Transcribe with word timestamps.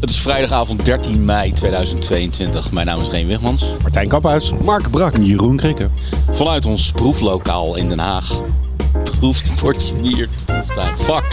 Het 0.00 0.10
is 0.10 0.20
vrijdagavond 0.20 0.84
13 0.84 1.24
mei 1.24 1.52
2022. 1.52 2.72
Mijn 2.72 2.86
naam 2.86 3.00
is 3.00 3.08
Reen 3.08 3.26
Wigmans. 3.26 3.64
Martijn 3.82 4.08
Kaphuis. 4.08 4.52
Mark 4.64 4.90
Brak. 4.90 5.14
Jeroen 5.20 5.56
Krikke. 5.56 5.88
Vanuit 6.30 6.64
ons 6.66 6.92
proeflokaal 6.92 7.76
in 7.76 7.88
Den 7.88 7.98
Haag. 7.98 8.40
Proeft 9.04 9.50
Portje 9.60 9.94
bier. 9.94 10.28
Proeftuin. 10.44 10.96
Fuck. 10.98 11.24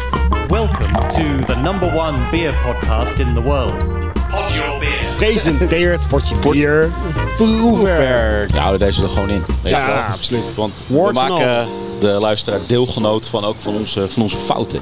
Welcome 0.47 0.93
to 1.09 1.46
the 1.54 1.55
number 1.62 1.96
one 1.96 2.17
beer 2.31 2.54
podcast 2.63 3.20
in 3.20 3.33
the 3.33 3.41
world. 3.41 3.78
Pod 4.29 4.54
your 4.54 4.79
beer. 4.79 5.05
Presenteert 5.18 6.07
Portje 6.09 6.36
Bier. 6.36 6.91
Proefwerk. 7.36 8.52
We 8.52 8.59
houden 8.59 8.79
deze 8.88 9.04
er 9.04 9.09
gewoon 9.09 9.29
in. 9.29 9.43
Weet 9.61 9.71
Ja, 9.73 9.86
wel? 9.88 9.95
absoluut. 9.95 10.55
Want 10.55 10.84
we 10.88 11.00
en 11.00 11.13
maken 11.13 11.68
de 12.00 12.07
luisteraar 12.07 12.59
deelgenoot 12.68 13.27
van 13.27 13.45
ook 13.45 13.55
van 13.57 13.73
onze, 13.73 14.09
van 14.09 14.21
onze 14.23 14.38
fouten. 14.38 14.82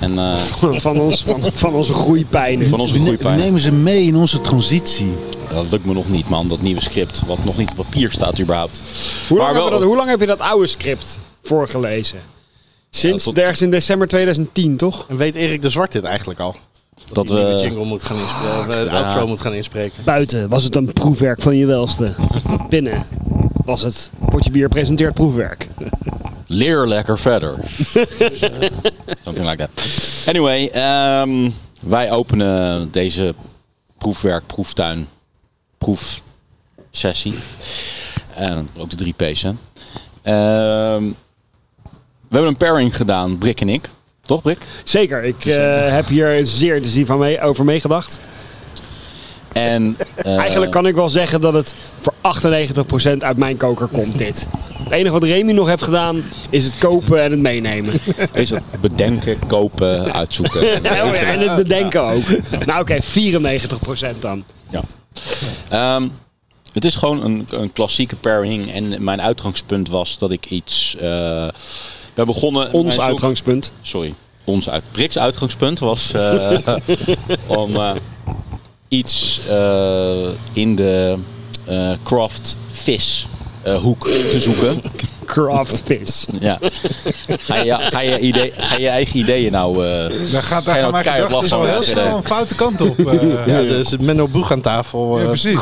En 0.00 0.18
eh, 0.18 0.36
Van, 0.80 1.00
ons, 1.00 1.22
van, 1.24 1.40
van 1.54 1.74
onze 1.74 1.92
groeipijnen. 1.92 2.68
van 2.68 2.80
onze 2.80 2.98
nemen 3.20 3.60
ze 3.60 3.72
mee 3.72 4.02
in 4.06 4.16
onze 4.16 4.40
transitie. 4.40 5.12
Dat 5.54 5.70
lukt 5.70 5.84
me 5.84 5.92
nog 5.92 6.08
niet, 6.08 6.28
man. 6.28 6.48
Dat 6.48 6.60
nieuwe 6.62 6.80
script. 6.82 7.22
Wat 7.26 7.44
nog 7.44 7.56
niet 7.56 7.70
op 7.70 7.76
papier 7.76 8.10
staat 8.10 8.40
überhaupt. 8.40 8.80
Hoe 9.28 9.38
lang, 9.38 9.52
wel- 9.54 9.70
dat, 9.70 9.82
hoe 9.82 9.96
lang 9.96 10.08
heb 10.10 10.20
je 10.20 10.26
dat 10.26 10.38
oude 10.38 10.66
script 10.66 11.18
voorgelezen? 11.42 12.18
Sinds 12.90 13.24
Ja, 13.24 13.30
tot- 13.32 13.40
ergens 13.42 13.62
in 13.62 13.70
december 13.70 14.08
2010, 14.08 14.76
toch? 14.76 15.06
En 15.08 15.16
weet 15.16 15.34
Erik 15.36 15.62
de 15.62 15.70
Zwart 15.70 15.92
dit 15.92 16.04
eigenlijk 16.04 16.40
al? 16.40 16.54
Dat, 17.12 17.26
Dat 17.26 17.28
we- 17.28 17.58
jingle 17.60 17.84
moet 17.84 18.02
gaan 18.02 18.16
inspreken, 18.16 18.84
de 18.84 18.90
Ja. 18.90 19.02
outro 19.02 19.26
moet 19.26 19.40
gaan 19.40 19.54
inspreken. 19.54 20.04
Buiten 20.04 20.48
was 20.48 20.64
het 20.64 20.74
een 20.76 20.92
proefwerk 20.92 21.40
van 21.42 21.56
je 21.56 21.66
welste. 21.66 22.12
Binnen 22.68 23.06
was 23.64 23.82
het 23.82 24.10
Portje 24.30 24.50
Bier 24.50 24.68
presenteert 24.68 25.14
proefwerk. 25.14 25.68
Leer 26.52 26.88
lekker 26.88 27.18
verder. 27.18 27.54
Something 29.24 29.48
like 29.48 29.56
that. 29.56 29.70
Anyway, 30.26 30.68
ehm, 30.68 31.50
wij 31.80 32.10
openen 32.10 32.90
deze 32.90 33.34
proefwerk, 33.98 34.46
proeftuin, 34.46 35.08
proefsessie. 35.78 37.34
En 38.34 38.68
ook 38.76 38.90
de 38.90 38.96
drie 38.96 39.14
P's, 39.16 39.42
hè. 39.42 39.52
Ehm, 40.22 41.04
we 42.28 42.36
hebben 42.36 42.50
een 42.50 42.56
pairing 42.56 42.96
gedaan, 42.96 43.38
Brik 43.38 43.60
en 43.60 43.68
ik. 43.68 43.88
Toch, 44.20 44.42
Brik? 44.42 44.58
Zeker, 44.84 45.24
ik 45.24 45.44
eh, 45.44 45.92
heb 45.92 46.06
hier 46.06 46.46
zeer 46.46 46.76
intensief 46.76 47.10
aan 47.10 47.18
mee, 47.18 47.40
over 47.40 47.64
meegedacht. 47.64 48.18
En, 49.52 49.96
eh, 50.16 50.36
Eigenlijk 50.38 50.70
kan 50.70 50.86
ik 50.86 50.94
wel 50.94 51.08
zeggen 51.08 51.40
dat 51.40 51.54
het 51.54 51.74
voor 52.00 52.14
98% 52.20 53.22
uit 53.22 53.36
mijn 53.36 53.56
koker 53.56 53.86
komt, 53.86 54.18
dit. 54.18 54.46
Het 54.82 54.90
enige 54.92 55.12
wat 55.12 55.22
Remy 55.24 55.52
nog 55.52 55.68
heeft 55.68 55.82
gedaan, 55.82 56.22
is 56.50 56.64
het 56.64 56.78
kopen 56.78 57.22
en 57.22 57.30
het 57.30 57.40
meenemen. 57.40 57.94
is 58.32 58.50
het 58.50 58.62
bedenken, 58.80 59.38
kopen, 59.46 60.12
uitzoeken. 60.12 60.60
Oh 60.78 61.14
ja, 61.14 61.14
en 61.14 61.38
het 61.38 61.56
bedenken 61.56 62.02
ook. 62.04 62.24
Nou 62.66 62.80
oké, 62.80 62.98
94% 63.02 64.20
dan. 64.20 64.44
Ja. 64.70 64.82
Ehm, 65.68 66.08
het 66.72 66.84
is 66.84 66.96
gewoon 66.96 67.24
een, 67.24 67.46
een 67.50 67.72
klassieke 67.72 68.16
pairing. 68.16 68.72
En 68.72 69.04
mijn 69.04 69.20
uitgangspunt 69.20 69.88
was 69.88 70.18
dat 70.18 70.30
ik 70.30 70.46
iets. 70.46 70.96
eh 70.96 71.48
we 72.14 72.24
begonnen. 72.26 72.72
Ons 72.72 72.94
zoek- 72.94 73.02
uitgangspunt. 73.02 73.72
Sorry. 73.82 74.14
Ons 74.44 74.70
uit. 74.70 74.84
Brix 74.92 75.18
uitgangspunt 75.18 75.78
was 75.78 76.12
eh, 76.12 76.58
om 77.46 77.76
eh, 77.76 77.90
iets 78.90 79.40
eh, 79.48 80.28
in 80.52 80.76
de 80.76 81.16
eh, 81.64 81.92
craft 82.02 82.56
vis 82.68 83.26
eh, 83.62 83.74
hoek 83.76 84.08
te 84.08 84.40
zoeken. 84.40 84.82
Craft 85.26 85.82
vis. 85.84 86.26
Ja. 86.40 86.58
Ga 87.26 87.56
je, 87.56 87.76
ga 87.80 88.00
je, 88.00 88.18
idee, 88.18 88.52
ga 88.56 88.76
je 88.76 88.88
eigen 88.88 89.18
ideeën 89.18 89.52
nou. 89.52 89.84
eh 89.86 90.32
Daar 90.32 90.42
gaat, 90.42 90.64
Ga 90.64 90.74
je 90.74 90.74
daar 90.74 90.82
gaan 90.82 90.90
mijn 90.90 91.04
keihard 91.04 91.32
gedachten 91.32 91.58
lachen 91.58 91.68
al 91.68 91.74
heel 91.74 91.82
snel 91.82 92.16
een 92.16 92.24
foute 92.24 92.54
kant 92.54 92.80
op. 92.80 92.98
eh. 93.06 93.46
Ja, 93.46 93.62
dus 93.62 93.96
Menno 93.96 94.28
Boeg 94.28 94.52
aan 94.52 94.60
tafel. 94.60 95.18
ja, 95.20 95.24
precies. 95.24 95.56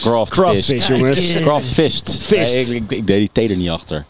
craft, 0.00 0.64
vis, 0.64 0.86
jongens. 0.86 1.32
Craft 1.40 1.66
fist. 1.66 2.18
Fist. 2.22 2.54
Nee, 2.54 2.64
ik, 2.64 2.68
ik, 2.68 2.90
ik 2.90 3.06
deed 3.06 3.34
die 3.34 3.46
T 3.46 3.50
er 3.50 3.56
niet 3.56 3.70
achter. 3.70 4.04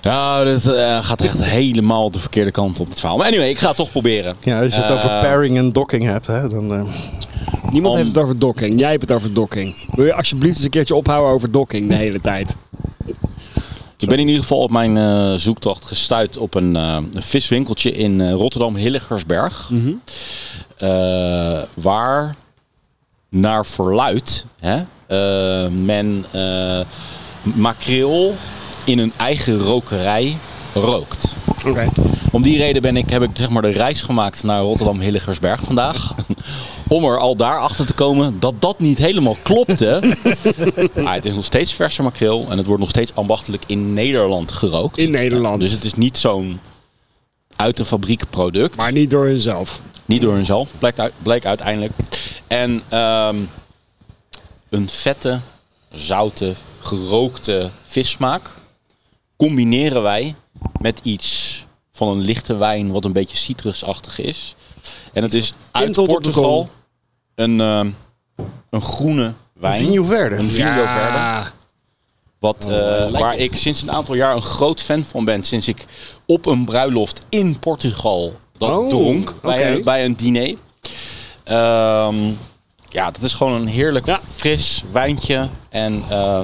Ja, 0.00 0.44
dit 0.44 0.66
eh, 0.68 1.04
gaat 1.04 1.20
echt 1.20 1.42
helemaal 1.44 2.10
de 2.10 2.18
verkeerde 2.18 2.50
kant 2.50 2.80
op 2.80 2.88
het 2.88 3.00
verhaal. 3.00 3.16
Maar 3.16 3.26
anyway, 3.26 3.48
ik 3.48 3.58
ga 3.58 3.66
het 3.68 3.76
toch 3.76 3.90
proberen. 3.90 4.34
ja, 4.40 4.62
als 4.62 4.74
je 4.74 4.80
het 4.80 4.90
Eh, 4.90 4.96
over 4.96 5.08
pairing 5.08 5.56
en 5.58 5.72
docking 5.72 6.04
hebt, 6.04 6.26
hè, 6.26 6.48
dan... 6.48 6.72
eh, 6.74 6.82
Niemand 7.70 7.94
Om- 7.94 8.00
heeft 8.00 8.14
het 8.14 8.22
over 8.24 8.38
docking. 8.38 8.80
Jij 8.80 8.90
hebt 8.90 9.00
het 9.02 9.12
over 9.12 9.32
docking. 9.32 9.88
Wil 9.90 10.04
je 10.04 10.14
alsjeblieft 10.14 10.54
eens 10.54 10.64
een 10.64 10.70
keertje 10.70 10.94
ophouden 10.94 11.32
over 11.32 11.50
docking 11.50 11.88
de 11.88 11.94
hele 11.94 12.20
tijd? 12.20 12.56
Ik 13.96 14.08
ben 14.08 14.18
in 14.18 14.26
ieder 14.26 14.42
geval 14.42 14.58
op 14.58 14.70
mijn 14.70 14.96
eh, 14.96 15.32
zoektocht 15.34 15.84
gestuurd 15.84 16.36
op 16.36 16.54
een, 16.54 16.76
eh, 16.76 16.98
een 17.14 17.22
viswinkeltje 17.22 17.90
in 17.92 18.20
eh, 18.20 18.32
Rotterdam 18.32 18.76
Hilligersberg. 18.76 19.70
Eh, 20.76 21.62
waar 21.74 22.36
naar 23.28 23.66
verluid 23.66 24.46
hè, 24.60 24.76
eh, 25.06 25.70
men 25.70 26.24
eh, 26.30 26.80
makreel 27.42 28.34
in 28.90 28.98
een 28.98 29.12
eigen 29.16 29.58
rokerij 29.58 30.36
rookt. 30.74 31.36
Oké. 31.66 31.88
Om 32.32 32.42
die 32.42 32.58
reden 32.58 32.82
ben 32.82 32.96
ik, 32.96 33.10
heb 33.10 33.22
ik 33.22 33.30
zeg 33.32 33.48
maar, 33.48 33.62
de 33.62 33.68
reis 33.68 34.02
gemaakt 34.02 34.42
naar 34.42 34.62
Rotterdam 34.62 35.00
Hilligersberg 35.00 35.60
vandaag. 35.60 36.14
Om 36.88 37.04
er 37.04 37.18
al 37.18 37.36
daar 37.36 37.58
achter 37.58 37.86
te 37.86 37.92
komen 37.92 38.40
dat 38.40 38.54
dat 38.58 38.78
niet 38.78 38.98
helemaal 38.98 39.36
klopte. 39.42 40.16
maar 41.02 41.14
het 41.20 41.26
is 41.26 41.34
nog 41.34 41.44
steeds 41.44 41.72
verse 41.72 42.02
makreel 42.02 42.46
en 42.50 42.56
het 42.56 42.66
wordt 42.66 42.80
nog 42.80 42.90
steeds 42.90 43.14
ambachtelijk 43.14 43.62
in 43.66 43.94
Nederland 43.94 44.52
gerookt. 44.52 44.98
In 44.98 45.10
Nederland. 45.10 45.60
Dus 45.60 45.72
het 45.72 45.84
is 45.84 45.94
niet 45.94 46.18
zo'n 46.18 46.60
uit 47.56 47.76
de 47.76 47.84
fabriek 47.84 48.22
product. 48.30 48.76
Maar 48.76 48.92
niet 48.92 49.10
door 49.10 49.26
hunzelf. 49.26 49.80
Niet 50.04 50.20
door 50.20 50.34
hunzelf, 50.34 50.70
bleek, 50.78 50.98
uit, 50.98 51.12
bleek 51.22 51.44
uiteindelijk. 51.44 51.92
En 52.46 52.82
ehm, 52.88 53.36
een 54.68 54.88
vette, 54.88 55.40
zoute, 55.92 56.54
gerookte 56.80 57.70
vissmaak 57.84 58.50
combineren 59.46 60.02
wij 60.02 60.34
met 60.80 61.00
iets 61.02 61.64
van 61.92 62.08
een 62.08 62.20
lichte 62.20 62.56
wijn 62.56 62.92
wat 62.92 63.04
een 63.04 63.12
beetje 63.12 63.36
citrusachtig 63.36 64.18
is. 64.18 64.54
En 65.12 65.22
het 65.22 65.34
is 65.34 65.52
uit 65.70 65.92
Portugal 65.92 66.68
een, 67.34 67.60
ehm, 67.60 67.90
een 68.70 68.82
groene 68.82 69.32
wijn. 69.52 69.84
Vinho 69.84 70.02
Verde. 70.02 70.36
Een 70.36 70.50
Vinho 70.50 70.86
Verde. 70.86 71.50
Wat, 72.38 72.66
eh, 72.66 73.10
waar 73.20 73.36
ik 73.36 73.56
sinds 73.56 73.82
een 73.82 73.90
aantal 73.92 74.14
jaar 74.14 74.36
een 74.36 74.42
groot 74.42 74.80
fan 74.80 75.04
van 75.04 75.24
ben. 75.24 75.42
Sinds 75.44 75.68
ik 75.68 75.86
op 76.26 76.46
een 76.46 76.64
bruiloft 76.64 77.24
in 77.28 77.58
Portugal 77.58 78.34
dat 78.58 78.70
Oh, 78.70 78.88
dronk 78.88 79.38
bij, 79.42 79.74
een, 79.74 79.82
bij 79.82 80.04
een 80.04 80.14
diner. 80.16 80.54
Ehm, 81.44 82.16
ja, 82.88 83.10
dat 83.10 83.22
is 83.22 83.32
gewoon 83.34 83.52
een 83.52 83.66
heerlijk 83.66 84.06
Ja. 84.06 84.20
fris 84.34 84.84
wijntje. 84.92 85.48
En 85.68 86.02
eh, 86.10 86.42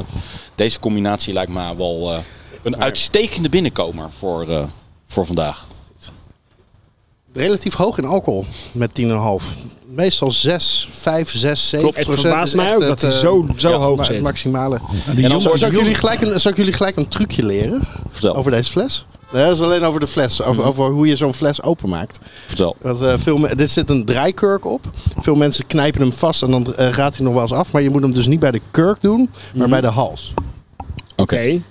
deze 0.54 0.78
combinatie 0.80 1.32
lijkt 1.32 1.52
me 1.52 1.76
wel 1.76 2.22
eh, 2.66 2.72
een 2.72 2.82
uitstekende 2.82 3.48
binnenkomer 3.48 4.08
voor, 4.18 4.48
eh, 4.48 4.64
voor 5.06 5.26
vandaag. 5.26 5.66
relatief 7.32 7.74
hoog 7.74 7.98
in 7.98 8.04
alcohol 8.04 8.44
met 8.72 8.94
10,5. 8.94 9.44
Meestal 9.88 10.30
6, 10.30 10.88
5, 10.90 11.30
6, 11.30 11.68
7% 11.68 12.06
Het 12.06 12.20
verbaast 12.20 12.54
mij 12.54 12.74
ook 12.74 12.80
dat 12.80 13.00
hij 13.00 13.10
zo, 13.10 13.46
zo 13.56 13.68
ja, 13.70 13.76
hoog 13.76 14.04
zit. 14.04 14.22
maximale. 14.22 14.80
En 15.06 15.22
dan 15.28 15.40
Zal, 15.40 15.58
zal, 15.58 15.68
ik 15.68 15.74
jullie 15.74 15.94
gelijk 15.94 16.20
een, 16.22 16.40
zal 16.40 16.50
ik 16.50 16.56
jullie 16.56 16.72
gelijk 16.72 16.96
een 16.96 17.08
trucje 17.08 17.44
leren 17.44 17.80
Vertel, 18.10 18.36
over 18.36 18.50
deze 18.50 18.70
fles? 18.70 19.06
Nee, 19.32 19.44
dat 19.44 19.54
is 19.56 19.60
alleen 19.62 19.82
over 19.82 20.00
de 20.00 20.06
fles. 20.06 20.42
Over, 20.42 20.64
over 20.64 20.90
hoe 20.90 21.06
je 21.06 21.16
zo'n 21.16 21.34
fles 21.34 21.62
openmaakt. 21.62 22.18
vertel. 22.46 22.76
Want, 22.80 23.00
eh, 23.02 23.12
veel, 23.16 23.36
me- 23.38 23.54
dit 23.56 23.70
zit 23.70 23.90
een 23.90 24.04
draaikurk 24.04 24.64
op. 24.64 24.90
Veel 25.16 25.34
mensen 25.34 25.66
knijpen 25.66 26.00
hem 26.00 26.12
vast 26.12 26.42
en 26.42 26.50
dan 26.50 26.74
eh, 26.74 26.92
gaat 26.92 27.16
hij 27.16 27.24
nog 27.24 27.32
wel 27.34 27.42
eens 27.42 27.52
af. 27.52 27.72
Maar 27.72 27.82
je 27.82 27.90
moet 27.90 28.02
hem 28.02 28.12
dus 28.12 28.26
niet 28.26 28.40
bij 28.40 28.50
de 28.50 28.60
kurk 28.70 29.00
doen, 29.00 29.30
maar 29.54 29.68
bij 29.68 29.80
de 29.80 29.86
hals. 29.86 30.32
Oké. 31.16 31.62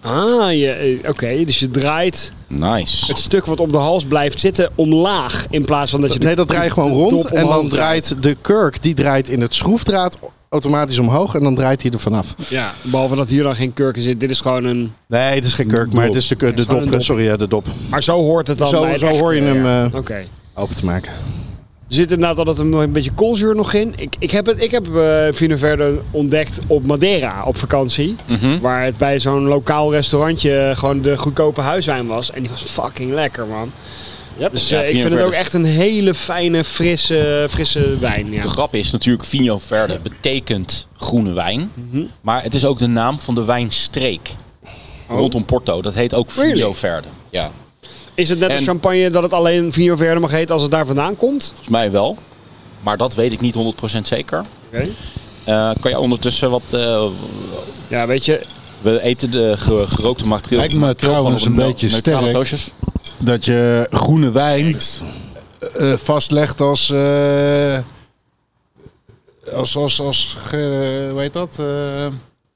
Ah, 0.00 0.52
je, 0.52 0.68
eh, 0.70 1.08
oké. 1.10 1.44
Dus 1.44 1.58
je 1.58 1.70
draait 1.70 2.32
Nice. 2.48 3.06
het 3.06 3.18
stuk 3.18 3.44
wat 3.46 3.60
op 3.60 3.72
de 3.72 3.78
hals 3.78 4.04
blijft 4.04 4.40
zitten 4.40 4.70
omlaag. 4.74 5.46
In 5.50 5.64
plaats 5.64 5.90
van 5.90 6.00
dat 6.00 6.12
je 6.12 6.18
Nee, 6.18 6.34
dat 6.36 6.48
draai 6.48 6.64
je 6.64 6.70
gewoon 6.70 6.92
rond. 6.92 7.24
En 7.24 7.46
dan 7.46 7.68
draait 7.68 8.22
de 8.22 8.36
kurk, 8.40 8.82
die 8.82 8.94
draait 8.94 9.28
in 9.28 9.40
het 9.40 9.54
schroefdraad 9.54 10.18
automatisch 10.48 10.98
omhoog. 10.98 11.34
En 11.34 11.40
dan 11.40 11.54
draait 11.54 11.82
hij 11.82 11.90
er 11.90 11.98
vanaf. 11.98 12.34
Ja, 12.48 12.72
behalve 12.82 13.16
dat 13.16 13.28
hier 13.28 13.42
dan 13.42 13.54
geen 13.56 13.72
kurk 13.72 13.96
in 13.96 14.02
zit. 14.02 14.20
Dit 14.20 14.30
is 14.30 14.40
gewoon 14.40 14.64
een... 14.64 14.92
Nee, 15.08 15.34
het 15.34 15.44
is 15.44 15.54
geen 15.54 15.66
kurk, 15.66 15.92
maar 15.92 16.04
het 16.04 16.14
is 16.14 16.28
de, 16.28 16.36
de, 16.54 16.64
dop. 16.66 16.94
Sorry, 17.02 17.24
ja, 17.24 17.36
de 17.36 17.48
dop. 17.48 17.66
Maar 17.88 18.02
zo 18.02 18.22
hoort 18.22 18.46
het 18.46 18.58
dan 18.58 18.68
Zo- 18.68 18.80
bij 18.80 18.90
het 18.90 19.00
zo 19.00 19.06
echte, 19.06 19.18
hoor 19.18 19.34
je 19.34 19.42
hem, 19.42 19.64
ja. 19.64 19.84
eh, 19.84 19.94
Oké. 19.94 20.26
Open 20.54 20.76
te 20.76 20.84
maken. 20.84 21.12
Er 21.88 21.94
zit 21.94 22.10
inderdaad 22.10 22.38
altijd 22.38 22.58
een, 22.58 22.72
een 22.72 22.92
beetje 22.92 23.10
koolzuur 23.12 23.54
nog 23.54 23.72
in. 23.72 23.94
Ik, 23.96 24.14
ik 24.18 24.30
heb, 24.30 24.46
het, 24.46 24.62
ik 24.62 24.70
heb 24.70 24.96
eh 24.96 25.26
Vino 25.30 25.56
Verde 25.56 26.00
ontdekt 26.10 26.58
op 26.66 26.86
Madeira 26.86 27.42
op 27.44 27.56
vakantie. 27.56 28.16
Mhm. 28.26 28.60
Waar 28.60 28.84
het 28.84 28.96
bij 28.96 29.20
zo'n 29.20 29.44
lokaal 29.44 29.92
restaurantje 29.92 30.72
gewoon 30.74 31.02
de 31.02 31.16
goedkope 31.16 31.60
huiswijn 31.60 32.06
was. 32.06 32.30
En 32.30 32.42
die 32.42 32.50
was 32.50 32.62
fucking 32.62 33.12
lekker, 33.12 33.46
man. 33.46 33.72
Dus 34.50 34.68
Ja, 34.68 34.76
eh, 34.76 34.82
ik 34.82 34.88
Vino 34.88 35.00
vind 35.00 35.14
het 35.14 35.22
ook 35.22 35.32
echt 35.32 35.52
een 35.52 35.64
hele 35.64 36.14
fijne, 36.14 36.64
frisse, 36.64 37.46
frisse 37.50 37.98
wijn. 37.98 38.32
Ja. 38.32 38.42
De 38.42 38.48
grap 38.48 38.74
is 38.74 38.90
natuurlijk, 38.90 39.24
Vinho 39.24 39.58
Verde 39.58 39.98
betekent 40.02 40.88
groene 40.96 41.32
wijn. 41.32 41.70
Mhm. 41.74 42.02
Maar 42.20 42.42
het 42.42 42.54
is 42.54 42.64
ook 42.64 42.78
de 42.78 42.86
naam 42.86 43.20
van 43.20 43.34
de 43.34 43.44
wijnstreek 43.44 44.30
rondom 45.08 45.44
Porto. 45.44 45.82
Dat 45.82 45.94
heet 45.94 46.14
ook 46.14 46.28
Oh. 46.28 46.44
Really? 46.44 46.72
Verde. 46.74 47.08
Ja. 47.30 47.50
Is 48.16 48.28
het 48.28 48.38
net 48.38 48.48
En- 48.50 48.54
als 48.56 48.64
champagne 48.64 49.10
dat 49.10 49.22
het 49.22 49.32
alleen 49.32 49.72
Vino 49.72 49.96
Verde 49.96 50.20
mag 50.20 50.30
heten 50.30 50.54
als 50.54 50.62
het 50.62 50.70
daar 50.70 50.86
vandaan 50.86 51.16
komt? 51.16 51.44
Volgens 51.46 51.68
mij 51.68 51.90
wel. 51.90 52.16
Maar 52.82 52.96
dat 52.96 53.14
weet 53.14 53.32
ik 53.32 53.40
niet 53.40 53.54
100% 53.54 54.06
zeker. 54.06 54.42
Oké. 54.66 54.86
Eh, 55.44 55.70
kan 55.80 55.90
jij 55.90 55.96
ondertussen 55.96 56.50
wat... 56.50 56.62
eh, 56.70 57.04
Ja, 57.88 58.06
weet 58.06 58.24
je, 58.24 58.40
we 58.78 59.00
eten 59.02 59.30
de 59.30 59.54
ge- 59.56 59.84
gerookte 59.88 60.26
makreel. 60.26 60.58
Lijkt 60.58 60.74
me 60.74 60.94
trouwens 60.94 61.44
een 61.44 61.54
beetje 61.54 61.88
sterk. 61.88 62.60
Dat 63.18 63.44
je 63.44 63.86
groene 63.90 64.30
wijn 64.30 64.76
eh, 65.76 65.92
vastlegt 65.92 66.60
als... 66.60 66.90
eh, 66.90 67.78
als, 69.54 69.76
als, 69.76 70.00
als, 70.00 70.36
ge- 70.46 71.08
hoe 71.10 71.20
heet 71.20 71.32
dat? 71.32 71.56
Eh, 71.60 72.06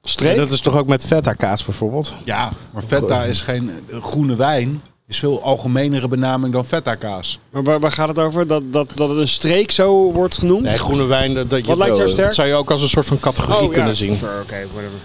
streep. 0.01 0.35
Dat 0.37 0.51
is 0.51 0.61
toch 0.61 0.77
ook 0.77 0.87
met 0.87 1.05
feta 1.05 1.33
kaas 1.33 1.65
bijvoorbeeld? 1.65 2.13
ja, 2.25 2.49
maar 2.71 2.83
feta 2.83 3.23
is 3.23 3.41
geen... 3.41 3.71
Groene 4.01 4.35
wijn 4.35 4.81
is 5.11 5.19
veel 5.19 5.43
algemenere 5.43 6.07
benaming 6.07 6.53
dan 6.53 6.65
feta 6.65 6.95
kaas. 6.95 7.39
Maar 7.49 7.63
waar, 7.63 7.79
waar 7.79 7.91
gaat 7.91 8.07
het 8.07 8.19
over? 8.19 8.47
Dat, 8.47 8.73
dat, 8.73 8.91
dat 8.95 9.09
het 9.09 9.17
een 9.17 9.27
streek 9.27 9.71
zo 9.71 10.11
wordt 10.11 10.37
genoemd? 10.37 10.61
Nee, 10.63 10.77
groene 10.77 11.05
wijn, 11.05 11.33
dat, 11.33 11.49
dat 11.49 11.61
je, 11.61 11.67
Wat 11.67 11.77
lijkt 11.77 11.97
jou 11.97 12.15
dat 12.15 12.35
zou 12.35 12.47
je 12.47 12.53
ook 12.53 12.71
als 12.71 12.81
een 12.81 12.89
soort 12.89 13.05
van 13.05 13.19
categorie 13.19 13.67
Oh, 13.67 13.73
kunnen 13.73 13.87
ja. 13.89 13.93
zien. 13.95 14.15
Sure, 14.15 14.41
Oké, 14.41 14.67
whatever. 14.73 14.99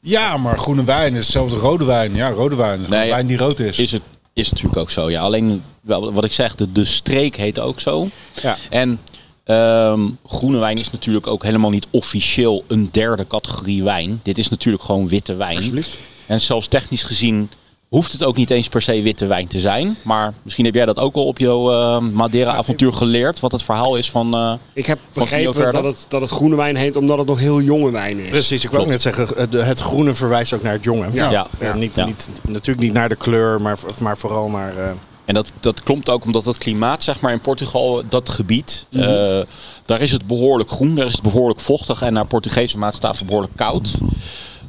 Ja, 0.00 0.36
maar 0.36 0.58
groene 0.58 0.84
wijn 0.84 1.14
is 1.14 1.22
hetzelfde 1.22 1.56
rode 1.56 1.84
wijn. 1.84 2.14
Ja, 2.14 2.30
rode 2.30 2.56
wijn 2.56 2.80
is 2.80 2.88
Nee, 2.88 3.10
wijn 3.10 3.26
die 3.26 3.36
rood 3.36 3.58
is. 3.58 3.78
Is 3.78 3.92
het 3.92 4.02
is 4.32 4.50
natuurlijk 4.50 4.80
ook 4.80 4.90
zo. 4.90 5.10
Ja, 5.10 5.20
alleen 5.20 5.62
wel, 5.80 6.12
wat 6.12 6.24
ik 6.24 6.32
zeg, 6.32 6.54
de, 6.54 6.72
de 6.72 6.84
streek 6.84 7.36
heet 7.36 7.60
ook 7.60 7.80
zo. 7.80 8.08
Ja. 8.42 8.56
En 8.70 9.00
ehm, 9.44 10.08
groene 10.26 10.58
wijn 10.58 10.76
is 10.76 10.90
natuurlijk 10.90 11.26
ook 11.26 11.42
helemaal 11.42 11.70
niet 11.70 11.86
officieel 11.90 12.64
een 12.66 12.88
derde 12.92 13.26
categorie 13.26 13.82
wijn. 13.82 14.20
Dit 14.22 14.38
is 14.38 14.48
natuurlijk 14.48 14.84
gewoon 14.84 15.08
witte 15.08 15.34
wijn. 15.34 15.84
En 16.26 16.40
zelfs 16.40 16.66
technisch 16.68 17.02
gezien 17.02 17.50
hoeft 17.90 18.12
het 18.12 18.24
ook 18.24 18.36
niet 18.36 18.50
eens 18.50 18.68
per 18.68 18.82
se 18.82 19.02
witte 19.02 19.26
wijn 19.26 19.46
te 19.46 19.60
zijn. 19.60 19.96
Maar 20.04 20.32
misschien 20.42 20.64
heb 20.64 20.74
jij 20.74 20.86
dat 20.86 20.98
ook 20.98 21.14
al 21.14 21.24
op 21.24 21.38
jouw 21.38 21.70
eh, 21.72 21.98
Madeira-avontuur 22.12 22.92
geleerd. 22.92 23.40
Wat 23.40 23.52
het 23.52 23.62
verhaal 23.62 23.96
is 23.96 24.10
van... 24.10 24.34
eh, 24.34 24.52
Ik 24.72 24.86
heb 24.86 24.98
Van 25.10 25.22
begrepen 25.22 25.72
dat 25.72 25.84
het, 25.84 26.06
dat 26.08 26.20
het 26.20 26.30
groene 26.30 26.56
wijn 26.56 26.76
heet 26.76 26.96
omdat 26.96 27.18
het 27.18 27.26
nog 27.26 27.38
heel 27.38 27.60
jonge 27.60 27.90
wijn 27.90 28.18
is. 28.18 28.30
Precies, 28.30 28.64
ik 28.64 28.70
wil 28.70 28.86
net 28.86 29.02
zeggen, 29.02 29.26
het- 29.36 29.52
het 29.52 29.80
groene 29.80 30.14
verwijst 30.14 30.52
ook 30.52 30.62
naar 30.62 30.72
het 30.72 30.84
jonge. 30.84 31.08
Ja. 31.12 31.30
Ja, 31.30 31.46
Ja. 31.60 31.74
niet, 31.74 31.96
Ja. 31.96 32.04
Niet, 32.04 32.28
natuurlijk 32.42 32.80
niet 32.80 32.92
naar 32.92 33.08
de 33.08 33.16
kleur, 33.16 33.60
maar, 33.60 33.78
maar 34.00 34.18
vooral 34.18 34.48
naar... 34.48 34.76
eh, 34.76 34.90
En 35.24 35.34
dat, 35.34 35.52
dat 35.60 35.82
klopt 35.82 36.08
ook 36.10 36.24
omdat 36.24 36.44
het 36.44 36.58
klimaat, 36.58 37.02
zeg 37.02 37.20
maar, 37.20 37.32
in 37.32 37.40
Portugal, 37.40 38.02
dat 38.08 38.28
gebied, 38.28 38.86
eh, 38.90 39.40
daar 39.84 40.00
is 40.00 40.12
het 40.12 40.26
behoorlijk 40.26 40.70
groen, 40.70 40.94
daar 40.94 41.06
is 41.06 41.12
het 41.12 41.22
behoorlijk 41.22 41.60
vochtig 41.60 42.02
en 42.02 42.12
naar 42.12 42.26
Portugese 42.26 42.78
maatstaven 42.78 43.26
behoorlijk 43.26 43.56
koud. 43.56 43.94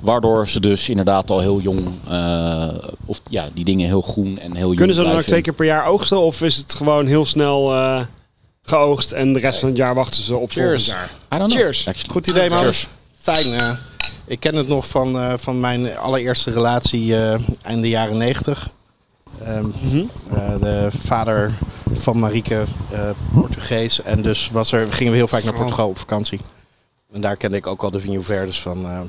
Waardoor 0.02 0.48
ze 0.50 0.60
dus 0.60 0.90
inderdaad 0.90 1.30
al 1.30 1.40
heel 1.40 1.60
jong, 1.60 1.88
eh, 2.08 2.68
of 3.06 3.22
ja, 3.30 3.50
die 3.54 3.66
dingen 3.66 3.88
heel 3.88 4.02
groen 4.02 4.38
en 4.38 4.56
heel 4.56 4.66
jong 4.66 4.76
Kunnen 4.78 4.96
ze 4.96 5.04
dan 5.04 5.12
ook 5.12 5.22
twee 5.22 5.42
keer 5.42 5.54
per 5.54 5.66
jaar 5.66 5.86
oogsten? 5.86 6.20
Of 6.22 6.42
is 6.42 6.56
het 6.58 6.74
gewoon 6.74 7.06
heel 7.08 7.26
snel 7.26 7.74
eh, 7.74 8.02
geoogst 8.64 9.12
en 9.12 9.34
de 9.34 9.40
rest 9.40 9.60
van 9.60 9.70
het 9.70 9.78
jaar 9.78 9.96
wachten 9.96 10.24
ze 10.24 10.38
op 10.38 10.52
volgend 10.52 10.68
Cheers. 10.70 10.86
jaar? 10.86 11.12
Don't 11.30 11.52
know. 11.52 11.62
Cheers. 11.62 11.88
Actually. 11.88 12.12
Goed 12.12 12.28
idee, 12.28 12.50
man. 12.50 12.60
Cheers. 12.60 12.88
Fijn. 13.18 13.54
eh, 13.54 13.72
ik 14.26 14.40
ken 14.40 14.56
het 14.56 14.68
nog 14.68 14.88
van, 14.88 15.20
eh, 15.20 15.34
van 15.38 15.60
mijn 15.60 15.98
allereerste 15.98 16.52
relatie 16.52 17.16
eh 17.18 17.40
einde 17.62 17.90
jaren 17.90 18.18
90. 18.18 18.70
Ehm, 19.46 19.66
eh, 20.34 20.50
de 20.62 20.88
vader 20.98 21.52
van 21.92 22.20
Marieke, 22.20 22.64
eh, 22.92 23.10
Portugees. 23.34 24.02
En 24.02 24.22
dus 24.22 24.50
was 24.50 24.72
er, 24.72 24.94
gingen 24.94 25.12
we 25.12 25.18
heel 25.18 25.28
vaak 25.28 25.44
naar 25.44 25.54
Portugal 25.54 25.88
op 25.90 26.00
vakantie. 26.00 26.40
En 27.14 27.22
daar 27.22 27.38
kende 27.38 27.58
ik 27.58 27.68
ook 27.68 27.84
al 27.84 27.92
de 27.92 28.00
Vinho 28.00 28.22
Verdes 28.22 28.62
van. 28.62 28.86
eh. 28.86 29.00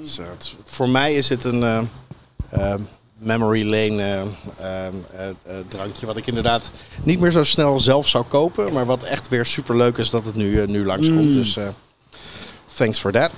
Dus, 0.00 0.18
eh, 0.18 0.26
het 0.30 0.56
voor 0.64 0.88
mij 0.88 1.14
is 1.14 1.28
het 1.28 1.44
een 1.44 1.62
eh, 1.62 1.82
eh, 2.50 2.80
memory 3.18 3.62
lane 3.64 4.02
eh, 4.02 4.20
ehm, 4.86 4.94
eh, 5.16 5.28
eh, 5.28 5.34
drankje. 5.68 6.06
Wat 6.06 6.16
ik 6.16 6.26
inderdaad 6.26 6.70
niet 7.02 7.20
meer 7.20 7.30
zo 7.30 7.42
snel 7.42 7.80
zelf 7.80 8.08
zou 8.08 8.24
kopen. 8.24 8.72
Maar 8.72 8.86
wat 8.86 9.02
echt 9.02 9.28
weer 9.28 9.44
super 9.46 9.76
leuk 9.76 9.98
is 9.98 10.10
dat 10.10 10.26
het 10.26 10.34
nu, 10.36 10.66
nu 10.66 10.84
langskomt. 10.84 11.24
Mm. 11.24 11.32
Dus 11.32 11.58
thanks 12.74 12.98
for 12.98 13.12
that. 13.12 13.30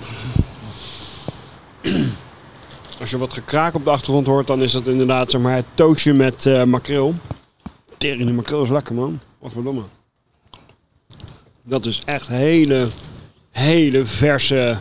Als 2.99 3.09
je 3.09 3.17
wat 3.17 3.33
gekraak 3.33 3.73
op 3.73 3.83
de 3.83 3.89
achtergrond 3.89 4.27
hoort, 4.27 4.47
dan 4.47 4.61
is 4.61 4.71
dat 4.71 4.87
inderdaad 4.87 5.31
zeg 5.31 5.41
maar, 5.41 5.55
het 5.55 5.65
toastje 5.73 6.13
met 6.13 6.45
eh 6.45 6.63
makreel. 6.63 7.15
Tering, 7.97 8.23
die 8.25 8.33
makreel 8.33 8.63
is 8.63 8.69
lekker, 8.69 8.95
man. 8.95 9.19
Wat 9.39 9.51
verdomme. 9.51 9.81
Dat 11.63 11.85
is 11.85 12.01
echt 12.05 12.27
hele, 12.27 12.87
hele 13.51 14.05
verse, 14.05 14.77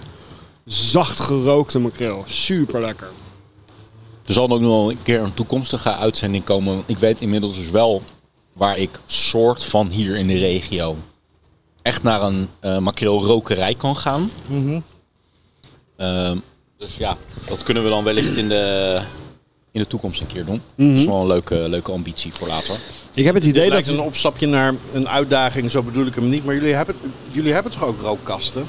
zacht 0.65 1.21
gerookte 1.21 1.79
makreel. 1.79 2.23
Super 2.27 2.81
lekker. 2.81 3.09
Er 4.27 4.35
zal 4.35 4.49
ook 4.51 4.61
nog 4.61 4.71
wel 4.71 4.91
een 4.91 5.03
keer 5.03 5.21
een 5.21 5.35
toekomstige 5.35 5.95
uitzending 5.95 6.45
komen. 6.45 6.75
want 6.75 6.91
Ik 6.91 6.99
weet 6.99 7.21
inmiddels 7.21 7.57
dus 7.57 7.71
wel 7.71 8.03
waar 8.53 8.79
ik 8.79 9.01
soort 9.07 9.65
van 9.65 9.89
hier 9.89 10.17
in 10.17 10.27
de 10.27 10.39
regio 10.39 10.97
echt 11.83 12.03
naar 12.03 12.23
een 12.23 12.49
eh 12.61 12.79
makreelrokerij 12.79 13.75
kan 13.75 13.97
gaan. 13.97 14.31
Ehm, 15.97 16.39
dus 16.79 16.97
ja, 16.97 17.17
dat 17.49 17.63
kunnen 17.63 17.83
we 17.83 17.89
dan 17.89 18.05
wellicht 18.05 18.37
in 18.37 18.49
de, 18.49 19.01
in 19.73 19.81
de 19.81 19.87
toekomst 19.87 20.21
een 20.21 20.27
keer 20.27 20.45
doen. 20.45 20.63
Dat 20.77 20.97
is 20.97 21.05
wel 21.05 21.21
een 21.21 21.27
leuke, 21.27 21.55
leuke 21.69 21.93
ambitie 21.93 22.33
voor 22.33 22.49
later. 22.49 22.77
Ik 23.15 23.25
heb 23.25 23.35
het 23.35 23.45
idee 23.45 23.71
dat... 23.71 23.87
een 23.87 24.01
opstapje 24.01 24.47
naar 24.47 24.75
een 24.93 25.09
uitdaging, 25.09 25.71
zo 25.71 25.83
bedoel 25.83 26.07
ik 26.07 26.15
hem 26.15 26.29
niet. 26.29 26.45
Maar 26.45 26.55
jullie 26.55 26.75
hebben, 26.75 26.95
jullie 27.33 27.53
hebben 27.53 27.73
toch 27.73 27.85
ook 27.85 28.01
rookkasten? 28.01 28.67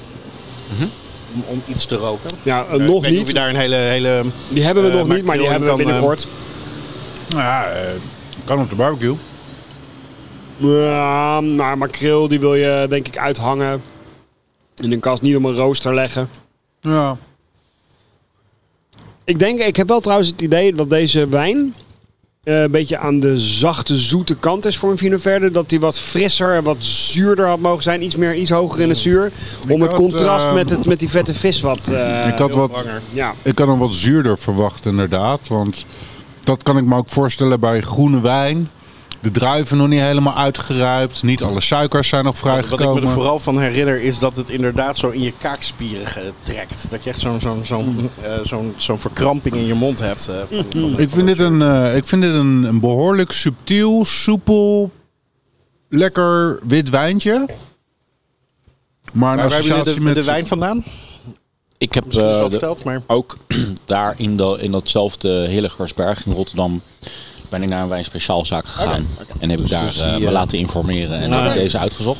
Om, 1.35 1.43
om 1.47 1.61
iets 1.65 1.85
te 1.85 1.95
roken? 1.95 2.29
Ja, 2.43 2.65
ik 2.71 2.81
nog 2.81 3.09
niet 3.09 3.21
of 3.21 3.27
je 3.27 3.33
daar 3.33 3.49
een 3.49 3.55
hele... 3.55 3.75
hele 3.75 4.23
Die 4.49 4.63
hebben 4.63 4.83
we 4.83 4.89
eh, 4.89 4.95
nog 4.95 5.07
niet, 5.07 5.25
maar 5.25 5.37
die 5.37 5.47
hebben 5.47 5.67
we 5.67 5.71
in 5.71 5.77
kan, 5.77 5.79
eh, 5.79 5.93
binnenkort. 5.93 6.27
Ja, 7.27 7.67
kan 8.43 8.59
op 8.59 8.69
de 8.69 8.75
barbecue. 8.75 9.15
Ja, 10.57 11.41
maar 11.41 11.77
makreel 11.77 12.27
die 12.27 12.39
wil 12.39 12.55
je 12.55 12.85
denk 12.89 13.07
ik 13.07 13.17
uithangen. 13.17 13.83
In 14.75 14.91
een 14.91 14.99
kast 14.99 15.21
niet 15.21 15.35
om 15.35 15.45
een 15.45 15.55
rooster 15.55 15.93
leggen. 15.93 16.29
Ja. 16.79 17.17
Ik 19.23 19.39
denk, 19.39 19.59
ik 19.59 19.75
heb 19.75 19.87
wel 19.87 19.99
trouwens 19.99 20.29
het 20.29 20.41
idee 20.41 20.73
dat 20.73 20.89
deze 20.89 21.27
wijn 21.27 21.75
eh, 22.45 22.61
een 22.61 22.71
beetje 22.71 22.97
aan 22.97 23.19
de 23.19 23.39
zachte, 23.39 23.97
zoete 23.97 24.35
kant 24.35 24.65
is 24.65 24.77
voor 24.77 24.91
een 24.91 24.97
Vino 24.97 25.17
Verde. 25.17 25.51
Dat 25.51 25.69
die 25.69 25.79
wat 25.79 25.99
frisser 25.99 26.53
en 26.53 26.63
wat 26.63 26.77
zuurder 26.79 27.47
had 27.47 27.59
mogen 27.59 27.83
zijn. 27.83 28.03
Iets 28.03 28.15
meer, 28.15 28.35
iets 28.35 28.51
hoger 28.51 28.81
in 28.81 28.89
het 28.89 28.99
zuur. 28.99 29.31
Om 29.69 29.81
het 29.81 29.91
had, 29.91 29.99
contrast 29.99 30.45
eh, 30.45 30.53
met, 30.53 30.69
het, 30.69 30.85
met 30.85 30.99
die 30.99 31.09
vette 31.09 31.33
vis 31.33 31.61
wat... 31.61 31.89
eh, 31.89 32.27
ik 32.27 32.37
had 32.37 32.53
wat, 32.53 32.71
langer. 32.71 33.01
Ja. 33.11 33.33
ik 33.41 33.57
had 33.57 33.67
hem 33.67 33.79
wat 33.79 33.93
zuurder 33.93 34.37
verwacht 34.37 34.85
inderdaad. 34.85 35.47
Want 35.47 35.85
dat 36.39 36.63
kan 36.63 36.77
ik 36.77 36.85
me 36.85 36.95
ook 36.95 37.09
voorstellen 37.09 37.59
bij 37.59 37.81
groene 37.81 38.21
wijn. 38.21 38.69
De 39.21 39.31
druiven 39.31 39.77
nog 39.77 39.87
niet 39.87 39.99
helemaal 39.99 40.35
uitgeruimd. 40.35 41.23
Niet 41.23 41.43
alle 41.43 41.61
suikers 41.61 42.07
zijn 42.07 42.23
nog 42.23 42.41
Wat 42.41 42.57
ik 42.57 42.59
me 42.61 42.67
vrijgekomen. 42.67 43.03
er 43.03 43.09
vooral 43.09 43.39
van 43.39 43.59
herinner 43.59 44.01
is 44.01 44.19
dat 44.19 44.37
het 44.37 44.49
inderdaad 44.49 44.97
zo 44.97 45.09
in 45.09 45.21
je 45.21 45.33
kaakspieren 45.37 46.33
trekt. 46.43 46.85
Dat 46.89 47.03
je 47.03 47.09
echt 47.09 47.19
zo'n 47.19 47.39
zo'n 47.41 47.65
zo'n 47.65 48.09
eh, 48.23 48.33
zo'n 48.43 48.73
zo'n 48.77 48.99
verkramping 48.99 49.55
in 49.55 49.65
je 49.65 49.73
mond 49.73 49.99
hebt. 49.99 50.27
eh, 50.27 50.35
van, 50.49 50.65
van- 50.69 50.99
Ik 50.99 51.09
vind 51.09 51.27
dit, 51.27 51.39
een, 51.39 51.61
eh, 51.61 51.95
ik 51.95 52.05
vind 52.05 52.21
dit 52.21 52.33
een, 52.33 52.63
een 52.63 52.79
behoorlijk 52.79 53.31
subtiel, 53.31 54.05
soepel, 54.05 54.91
lekker 55.89 56.59
wit 56.67 56.89
wijntje. 56.89 57.31
Maar 59.13 59.31
een 59.31 59.37
Waar 59.37 59.37
waar 59.37 59.37
hebben 59.41 59.57
jullie 59.59 59.71
associatie 59.73 59.93
de, 59.93 60.01
met... 60.01 60.15
de 60.15 60.23
wijn 60.23 60.47
vandaan? 60.47 60.83
Ik 61.77 61.93
heb 61.93 62.05
eh, 62.05 62.11
de- 62.43 62.47
verteld, 62.49 62.83
maar... 62.83 63.01
ook 63.07 63.37
daar 63.85 64.13
in, 64.17 64.37
de, 64.37 64.57
in 64.61 64.71
datzelfde 64.71 65.29
Hilligersberg 65.47 66.25
in 66.25 66.31
Rotterdam 66.33 66.81
ben 67.49 67.63
ik 67.63 67.69
naar 67.69 67.81
een 67.81 67.87
wijnspeciaalzaak 67.89 68.65
gegaan. 68.67 69.07
En 69.39 69.49
heb 69.49 69.59
ik 69.59 69.69
daar 69.69 69.85
dus 69.85 69.99
eh, 69.99 70.09
die, 70.11 70.19
me 70.19 70.25
eh, 70.25 70.31
laten 70.31 70.57
informeren 70.57 71.19
en 71.19 71.33
Ah, 71.33 71.41
heb 71.43 71.53
ik 71.55 71.61
deze 71.61 71.77
uitgezocht. 71.77 72.19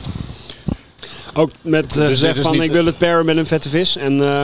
Ook 1.34 1.50
met 1.62 1.86
uh, 1.96 1.98
dit 2.02 2.08
gezegd 2.08 2.38
is 2.38 2.44
van 2.44 2.62
ik 2.62 2.72
wil 2.72 2.86
het 2.86 2.98
pairen 2.98 3.26
met 3.26 3.38
een 3.38 3.48
vette 3.48 3.70
vis. 3.70 3.98
En 3.98 4.14
eh, 4.22 4.44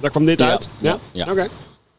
daar 0.00 0.10
kwam 0.10 0.24
dit 0.24 0.38
Ja, 0.38 0.50
uit. 0.50 0.68
Ja? 0.78 0.98
Oké. 1.30 1.46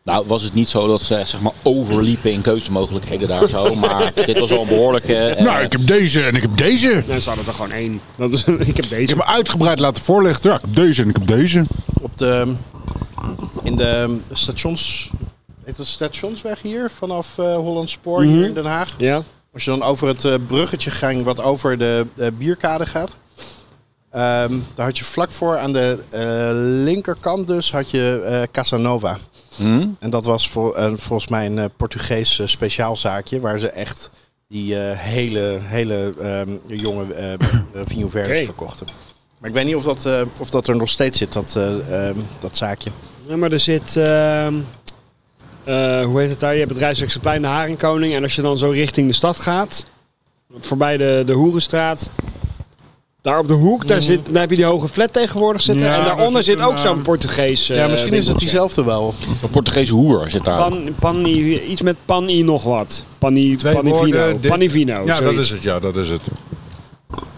Nou 0.04 0.26
was 0.28 0.44
het 0.44 0.54
niet 0.54 0.70
zo 0.70 0.88
dat 0.88 1.02
ze 1.02 1.22
zeg 1.26 1.40
maar 1.42 1.52
overliepen 1.64 2.32
in 2.32 2.42
keuzemogelijkheden 2.42 3.28
daar 3.28 3.48
zo. 3.50 3.76
Maar 3.86 4.12
dit 4.26 4.40
was 4.40 4.50
wel 4.50 4.62
een 4.62 4.68
behoorlijke... 4.68 5.16
eh, 5.16 5.44
Nou, 5.46 5.64
ik 5.64 5.72
heb 5.72 5.88
deze 5.88 6.24
en 6.24 6.36
ik 6.36 6.42
heb 6.42 6.58
deze. 6.58 7.04
Nou, 7.08 7.20
ze 7.20 7.28
hadden 7.30 7.48
er 7.48 7.54
gewoon 7.54 7.72
één. 7.72 8.00
Dat 8.18 8.32
is, 8.32 8.44
ik 8.72 8.76
heb 8.76 8.86
Ik 8.86 8.90
deze. 8.90 9.08
heb 9.08 9.18
me 9.18 9.26
uitgebreid 9.26 9.80
laten 9.80 10.04
voorlichten. 10.04 10.50
Ja, 10.50 10.56
ik 10.56 10.62
heb 10.62 10.76
deze 10.76 11.02
en 11.02 11.10
ik 11.10 11.16
heb 11.16 11.28
deze. 11.28 11.64
Op 12.02 12.18
de, 12.18 12.54
in 13.64 13.76
de 13.76 14.18
stations... 14.32 15.10
Heet 15.66 15.78
dat 15.78 15.86
stationsweg 15.86 16.62
hier? 16.62 16.90
Vanaf 16.90 17.38
eh 17.38 17.56
Holland 17.56 17.90
Spoor 17.90 18.24
hier 18.24 18.46
in 18.46 18.54
Den 18.54 18.66
Haag. 18.66 18.94
Ja? 18.98 19.22
Als 19.54 19.64
je 19.64 19.70
dan 19.70 19.84
over 19.84 20.08
het 20.08 20.26
eh, 20.26 20.34
bruggetje 20.48 20.90
ging 20.92 21.24
wat 21.24 21.42
over 21.42 21.78
de 21.78 22.06
eh, 22.18 22.28
bierkade 22.38 22.86
gaat. 22.86 23.10
ehm, 24.12 24.54
daar 24.74 24.86
had 24.86 24.98
je 24.98 25.04
vlak 25.04 25.32
voor 25.32 25.58
aan 25.58 25.74
de 25.74 25.98
eh, 26.10 26.50
linkerkant 26.84 27.48
dus 27.48 27.72
had 27.72 27.90
je 27.92 28.22
eh, 28.26 28.42
Casanova. 28.52 29.18
hm? 29.56 29.88
En 30.00 30.10
dat 30.10 30.26
was 30.26 30.50
vol- 30.50 30.74
volgens 30.96 31.28
mij 31.28 31.46
een 31.46 31.70
Portugees 31.78 32.42
speciaalzaakje. 32.46 33.40
Waar 33.40 33.60
ze 33.60 33.70
echt 33.70 34.10
die 34.48 34.80
eh, 34.80 34.98
hele, 35.00 35.58
hele 35.62 36.14
ehm, 36.20 36.58
jonge 36.68 37.14
eh 37.14 37.34
Oké. 38.06 38.36
verkochten. 38.44 38.88
Maar 39.40 39.50
ik 39.50 39.56
weet 39.56 39.66
niet 39.66 39.76
of 39.76 39.84
dat, 39.84 40.06
eh, 40.06 40.22
of 40.40 40.50
dat 40.50 40.68
er 40.68 40.76
nog 40.76 40.90
steeds 40.90 41.18
zit, 41.18 41.34
dat, 41.34 41.56
eh, 41.56 42.08
ehm, 42.08 42.18
dat 42.40 42.58
zaakje. 42.58 42.90
ja, 43.28 43.36
maar 43.38 43.52
er 43.52 43.60
zit... 43.60 44.00
eh, 45.66 46.06
hoe 46.06 46.20
heet 46.20 46.30
het 46.30 46.40
daar? 46.40 46.54
Je 46.54 46.60
hebt 46.60 46.72
het 46.72 46.80
Rijswijksplein, 46.80 47.42
de 47.42 47.48
Haringkoning. 47.48 48.14
En 48.14 48.24
als 48.24 48.36
je 48.36 48.42
dan 48.42 48.58
zo 48.58 48.70
richting 48.70 49.08
de 49.08 49.14
stad 49.14 49.40
gaat, 49.40 49.86
voorbij 50.60 50.98
de, 50.98 51.24
de 51.26 51.34
Hoerenstraat. 51.34 52.12
Daar 53.22 53.40
op 53.40 53.48
de 53.48 53.54
hoek, 53.54 53.88
daar, 53.88 54.02
zit, 54.02 54.26
daar 54.26 54.42
heb 54.42 54.50
je 54.50 54.56
die 54.56 54.66
hoge 54.66 54.88
flat 54.88 55.14
tegenwoordig 55.14 55.62
zitten. 55.62 55.86
Ja, 55.86 55.94
en 55.94 56.00
daar 56.00 56.16
daaronder 56.16 56.44
zit 56.44 56.62
ook 56.62 56.78
zo'n 56.78 56.98
eh, 56.98 57.04
Portugees 57.04 57.70
eh, 57.70 57.78
ja, 57.78 57.88
misschien 57.88 58.14
is 58.14 58.28
het 58.28 58.40
diezelfde 58.40 58.84
wel. 58.84 59.14
Een 59.42 59.50
Portugese 59.50 59.94
hoer 59.94 60.30
zit 60.30 60.46
daar. 60.46 60.58
Pan, 60.58 60.96
pani, 61.00 61.60
iets 61.60 61.82
met 61.82 61.96
pani 62.06 62.44
nog 62.44 62.64
wat. 62.64 63.04
Pani, 63.20 63.58
panivino. 63.58 64.38
Panivino, 64.48 65.02
Ja, 65.06 65.20
dat 65.20 65.34
is 65.34 65.50
het. 65.50 65.64
Ja, 65.64 65.80
dat 65.80 65.96
is 65.96 66.10
het. 66.10 66.22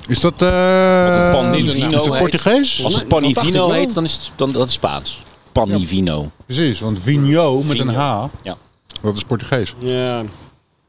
Is 0.07 0.19
dat... 0.19 0.33
eh 0.41 1.05
Wat 1.05 1.15
een 1.15 1.31
panivino 1.31 1.85
Is 1.85 1.93
het 1.93 2.03
heet. 2.03 2.19
Portugees? 2.19 2.83
Als 2.83 2.95
het 2.95 3.07
panivino 3.07 3.69
heet, 3.69 3.93
dan 3.93 4.03
is 4.03 4.13
het 4.13 4.31
dan, 4.35 4.51
dat 4.51 4.67
is 4.67 4.73
Spaans. 4.73 5.21
Panivino. 5.65 6.31
Precies, 6.45 6.79
want 6.79 6.99
vino 7.01 7.61
met 7.63 7.79
een 7.79 7.87
H, 7.87 8.25
Ja. 8.41 8.57
dat 9.01 9.15
is 9.15 9.23
Portugees. 9.23 9.75
Ja, 9.79 10.23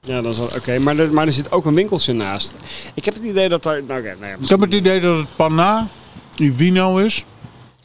ja 0.01 0.21
dat 0.23 0.33
is 0.39 0.57
oké. 0.57 0.79
Maar, 0.79 0.99
er- 0.99 1.13
maar 1.13 1.27
er 1.27 1.33
zit 1.33 1.53
ook 1.53 1.65
een 1.67 1.75
winkeltje 1.75 2.13
naast. 2.13 2.55
Ik 2.95 3.05
heb 3.05 3.15
het 3.15 3.25
idee 3.25 3.49
dat 3.49 3.63
daar... 3.63 3.83
Nou, 3.83 4.03
nou 4.03 4.17
ja, 4.27 4.37
Ik 4.41 4.49
heb 4.49 4.61
het 4.61 4.75
idee 4.75 5.01
dat 5.01 5.17
het 5.19 5.37
panna, 5.37 5.89
die 6.35 6.53
vino 6.53 6.97
is. 6.99 7.25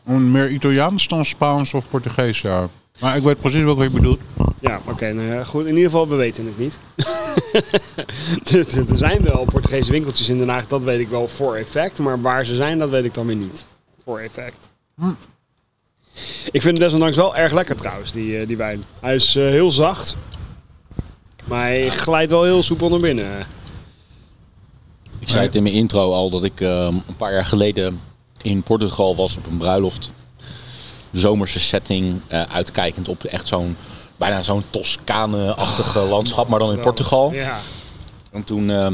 Meer 0.03 0.49
Italiaans 0.49 1.07
dan 1.07 1.25
Spaans 1.25 1.73
of 1.73 1.89
Portugees, 1.89 2.41
ja. 2.41 2.69
Maar 2.99 3.17
ik 3.17 3.23
weet 3.23 3.39
precies 3.39 3.63
wat 3.63 3.77
je 3.81 3.89
bedoelt. 3.89 4.19
Ja, 4.59 4.81
oké. 4.87 5.13
nou 5.13 5.27
ja, 5.27 5.43
goed. 5.43 5.61
In 5.61 5.67
ieder 5.75 5.83
geval, 5.83 6.07
we 6.07 6.15
weten 6.15 6.45
het 6.45 6.57
niet. 6.57 6.77
er, 8.51 8.77
er- 8.77 8.89
er 8.91 8.97
zijn 8.97 9.21
wel 9.23 9.45
Portugese 9.45 9.91
winkeltjes 9.91 10.29
in 10.29 10.37
Den 10.37 10.49
Haag, 10.49 10.67
dat 10.67 10.83
weet 10.83 10.99
ik 10.99 11.09
wel 11.09 11.27
voor 11.27 11.55
effect. 11.55 11.99
Maar 11.99 12.21
waar 12.21 12.45
ze 12.45 12.55
zijn, 12.55 12.79
dat 12.79 12.89
weet 12.89 13.03
ik 13.05 13.13
dan 13.13 13.25
weer 13.25 13.35
niet. 13.35 13.65
Voor 14.03 14.19
effect. 14.19 14.69
Ik 16.51 16.61
vind 16.61 16.77
het 16.77 16.85
desondanks 16.85 17.15
wel 17.15 17.35
erg 17.35 17.51
lekker 17.51 17.75
trouwens, 17.75 18.11
die, 18.11 18.39
eh, 18.39 18.47
die 18.47 18.57
wijn. 18.57 18.83
Hij 19.01 19.15
is 19.15 19.35
eh, 19.35 19.43
heel 19.43 19.71
zacht. 19.71 20.17
Maar 21.43 21.65
hij 21.65 21.89
glijdt 21.89 22.31
wel 22.31 22.43
heel 22.43 22.63
soepel 22.63 22.89
naar 22.89 22.99
binnen. 22.99 23.47
Ik 25.19 25.29
zei 25.29 25.45
het 25.45 25.55
in 25.55 25.63
mijn 25.63 25.75
intro 25.75 26.13
al 26.13 26.29
dat 26.29 26.43
ik 26.43 26.61
ehm, 26.61 26.93
een 27.07 27.15
paar 27.17 27.33
jaar 27.33 27.45
geleden 27.45 27.99
in 28.41 28.63
Portugal 28.63 29.15
was 29.15 29.37
op 29.37 29.45
een 29.45 29.57
bruiloft. 29.57 30.11
Zomerse 31.11 31.59
setting, 31.59 32.21
eh, 32.27 32.41
uitkijkend 32.41 33.07
op 33.07 33.23
echt 33.23 33.47
zo'n 33.47 33.77
bijna 34.17 34.43
zo'n 34.43 34.63
Toscane-achtige 34.69 35.99
landschap, 35.99 36.47
maar 36.47 36.59
dan 36.59 36.71
in 36.71 36.79
Portugal. 36.79 37.33
Ja. 37.33 37.59
En 38.31 38.43
toen 38.43 38.69
eh, 38.69 38.87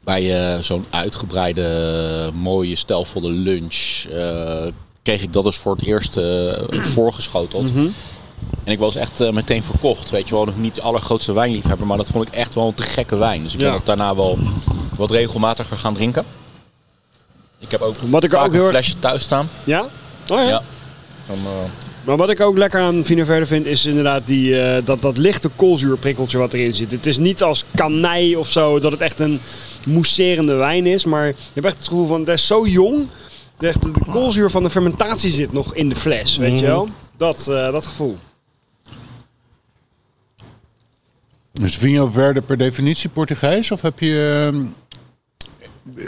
bij 0.00 0.54
eh, 0.54 0.62
zo'n 0.62 0.86
uitgebreide, 0.90 2.30
mooie, 2.34 2.76
stijlvolle 2.76 3.30
lunch 3.30 4.04
kreeg 5.10 5.22
ik 5.22 5.32
dat 5.32 5.44
dus 5.44 5.56
voor 5.56 5.72
het 5.72 5.84
eerst 5.84 6.16
eh, 6.16 6.52
voorgeschoteld. 6.94 7.70
En 8.64 8.72
ik 8.72 8.78
was 8.78 8.94
echt 8.96 9.20
eh, 9.20 9.30
meteen 9.30 9.62
verkocht. 9.62 10.10
Weet 10.10 10.28
je 10.28 10.34
wel, 10.34 10.44
nog 10.44 10.58
niet 10.58 10.74
de 10.74 10.80
allergrootste 10.82 11.32
wijnliefhebber, 11.32 11.86
maar 11.86 11.96
dat 11.96 12.08
vond 12.08 12.28
ik 12.28 12.34
echt 12.34 12.54
wel 12.54 12.66
een 12.66 12.74
te 12.74 12.82
gekke 12.82 13.16
wijn. 13.16 13.42
Dus 13.42 13.52
ik 13.52 13.58
ben 13.58 13.68
Ja. 13.68 13.74
ook 13.74 13.86
daarna 13.86 14.14
wel 14.14 14.38
wat 14.96 15.10
regelmatiger 15.10 15.76
gaan 15.78 15.94
drinken. 15.94 16.24
Ik 17.58 17.70
heb 17.70 17.80
ook, 17.80 17.94
Wat 18.04 18.24
ik 18.24 18.30
vaak 18.30 18.46
ook 18.46 18.52
een 18.52 18.68
flesje 18.68 18.98
thuis 18.98 19.22
staan. 19.22 19.48
Ja? 19.64 19.80
Oh 19.82 19.88
ja. 20.38 20.46
Ja. 20.48 20.62
Dan, 21.26 21.36
eh, 21.36 21.70
Maar 22.04 22.16
wat 22.16 22.30
ik 22.30 22.40
ook 22.40 22.58
lekker 22.58 22.80
aan 22.80 23.04
Vino 23.04 23.24
Verde 23.24 23.46
vind, 23.46 23.66
is 23.66 23.86
inderdaad 23.86 24.22
die, 24.26 24.82
dat, 24.84 25.02
dat 25.02 25.16
lichte 25.18 25.48
koolzuurprikkeltje 25.56 26.38
wat 26.38 26.52
erin 26.52 26.74
zit. 26.74 26.90
Het 26.90 27.06
is 27.06 27.18
niet 27.18 27.42
als 27.42 27.64
kanij 27.74 28.34
of 28.34 28.48
zo, 28.50 28.78
dat 28.78 28.92
het 28.92 29.00
echt 29.00 29.20
een 29.20 29.40
mousserende 29.84 30.54
wijn 30.54 30.86
is. 30.86 31.04
Maar 31.04 31.26
je 31.26 31.34
hebt 31.54 31.66
echt 31.66 31.76
het 31.78 31.88
gevoel 31.88 32.06
van, 32.06 32.20
het 32.20 32.28
is 32.28 32.46
zo 32.46 32.66
jong. 32.66 33.06
De, 33.60 33.72
de 33.92 34.10
koolzuur 34.10 34.50
van 34.50 34.62
de 34.62 34.70
fermentatie 34.70 35.30
zit 35.30 35.52
nog 35.52 35.74
in 35.74 35.88
de 35.88 35.94
fles, 35.96 36.36
weet 36.36 36.58
je 36.58 36.66
wel? 36.66 36.88
Dat, 37.16 37.48
eh, 37.48 37.72
dat 37.72 37.86
gevoel. 37.86 38.18
Is 41.52 41.76
vino 41.76 42.06
verde 42.06 42.42
per 42.42 42.56
definitie 42.56 43.10
Portugees? 43.10 43.70
Of 43.70 43.80
heb 43.80 43.98
je... 43.98 44.50
ehm, 44.52 44.64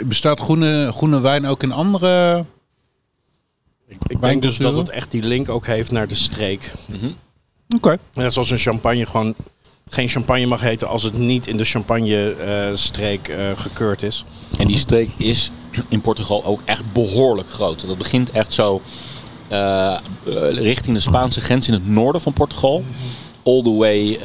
bestaat 0.07 0.39
groene, 0.39 0.91
groene 0.91 1.19
wijn 1.19 1.45
ook 1.45 1.63
in 1.63 1.71
andere... 1.71 2.45
Ik, 3.87 3.97
ik 4.07 4.21
denk 4.21 4.41
dus 4.41 4.57
dat 4.57 4.77
het 4.77 4.89
echt 4.89 5.11
die 5.11 5.23
link 5.23 5.49
ook 5.49 5.65
heeft 5.65 5.91
naar 5.91 6.07
de 6.07 6.15
streek. 6.15 6.73
Oké. 7.75 7.97
Net 8.13 8.33
zoals 8.33 8.49
een 8.51 8.57
champagne 8.57 9.05
gewoon 9.05 9.35
geen 9.89 10.09
champagne 10.09 10.45
mag 10.45 10.61
heten 10.61 10.87
als 10.87 11.03
het 11.03 11.17
niet 11.17 11.47
in 11.47 11.57
de 11.57 11.65
champagne-streek 11.65 13.27
eh, 13.27 13.51
gekeurd 13.55 14.03
is. 14.03 14.25
En 14.59 14.67
die 14.67 14.77
streek 14.77 15.09
is 15.17 15.51
in 15.89 16.01
Portugal 16.01 16.43
ook 16.45 16.61
echt 16.65 16.93
behoorlijk 16.93 17.49
groot. 17.49 17.87
Dat 17.87 17.97
begint 17.97 18.31
echt 18.31 18.53
zo 18.53 18.81
eh, 19.47 19.91
eh, 19.91 19.99
richting 20.51 20.95
de 20.95 21.01
Spaanse 21.01 21.41
grens 21.41 21.67
in 21.67 21.73
het 21.73 21.87
noorden 21.87 22.21
van 22.21 22.33
Portugal. 22.33 22.83
All 23.43 23.61
the 23.61 23.73
way 23.73 24.19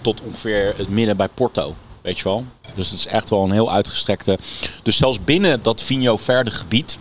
tot 0.00 0.20
ongeveer 0.20 0.74
het 0.76 0.88
midden 0.88 1.16
bij 1.16 1.28
Porto. 1.28 1.74
Weet 2.02 2.18
je 2.18 2.24
wel? 2.24 2.44
Dus 2.74 2.90
het 2.90 2.98
is 2.98 3.06
echt 3.06 3.30
wel 3.30 3.44
een 3.44 3.50
heel 3.50 3.72
uitgestrekte. 3.72 4.38
Dus 4.82 4.96
zelfs 4.96 5.24
binnen 5.24 5.62
dat 5.62 5.82
Vinho 5.82 6.16
Verde 6.16 6.50
gebied. 6.50 6.98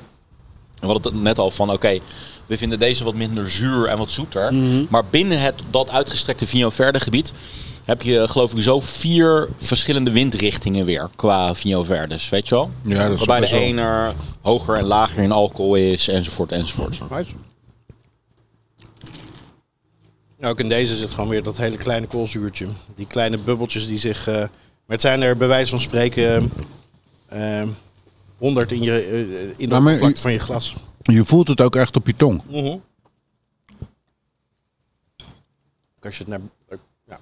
We 0.79 0.85
hadden 0.85 1.13
het 1.13 1.21
net 1.21 1.39
al 1.39 1.51
van, 1.51 1.71
oké, 1.71 1.99
we 2.45 2.57
vinden 2.57 2.77
deze 2.77 3.03
wat 3.03 3.15
minder 3.15 3.51
zuur 3.51 3.85
en 3.87 3.97
wat 3.97 4.09
zoeter. 4.11 4.53
Maar 4.89 5.05
binnen 5.09 5.39
het, 5.41 5.55
dat 5.69 5.89
uitgestrekte 5.89 6.45
Vinho 6.45 6.69
Verde 6.69 6.99
gebied 6.99 7.33
heb 7.83 8.01
je 8.01 8.27
geloof 8.27 8.53
ik 8.53 8.61
zo 8.61 8.79
vier 8.79 9.49
verschillende 9.57 10.11
windrichtingen 10.11 10.85
weer 10.85 11.09
qua 11.15 11.55
Vinho 11.55 11.83
Verdes, 11.83 12.29
weet 12.29 12.47
je 12.47 12.55
wel? 12.55 12.71
Ja, 12.83 13.07
dat 13.07 13.19
is 13.19 13.25
Waarbij 13.25 13.39
de 13.49 13.55
ene 13.65 13.81
er 13.81 14.13
hoger 14.41 14.75
en 14.75 14.83
lager 14.85 15.23
in 15.23 15.31
alcohol 15.31 15.75
is, 15.75 16.07
enzovoort, 16.07 16.51
enzovoort. 16.51 16.97
Nou, 20.39 20.51
ook 20.53 20.59
in 20.59 20.69
deze 20.69 20.95
zit 20.95 21.09
gewoon 21.11 21.29
weer 21.29 21.43
dat 21.43 21.57
hele 21.57 21.77
kleine 21.77 22.07
koolzuurtje. 22.07 22.67
Die 22.95 23.07
kleine 23.07 23.37
bubbeltjes 23.37 23.87
die 23.87 23.97
zich... 23.97 24.27
eh, 24.27 24.35
maar 24.35 24.47
het 24.87 25.01
zijn 25.01 25.21
er 25.21 25.37
bij 25.37 25.47
wijze 25.47 25.69
van 25.69 25.81
spreken 25.81 26.51
eh, 27.27 27.61
eh, 27.61 27.67
100 28.37 28.71
in, 28.71 28.81
je, 28.81 28.91
eh, 28.99 29.53
in 29.57 29.69
de 29.69 29.75
oppervlakte 29.75 30.15
je- 30.15 30.21
van 30.21 30.31
je 30.31 30.39
glas. 30.39 30.75
Je 31.11 31.25
voelt 31.25 31.47
het 31.47 31.61
ook 31.61 31.75
echt 31.75 31.95
op 31.95 32.07
je 32.07 32.13
tong. 32.13 32.41
Mhm. 32.47 32.77
Als 36.01 36.17
je 36.17 36.23
het 36.23 36.27
naar... 36.27 36.39
Ja. 37.07 37.19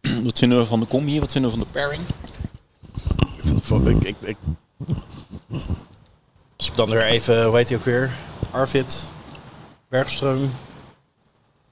Wat 0.24 0.38
vinden 0.38 0.58
we 0.58 0.66
van 0.66 0.80
de 0.80 0.86
combi? 0.86 1.20
Wat 1.20 1.32
vinden 1.32 1.50
we 1.50 1.56
van 1.56 1.66
de 1.66 1.72
pairing? 1.72 2.02
Ik 3.36 3.44
vind 3.44 3.58
het 3.58 3.68
wel- 3.68 3.88
ik, 3.88 4.04
ik, 4.04 4.16
ik, 4.20 4.36
als 6.56 6.68
ik 6.68 6.76
dan 6.76 6.90
weer 6.90 7.02
even, 7.02 7.44
hoe 7.44 7.56
heet 7.56 7.68
hij 7.68 7.78
ook 7.78 7.84
weer? 7.84 8.12
Arvid 8.50 9.12
Bergström. 9.88 10.48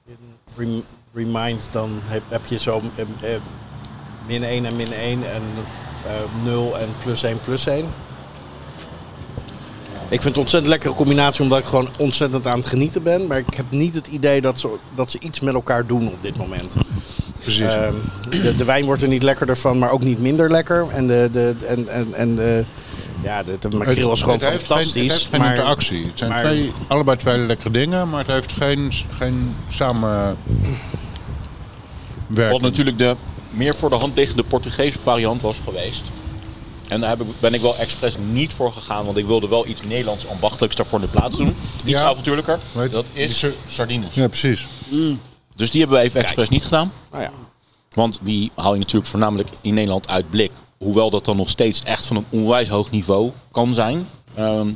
in 0.05 0.17
Rem- 0.55 0.83
Remind, 1.13 1.71
dan 1.71 1.99
heb, 2.03 2.23
heb 2.29 2.45
je 2.45 2.59
zo 2.59 2.79
eh, 2.95 3.35
eh, 3.35 3.41
min 4.27 4.43
1 4.43 4.65
en 4.65 4.75
min 4.75 4.91
1 4.91 5.31
en 5.31 5.41
eh 6.05 6.43
0 6.43 6.77
en 6.77 6.89
plus 7.03 7.23
1 7.23 7.39
plus 7.39 7.65
1. 7.65 7.85
Ik 10.09 10.21
vind 10.21 10.23
het 10.23 10.35
een 10.35 10.41
ontzettend 10.41 10.71
lekkere 10.73 10.93
combinatie 10.93 11.43
omdat 11.43 11.59
ik 11.59 11.65
gewoon 11.65 11.89
ontzettend 11.99 12.47
aan 12.47 12.57
het 12.57 12.67
genieten 12.67 13.03
ben. 13.03 13.27
Maar 13.27 13.37
ik 13.37 13.53
heb 13.55 13.65
niet 13.69 13.95
het 13.95 14.07
idee 14.07 14.41
dat 14.41 14.59
ze, 14.59 14.69
dat 14.95 15.11
ze 15.11 15.17
iets 15.19 15.39
met 15.39 15.53
elkaar 15.53 15.87
doen 15.87 16.07
op 16.07 16.21
dit 16.21 16.37
moment. 16.37 16.75
Precies. 17.39 17.75
Ehm, 17.75 17.93
de, 18.29 18.55
de 18.55 18.65
wijn 18.65 18.85
wordt 18.85 19.01
er 19.01 19.07
niet 19.07 19.23
lekkerder 19.23 19.57
van, 19.57 19.77
maar 19.77 19.91
ook 19.91 20.03
niet 20.03 20.19
minder 20.19 20.51
lekker. 20.51 20.87
En 20.89 21.07
de, 21.07 21.29
de, 21.31 21.55
en, 21.67 21.87
en, 21.87 22.13
en 22.13 22.35
de, 22.35 22.65
ja, 23.23 23.43
de, 23.43 23.57
de 23.59 23.77
makreel 23.77 24.11
is 24.11 24.21
gewoon 24.21 24.39
het 24.39 24.49
heeft 24.49 24.65
fantastisch. 24.65 24.93
Geen, 24.93 25.03
het 25.03 25.11
heeft 25.11 25.29
geen 25.29 25.39
maar 25.39 25.49
interactie. 25.49 26.05
Het 26.05 26.17
zijn 26.17 26.29
maar- 26.29 26.43
twee, 26.43 26.71
allebei 26.87 27.17
twee 27.17 27.37
lekkere 27.37 27.71
dingen, 27.71 28.09
maar 28.09 28.19
het 28.19 28.33
heeft 28.33 28.57
geen, 28.57 28.91
geen 29.09 29.55
samen 29.67 30.37
Wat 32.27 32.61
natuurlijk 32.61 32.97
de 32.97 33.15
meer 33.49 33.75
voor 33.75 33.89
de 33.89 33.95
hand 33.95 34.15
liggende 34.15 34.43
Portugese 34.43 34.99
variant 34.99 35.41
was 35.41 35.59
geweest. 35.63 36.11
En 36.93 36.99
daar 36.99 37.09
heb 37.09 37.21
ik, 37.21 37.27
ben 37.39 37.53
ik 37.53 37.61
wel 37.61 37.77
expres 37.77 38.15
niet 38.31 38.53
voor 38.53 38.73
gegaan, 38.73 39.05
want 39.05 39.17
ik 39.17 39.25
wilde 39.25 39.47
wel 39.47 39.67
iets 39.67 39.81
Nederlands 39.83 40.27
ambachtelijks 40.27 40.75
daarvoor 40.75 40.99
in 40.99 41.05
de 41.05 41.11
plaats 41.11 41.37
doen. 41.37 41.55
Iets 41.85 42.01
Ja. 42.01 42.07
avontuurlijker. 42.07 42.59
Weet- 42.71 42.91
Dat 42.91 43.05
is 43.13 43.45
sardines. 43.67 44.13
Ja, 44.15 44.27
precies. 44.27 44.67
Dus 45.55 45.71
die 45.71 45.79
hebben 45.81 45.97
we 45.99 46.03
even 46.05 46.21
expres 46.21 46.49
niet 46.49 46.63
gedaan. 46.63 46.91
Nou 47.11 47.23
ja. 47.23 47.31
Want 47.93 48.19
die 48.23 48.51
haal 48.55 48.73
je 48.73 48.79
natuurlijk 48.79 49.07
voornamelijk 49.07 49.49
in 49.61 49.73
Nederland 49.73 50.07
uit 50.07 50.29
blik. 50.29 50.51
Hoewel 50.77 51.09
dat 51.09 51.25
dan 51.25 51.35
nog 51.37 51.49
steeds 51.49 51.81
echt 51.83 52.05
van 52.05 52.15
een 52.15 52.25
onwijs 52.29 52.69
hoog 52.69 52.91
niveau 52.91 53.31
kan 53.51 53.73
zijn. 53.73 54.07
Ehm, 54.35 54.67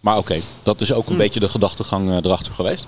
maar 0.00 0.16
oké, 0.16 0.40
dat 0.62 0.80
is 0.80 0.92
ook 0.92 1.08
een 1.08 1.16
beetje 1.16 1.40
de 1.40 1.48
gedachtegang 1.48 2.10
eh, 2.10 2.16
erachter 2.16 2.52
geweest. 2.52 2.86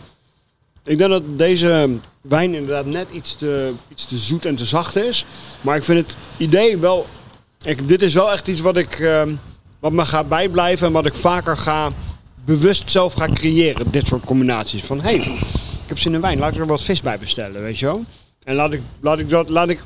Ik 0.84 0.98
denk 0.98 1.10
dat 1.10 1.22
deze 1.38 1.98
wijn 2.20 2.54
inderdaad 2.54 2.86
net 2.86 3.06
iets 3.12 3.34
te, 3.36 3.72
iets 3.88 4.04
te 4.06 4.18
zoet 4.18 4.44
en 4.44 4.56
te 4.56 4.64
zacht 4.64 4.96
is. 4.96 5.24
Maar 5.60 5.76
ik 5.76 5.82
vind 5.84 5.98
het 6.06 6.16
idee 6.36 6.76
wel... 6.78 7.06
Ik, 7.64 7.88
dit 7.88 8.02
is 8.02 8.14
wel 8.14 8.32
echt 8.32 8.48
iets 8.48 8.60
wat, 8.60 8.76
ik, 8.76 8.98
ehm, 9.00 9.34
wat 9.80 9.92
me 9.92 10.04
gaat 10.04 10.28
bijblijven 10.28 10.86
en 10.86 10.92
wat 10.92 11.06
ik 11.06 11.14
vaker 11.14 11.56
ga 11.56 11.88
bewust 12.44 12.90
zelf 12.90 13.12
ga 13.12 13.28
creëren. 13.28 13.90
Dit 13.90 14.06
soort 14.06 14.24
combinaties. 14.24 14.82
Van, 14.82 15.00
hé, 15.00 15.08
hey, 15.16 15.16
ik 15.82 15.86
heb 15.86 15.98
zin 15.98 16.14
in 16.14 16.20
wijn. 16.20 16.38
Laat 16.38 16.54
ik 16.54 16.60
er 16.60 16.66
wat 16.66 16.82
vis 16.82 17.00
bij 17.00 17.18
bestellen, 17.18 17.62
weet 17.62 17.78
je 17.78 17.86
wel. 17.86 18.04
En 18.44 18.54
laat 18.54 18.72
ik, 18.72 18.80
laat 19.00 19.18
ik, 19.18 19.28
dat, 19.28 19.48
laat 19.48 19.68
ik 19.68 19.80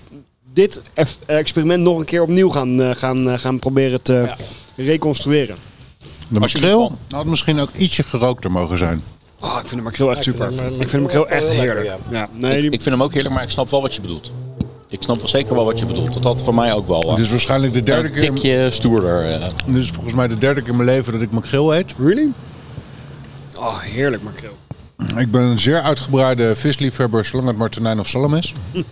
dit 0.52 0.80
experiment 1.26 1.82
nog 1.82 1.98
een 1.98 2.04
keer 2.04 2.22
opnieuw 2.22 2.48
gaan, 2.48 2.82
eh, 2.82 2.90
gaan, 2.94 3.30
eh, 3.30 3.38
gaan 3.38 3.58
proberen 3.58 4.02
te 4.02 4.34
reconstrueren. 4.76 5.56
De 6.28 6.40
makreel 6.40 6.82
ervan- 6.82 6.98
had 7.10 7.26
misschien 7.26 7.58
ook 7.58 7.70
ietsje 7.76 8.02
gerookter 8.02 8.50
mogen 8.50 8.78
zijn. 8.78 9.02
Oh, 9.40 9.52
ik 9.62 9.66
vind 9.68 9.76
de 9.76 9.82
makreel 9.82 10.10
echt 10.10 10.24
Ja, 10.24 10.30
ik 10.32 10.38
super. 10.38 10.48
vind 10.48 10.60
hem, 10.60 10.68
ik 10.82 10.88
vind 10.88 10.90
de 10.90 10.98
makreel 11.00 11.28
echt 11.28 11.48
heerlijk. 11.48 11.74
lekker, 11.82 11.98
ja. 12.10 12.28
Nee, 12.32 12.54
Ik, 12.54 12.60
die, 12.60 12.70
ik 12.70 12.82
vind 12.82 12.94
hem 12.94 13.02
ook 13.02 13.12
heerlijk, 13.12 13.34
maar 13.34 13.44
ik 13.44 13.50
snap 13.50 13.70
wel 13.70 13.82
wat 13.82 13.94
je 13.94 14.00
bedoelt. 14.00 14.32
Ik 14.94 15.02
snap 15.02 15.18
wel 15.18 15.28
zeker 15.28 15.54
wel 15.54 15.64
wat 15.64 15.78
je 15.78 15.86
bedoelt. 15.86 16.12
Dat 16.14 16.22
had 16.24 16.42
voor 16.42 16.54
mij 16.54 16.72
ook 16.74 16.88
wel 16.88 17.00
Dit 17.00 17.18
uh, 17.18 17.24
is 17.24 17.30
waarschijnlijk 17.30 17.72
de 17.72 17.82
derde 17.82 18.08
een 18.08 18.14
keer. 18.14 18.32
tikje 18.34 18.70
stoerder. 18.70 19.30
eh. 19.32 19.48
Dit 19.66 19.76
is 19.76 19.90
volgens 19.90 20.14
mij 20.14 20.28
de 20.28 20.38
derde 20.38 20.60
keer 20.60 20.70
in 20.70 20.76
mijn 20.76 20.88
leven 20.88 21.12
dat 21.12 21.22
ik 21.22 21.30
makreel 21.30 21.74
eet. 21.74 21.94
really? 21.98 22.28
Oh, 23.58 23.78
heerlijk 23.80 24.22
makreel. 24.22 24.56
Ik 25.16 25.30
ben 25.30 25.42
een 25.42 25.58
zeer 25.58 25.80
uitgebreide 25.80 26.56
visliefhebber, 26.56 27.24
zolang 27.24 27.48
het 27.48 27.56
maar 27.56 27.68
tonijn 27.68 27.98
of 27.98 28.08
zalm 28.08 28.34
is. 28.34 28.52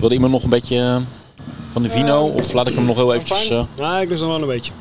Wil 0.00 0.12
iemand 0.12 0.32
nog 0.32 0.42
een 0.42 0.50
beetje 0.50 0.78
eh, 0.78 0.96
van 1.72 1.82
de 1.82 1.88
vino? 1.88 2.24
Of 2.26 2.52
laat 2.52 2.68
ik 2.68 2.74
hem 2.74 2.86
nog 2.86 2.96
heel 2.96 3.14
eventjes... 3.14 3.48
eh 3.50 3.62
Ja, 3.76 4.00
ik 4.00 4.08
lust 4.08 4.20
nog 4.22 4.30
wel 4.30 4.40
een 4.40 4.46
beetje. 4.46 4.72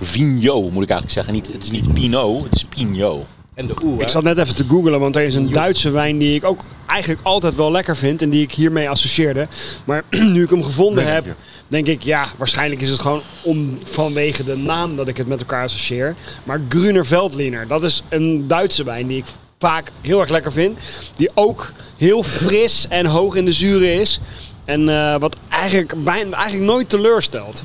Vigno 0.00 0.62
moet 0.70 0.82
ik 0.82 0.90
eigenlijk 0.90 1.10
zeggen. 1.10 1.32
Niet, 1.32 1.52
het 1.52 1.62
is 1.62 1.70
niet 1.70 1.92
Pinot, 1.92 2.44
het 2.44 2.54
is 2.54 2.64
Pino. 2.64 3.26
En 3.54 3.66
de 3.66 3.74
Ik 3.98 4.08
zat 4.08 4.22
net 4.22 4.38
even 4.38 4.54
te 4.54 4.64
googlen, 4.68 5.00
want 5.00 5.16
er 5.16 5.22
is 5.22 5.34
een 5.34 5.50
Duitse 5.50 5.90
wijn 5.90 6.18
die 6.18 6.34
ik 6.34 6.44
ook 6.44 6.64
eigenlijk 6.86 7.20
altijd 7.22 7.54
wel 7.54 7.70
lekker 7.70 7.96
vind 7.96 8.22
en 8.22 8.30
die 8.30 8.42
ik 8.42 8.52
hiermee 8.52 8.90
associeerde. 8.90 9.48
Maar 9.84 10.04
nu 10.34 10.42
ik 10.42 10.50
hem 10.50 10.62
gevonden 10.64 11.12
heb, 11.12 11.24
denk 11.68 11.86
ik, 11.86 12.02
ja, 12.02 12.26
waarschijnlijk 12.36 12.80
is 12.80 12.90
het 12.90 13.00
gewoon 13.00 13.20
om, 13.42 13.78
vanwege 13.84 14.44
de 14.44 14.56
naam 14.56 14.96
dat 14.96 15.08
ik 15.08 15.16
het 15.16 15.26
met 15.26 15.40
elkaar 15.40 15.62
associeer. 15.62 16.14
Maar 16.44 16.60
Grüner 16.68 17.06
Veltliner, 17.06 17.66
dat 17.66 17.82
is 17.82 18.02
een 18.08 18.46
Duitse 18.46 18.84
wijn 18.84 19.06
die 19.06 19.18
ik 19.18 19.24
vaak 19.58 19.90
heel 20.00 20.20
erg 20.20 20.28
lekker 20.28 20.52
vind. 20.52 20.78
Die 21.14 21.30
ook 21.34 21.72
heel 21.96 22.22
fris 22.22 22.86
en 22.88 23.06
hoog 23.06 23.34
in 23.34 23.44
de 23.44 23.52
zuren 23.52 23.94
is. 23.94 24.20
En 24.64 24.88
eh, 24.88 25.18
wat 25.18 25.36
eigenlijk, 25.48 26.02
bijna, 26.02 26.36
eigenlijk 26.36 26.70
nooit 26.70 26.88
teleurstelt. 26.88 27.64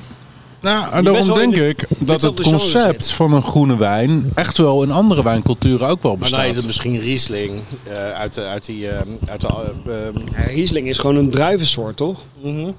Nou, 0.61 0.91
en 0.91 1.03
daarom 1.03 1.33
denk 1.33 1.53
de- 1.53 1.67
ik 1.67 1.85
dat 1.99 2.21
het 2.21 2.41
concept 2.41 3.05
zit. 3.05 3.11
van 3.15 3.33
een 3.33 3.41
groene 3.43 3.77
wijn 3.77 4.31
echt 4.35 4.57
wel 4.57 4.83
in 4.83 4.91
andere 4.91 5.23
wijnculturen 5.23 5.87
ook 5.87 6.01
wel 6.03 6.11
Maar 6.11 6.19
bestaat. 6.19 6.37
dan 6.39 6.47
heet 6.47 6.55
het 6.57 6.65
misschien 6.65 6.99
Riesling 6.99 7.59
eh, 7.83 8.09
uit, 8.11 8.37
uit 8.39 8.65
die... 8.65 8.87
eh, 8.87 8.97
uit 9.25 9.41
de, 9.41 9.47
eh, 9.87 10.07
eh, 10.07 10.13
Ja, 10.47 10.53
Riesling 10.53 10.87
is 10.87 10.97
gewoon 10.97 11.15
een 11.15 11.29
druivensoort, 11.29 11.97
toch? 11.97 12.19
mhm. 12.41 12.71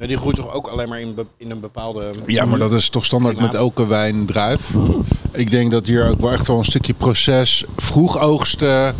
Ja, 0.00 0.06
die 0.08 0.16
groeit 0.16 0.36
toch 0.36 0.54
ook 0.54 0.66
alleen 0.66 0.88
maar 0.88 1.00
in, 1.00 1.14
be- 1.14 1.26
in 1.36 1.50
een 1.50 1.60
bepaalde... 1.60 2.10
Ja, 2.26 2.44
maar 2.44 2.58
dat 2.58 2.72
is 2.72 2.88
toch 2.88 3.04
standaard 3.04 3.40
met 3.40 3.54
elke 3.54 3.86
wijndruif. 3.86 4.70
Ik 5.32 5.50
denk 5.50 5.70
dat 5.70 5.86
hier 5.86 6.08
ook 6.08 6.20
wel 6.20 6.32
echt 6.32 6.48
wel 6.48 6.58
een 6.58 6.64
stukje 6.64 6.94
proces, 6.94 7.64
vroeg 7.76 8.18
oogsten, 8.20 8.94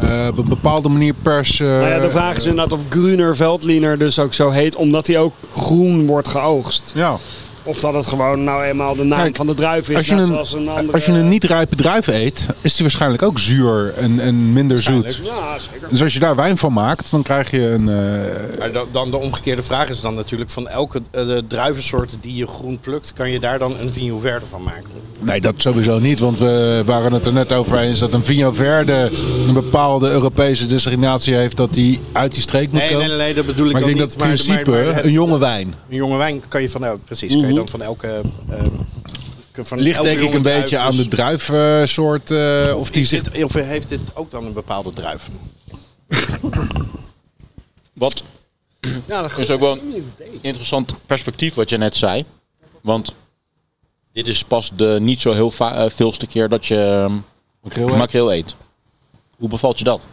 eh, 0.00 0.26
op 0.30 0.38
een 0.38 0.48
bepaalde 0.48 0.88
manier 0.88 1.14
persen. 1.22 1.66
Nou 1.66 1.88
ja, 1.88 1.98
de 2.00 2.10
vraag 2.10 2.36
is 2.36 2.44
inderdaad 2.46 2.72
of 2.72 2.84
Gruner 2.88 3.36
Veltliner 3.36 3.98
dus 3.98 4.18
ook 4.18 4.34
zo 4.34 4.50
heet, 4.50 4.76
omdat 4.76 5.06
hij 5.06 5.18
ook 5.18 5.32
groen 5.52 6.06
wordt 6.06 6.28
geoogst. 6.28 6.92
Ja, 6.94 7.18
Of 7.66 7.80
dat 7.80 7.94
het 7.94 8.06
gewoon 8.06 8.44
nou 8.44 8.62
eenmaal 8.62 8.94
de 8.94 9.02
naam 9.04 9.18
Kijk, 9.20 9.36
van 9.36 9.46
de 9.46 9.54
druif 9.54 9.88
is, 9.88 9.96
als 9.96 10.06
je 10.06 10.14
een, 10.14 10.26
zoals 10.26 10.52
een 10.52 10.68
andere... 10.68 10.92
als 10.92 11.06
je 11.06 11.12
een 11.12 11.28
niet 11.28 11.44
rijpe 11.44 11.76
druif 11.76 12.06
eet, 12.06 12.46
is 12.60 12.72
die 12.74 12.82
waarschijnlijk 12.82 13.22
ook 13.22 13.38
zuur 13.38 13.94
en, 13.96 14.20
en 14.20 14.52
minder 14.52 14.82
zoet. 14.82 15.20
Ja, 15.24 15.58
zeker. 15.58 15.88
Dus 15.90 16.02
als 16.02 16.12
je 16.12 16.18
daar 16.18 16.36
wijn 16.36 16.58
van 16.58 16.72
maakt, 16.72 17.10
dan 17.10 17.22
krijg 17.22 17.50
je 17.50 17.60
een... 17.66 17.88
eh, 17.88 18.58
Maar 18.58 18.72
dan, 18.72 18.86
dan 18.92 19.10
de 19.10 19.16
omgekeerde 19.16 19.62
vraag 19.62 19.88
is 19.88 20.00
dan 20.00 20.14
natuurlijk 20.14 20.50
van 20.50 20.68
elke 20.68 21.00
eh, 21.10 21.26
de 21.26 21.44
druivensoort 21.48 22.16
die 22.20 22.34
je 22.36 22.46
groen 22.46 22.78
plukt, 22.78 23.12
kan 23.12 23.30
je 23.30 23.40
daar 23.40 23.58
dan 23.58 23.74
een 23.80 23.92
Vigno 23.92 24.18
Verde 24.18 24.46
van 24.46 24.62
maken? 24.62 24.82
Nee, 25.24 25.40
dat 25.40 25.54
sowieso 25.56 25.98
niet, 25.98 26.20
want 26.20 26.38
we 26.38 26.82
waren 26.86 27.12
het 27.12 27.26
er 27.26 27.32
net 27.32 27.52
over 27.52 27.78
eens 27.78 27.98
dat 27.98 28.12
een 28.12 28.24
Vigno 28.24 28.52
Verde 28.52 29.10
een 29.48 29.54
bepaalde 29.54 30.08
Europese 30.10 30.66
designatie 30.66 31.34
heeft 31.34 31.56
dat 31.56 31.72
die 31.74 32.00
uit 32.12 32.32
die 32.32 32.42
streek 32.42 32.70
moet 32.72 32.80
Nee, 32.80 32.90
komen. 32.92 33.08
nee, 33.08 33.16
nee, 33.16 33.34
dat 33.34 33.46
bedoel 33.46 33.66
ik 33.66 33.72
maar 33.72 33.80
ik 33.82 33.88
ook 33.88 33.94
denk 33.94 34.08
niet. 34.08 34.18
dat 34.18 34.28
in 34.28 34.34
principe 34.34 34.70
maar- 34.70 34.84
maar 34.84 34.94
het- 34.94 35.04
een 35.04 35.10
jonge 35.12 35.38
wijn 35.38 35.74
Een 35.90 35.96
jonge 35.96 36.16
wijn 36.16 36.42
kan 36.48 36.62
je 36.62 36.68
van, 36.70 36.84
el- 36.84 36.98
precies, 37.04 37.32
kan 37.32 37.46
je 37.46 37.53
dan 37.54 37.68
van 37.68 37.82
elke... 37.82 38.20
ehm, 38.48 38.70
van 39.52 39.78
ligt 39.80 39.96
elke 39.96 40.08
denk 40.08 40.20
ik 40.20 40.34
een 40.34 40.42
druif 40.42 40.60
beetje 40.60 40.76
dus- 40.76 40.84
aan 40.84 40.96
de 40.96 41.08
druifsoort 41.08 42.30
eh, 42.30 42.74
of 42.76 42.90
die 42.90 43.08
dit- 43.08 43.44
Of 43.44 43.52
heeft 43.52 43.88
dit 43.88 44.00
ook 44.14 44.30
dan 44.30 44.44
een 44.44 44.52
bepaalde 44.52 44.92
druif? 44.92 45.28
Wat 47.92 48.22
Ja, 49.06 49.22
dat 49.22 49.38
is 49.38 49.50
ook 49.50 49.60
wel 49.60 49.72
een 49.72 50.12
interessant 50.40 50.94
perspectief 51.06 51.54
wat 51.54 51.70
je 51.70 51.76
net 51.76 51.96
zei. 51.96 52.24
Want 52.80 53.14
dit 54.12 54.26
is 54.26 54.44
pas 54.44 54.70
de 54.76 54.98
niet 55.00 55.20
zo 55.20 55.32
heel 55.32 55.52
eh, 55.58 55.84
veelste 55.88 56.26
keer 56.26 56.48
dat 56.48 56.66
je 56.66 57.08
ehm, 57.70 57.96
makreel 57.96 58.32
eet. 58.32 58.56
Hoe 59.36 59.48
bevalt 59.48 59.78
je 59.78 59.84
dat? 59.84 60.06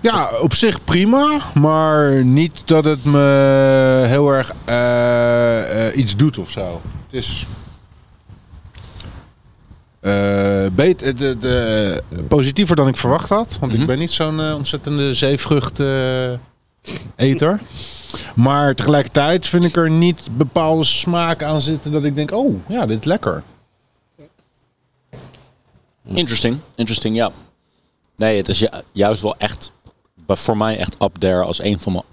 Ja, 0.00 0.30
op 0.40 0.54
zich 0.54 0.84
prima, 0.84 1.38
maar 1.54 2.24
niet 2.24 2.62
dat 2.68 2.84
het 2.84 3.04
me 3.04 4.04
heel 4.06 4.30
erg 4.32 4.52
eh, 4.64 5.88
eh, 5.88 5.96
iets 5.96 6.16
doet 6.16 6.38
of 6.38 6.50
zo. 6.50 6.80
Het 7.04 7.12
is. 7.14 7.46
eh, 10.00 10.66
beter, 10.72 11.16
de, 11.16 11.38
de, 11.38 12.02
positiever 12.28 12.76
dan 12.76 12.88
ik 12.88 12.96
verwacht 12.96 13.28
had. 13.28 13.56
Want 13.60 13.72
Mhm. 13.72 13.80
ik 13.80 13.86
ben 13.86 13.98
niet 13.98 14.10
zo'n 14.10 14.40
ontzettende 14.52 15.14
zeevrucht 15.14 15.82
eter. 17.16 17.60
Maar 18.34 18.74
tegelijkertijd 18.74 19.46
vind 19.48 19.64
ik 19.64 19.76
er 19.76 19.90
niet 19.90 20.28
bepaalde 20.36 20.84
smaak 20.84 21.42
aan 21.42 21.60
zitten 21.60 21.92
dat 21.92 22.04
ik 22.04 22.14
denk, 22.14 22.30
oh 22.32 22.54
ja, 22.68 22.86
dit 22.86 22.98
is 23.00 23.04
lekker. 23.04 23.42
Interesting, 26.08 26.58
interesting, 26.74 27.16
ja. 27.16 27.30
Nee, 28.16 28.36
het 28.36 28.48
is 28.48 28.58
ju- 28.58 28.68
juist 28.92 29.22
wel 29.22 29.34
echt, 29.38 29.72
voor 30.38 30.56
mij 30.56 30.76
echt 30.78 30.96
up 31.02 31.16
there 31.18 31.42
als 31.42 31.62
een 31.62 31.80
van 31.80 31.92
mijn 31.92 32.04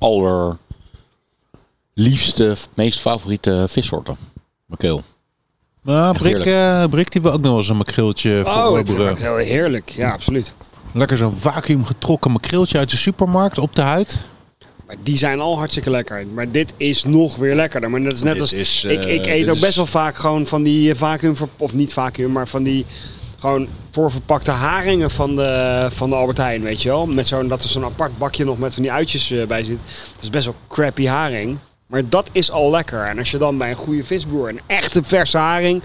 allerliefste, 1.93 2.55
meest 2.73 2.99
favoriete 2.99 3.65
vissoorten. 3.69 4.17
Makreel. 4.65 5.03
Nou, 5.81 6.17
Brik, 6.17 6.45
eh, 6.45 6.85
Brik 6.89 7.11
die 7.11 7.21
wil 7.21 7.31
ook 7.31 7.41
nog 7.41 7.49
wel 7.49 7.57
eens 7.57 7.69
een 7.69 7.77
makreeltje 7.77 8.29
Oh, 8.31 8.39
ik 8.39 8.43
vind 8.45 8.89
verorberen. 8.89 9.07
het 9.07 9.21
heel 9.21 9.35
heerlijk. 9.35 9.89
Ja, 9.89 10.11
absoluut. 10.11 10.53
Lekker 10.93 11.17
zo'n 11.17 11.35
vacuüm 11.35 11.85
getrokken 11.85 12.31
makreeltje 12.31 12.77
uit 12.77 12.89
de 12.89 12.97
supermarkt 12.97 13.57
op 13.57 13.75
de 13.75 13.81
huid. 13.81 14.17
Maar 14.87 14.95
die 15.03 15.17
zijn 15.17 15.39
al 15.39 15.57
hartstikke 15.57 15.89
lekker. 15.89 16.27
Maar 16.27 16.51
dit 16.51 16.73
is 16.77 17.03
nog 17.03 17.35
weer 17.35 17.55
lekkerder. 17.55 17.89
Maar 17.89 18.03
dat 18.03 18.13
is 18.13 18.23
net 18.23 18.31
Dit 18.31 18.41
als... 18.41 18.53
is, 18.53 18.83
eh, 18.83 18.91
ik, 18.91 19.05
ik 19.05 19.25
eet 19.25 19.45
dit 19.45 19.55
ook 19.55 19.59
best 19.59 19.75
wel 19.75 19.85
vaak 19.85 20.15
gewoon 20.15 20.45
van 20.45 20.63
die 20.63 20.91
eh, 20.91 20.97
vacuüm... 20.97 21.35
Of 21.57 21.73
niet 21.73 21.93
vacuüm, 21.93 22.31
maar 22.31 22.47
van 22.47 22.63
die... 22.63 22.85
Gewoon 23.47 23.67
voorverpakte 23.91 24.51
haringen 24.51 25.11
van 25.11 25.35
de, 25.35 25.87
van 25.91 26.09
de 26.09 26.15
Albert 26.15 26.37
Heijn, 26.37 26.61
weet 26.61 26.81
je 26.81 26.89
wel. 26.89 27.05
Met 27.05 27.27
zo'n, 27.27 27.47
dat 27.47 27.63
er 27.63 27.69
zo'n 27.69 27.83
apart 27.83 28.17
bakje 28.17 28.45
nog 28.45 28.57
met 28.57 28.73
van 28.73 28.83
die 28.83 28.91
uitjes 28.91 29.31
eh, 29.31 29.47
bij 29.47 29.63
zit. 29.63 29.79
Dat 30.13 30.21
is 30.21 30.29
best 30.29 30.45
wel 30.45 30.55
crappy 30.67 31.05
haring. 31.05 31.57
Maar 31.87 32.09
dat 32.09 32.29
is 32.31 32.51
al 32.51 32.69
lekker. 32.69 33.03
En 33.03 33.17
als 33.17 33.31
je 33.31 33.37
dan 33.37 33.57
bij 33.57 33.69
een 33.69 33.75
goede 33.75 34.03
visboer 34.03 34.49
een 34.49 34.59
echte 34.65 35.03
verse 35.03 35.37
haring... 35.37 35.83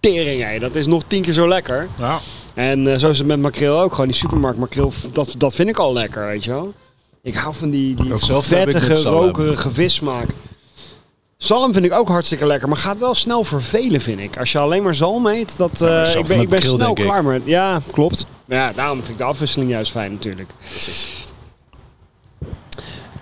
Tering, 0.00 0.42
hé. 0.42 0.58
Dat 0.58 0.74
is 0.74 0.86
nog 0.86 1.02
tien 1.06 1.22
keer 1.22 1.32
zo 1.32 1.48
lekker. 1.48 1.88
Ja. 1.98 2.18
En 2.54 2.92
eh, 2.92 2.98
zo 2.98 3.08
is 3.08 3.18
het 3.18 3.26
met 3.26 3.40
makreel 3.40 3.80
ook. 3.80 3.90
Gewoon 3.90 4.06
die 4.06 4.16
supermarkt 4.16 4.58
makreel, 4.58 4.92
dat, 5.12 5.34
dat 5.38 5.54
vind 5.54 5.68
ik 5.68 5.78
al 5.78 5.92
lekker, 5.92 6.26
weet 6.26 6.44
je 6.44 6.50
wel. 6.50 6.74
Ik 7.22 7.34
hou 7.34 7.54
van 7.54 7.70
die, 7.70 7.94
die 7.94 8.12
vettige, 8.16 9.02
rokerige 9.02 9.70
vissmaak. 9.70 10.26
Zalm 11.38 11.72
vind 11.72 11.84
ik 11.84 11.92
ook 11.92 12.08
hartstikke 12.08 12.46
lekker, 12.46 12.68
maar 12.68 12.76
gaat 12.76 12.98
wel 12.98 13.14
snel 13.14 13.44
vervelen, 13.44 14.00
vind 14.00 14.20
ik. 14.20 14.36
Als 14.38 14.52
je 14.52 14.58
alleen 14.58 14.82
maar 14.82 14.94
zalm 14.94 15.26
eet, 15.26 15.56
dat, 15.56 15.82
eh, 15.82 16.14
ik 16.14 16.26
ben, 16.26 16.40
ik 16.40 16.48
ben 16.48 16.62
snel 16.62 16.92
klaar 16.92 17.24
met. 17.24 17.42
Ja, 17.44 17.80
klopt. 17.92 18.26
Ja, 18.46 18.72
daarom 18.72 18.98
vind 18.98 19.10
ik 19.10 19.18
de 19.18 19.24
afwisseling 19.24 19.70
juist 19.70 19.90
fijn, 19.90 20.12
natuurlijk. 20.12 20.50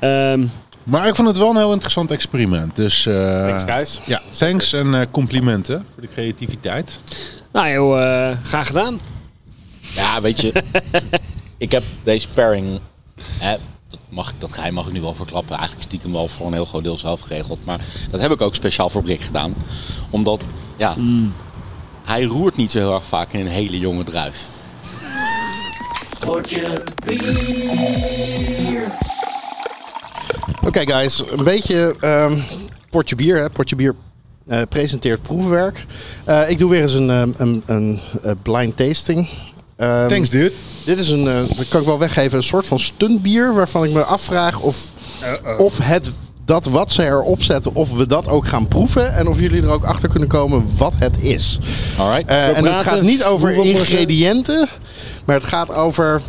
Ehm, 0.01 0.47
Maar 0.85 1.07
ik 1.09 1.15
vond 1.15 1.29
het 1.29 1.37
wel 1.39 1.51
een 1.51 1.57
heel 1.57 1.73
interessant 1.73 2.11
experiment. 2.11 2.77
Dus 2.77 3.07
eh, 3.07 3.47
Thanks, 3.47 3.65
guys. 3.73 4.01
ja, 4.07 4.23
thanks 4.31 4.73
en 4.73 4.95
eh, 4.95 5.07
complimenten 5.11 5.87
voor 5.93 6.03
de 6.03 6.09
creativiteit. 6.15 7.01
nou 7.53 7.69
joh, 7.69 8.03
eh, 8.31 8.37
graag 8.43 8.67
gedaan. 8.67 9.01
Ja, 9.81 10.21
weet 10.21 10.41
je, 10.41 10.63
ik 11.59 11.73
heb 11.73 11.83
deze 12.05 12.29
pairing, 12.29 12.81
hè, 13.39 13.57
mag, 14.17 14.31
ik- 14.31 14.41
dat 14.41 14.53
geheim 14.53 14.75
mag 14.75 14.87
ik 14.87 14.93
nu 14.93 15.01
wel 15.01 15.15
verklappen, 15.15 15.55
eigenlijk 15.57 15.87
stiekem 15.87 16.13
wel 16.13 16.29
voor 16.29 16.47
een 16.47 16.53
heel 16.53 16.65
groot 16.65 16.85
deel 16.85 16.97
zelf 16.97 17.21
geregeld. 17.21 17.59
Maar 17.65 17.81
dat 18.11 18.21
heb 18.21 18.31
ik 18.31 18.41
ook 18.41 18.55
speciaal 18.55 18.89
voor 18.91 19.03
Brik 19.03 19.21
gedaan. 19.21 19.55
Omdat, 20.11 20.43
ja, 20.77 20.95
hij 22.05 22.23
roert 22.25 22.57
niet 22.57 22.71
zo 22.71 22.79
heel 22.79 22.95
erg 22.95 23.07
vaak 23.07 23.33
in 23.33 23.41
een 23.41 23.47
hele 23.47 23.79
jonge 23.79 24.05
druif. 24.05 24.45
Oké 30.67 30.81
guys, 30.91 31.23
een 31.31 31.45
beetje 31.45 31.97
ehm 32.01 32.39
potje 32.91 33.17
bier. 33.17 33.37
Hè. 33.37 33.51
Potje 33.51 33.77
bier 33.77 33.95
eh, 34.47 34.63
presenteert 34.69 35.23
proefwerk. 35.23 35.87
Eh, 36.25 36.51
ik 36.51 36.59
doe 36.59 36.71
weer 36.71 36.83
eens 36.83 36.93
een, 36.95 37.11
ehm, 37.11 37.31
een, 37.37 37.63
een, 37.67 38.01
eh, 38.23 38.33
blind 38.43 38.77
tasting. 38.77 39.29
Ehm, 39.77 40.09
Thanks 40.09 40.31
dude. 40.31 40.53
Dit 40.85 40.99
is 40.99 41.09
een, 41.09 41.29
eh, 41.29 41.57
dat 41.57 41.69
kan 41.69 41.81
ik 41.81 41.87
wel 41.87 41.99
weggeven, 41.99 42.37
een 42.37 42.45
soort 42.45 42.67
van 42.67 42.79
stuntbier 42.79 43.55
waarvan 43.55 43.85
ik 43.85 43.91
me 43.91 44.03
afvraag 44.03 44.61
of, 44.61 44.91
of 45.59 45.79
het 45.79 46.11
dat 46.45 46.65
wat 46.67 46.93
ze 46.93 47.05
erop 47.05 47.43
zetten, 47.43 47.75
of 47.75 47.93
we 47.93 48.07
dat 48.07 48.29
ook 48.29 48.49
gaan 48.49 48.69
proeven 48.69 49.15
en 49.15 49.29
of 49.29 49.41
jullie 49.41 49.63
er 49.63 49.71
ook 49.71 49.85
achter 49.85 50.09
kunnen 50.09 50.29
komen 50.29 50.77
wat 50.77 50.93
het 50.99 51.17
is. 51.21 51.59
Alright? 51.99 52.29
Eh, 52.29 52.57
en 52.57 52.65
het 52.65 52.87
gaat 52.87 53.03
niet 53.03 53.25
over 53.25 53.51
ingrediënten, 53.53 54.69
maar 55.25 55.37
het 55.37 55.45
gaat 55.45 55.75
over 55.75 56.23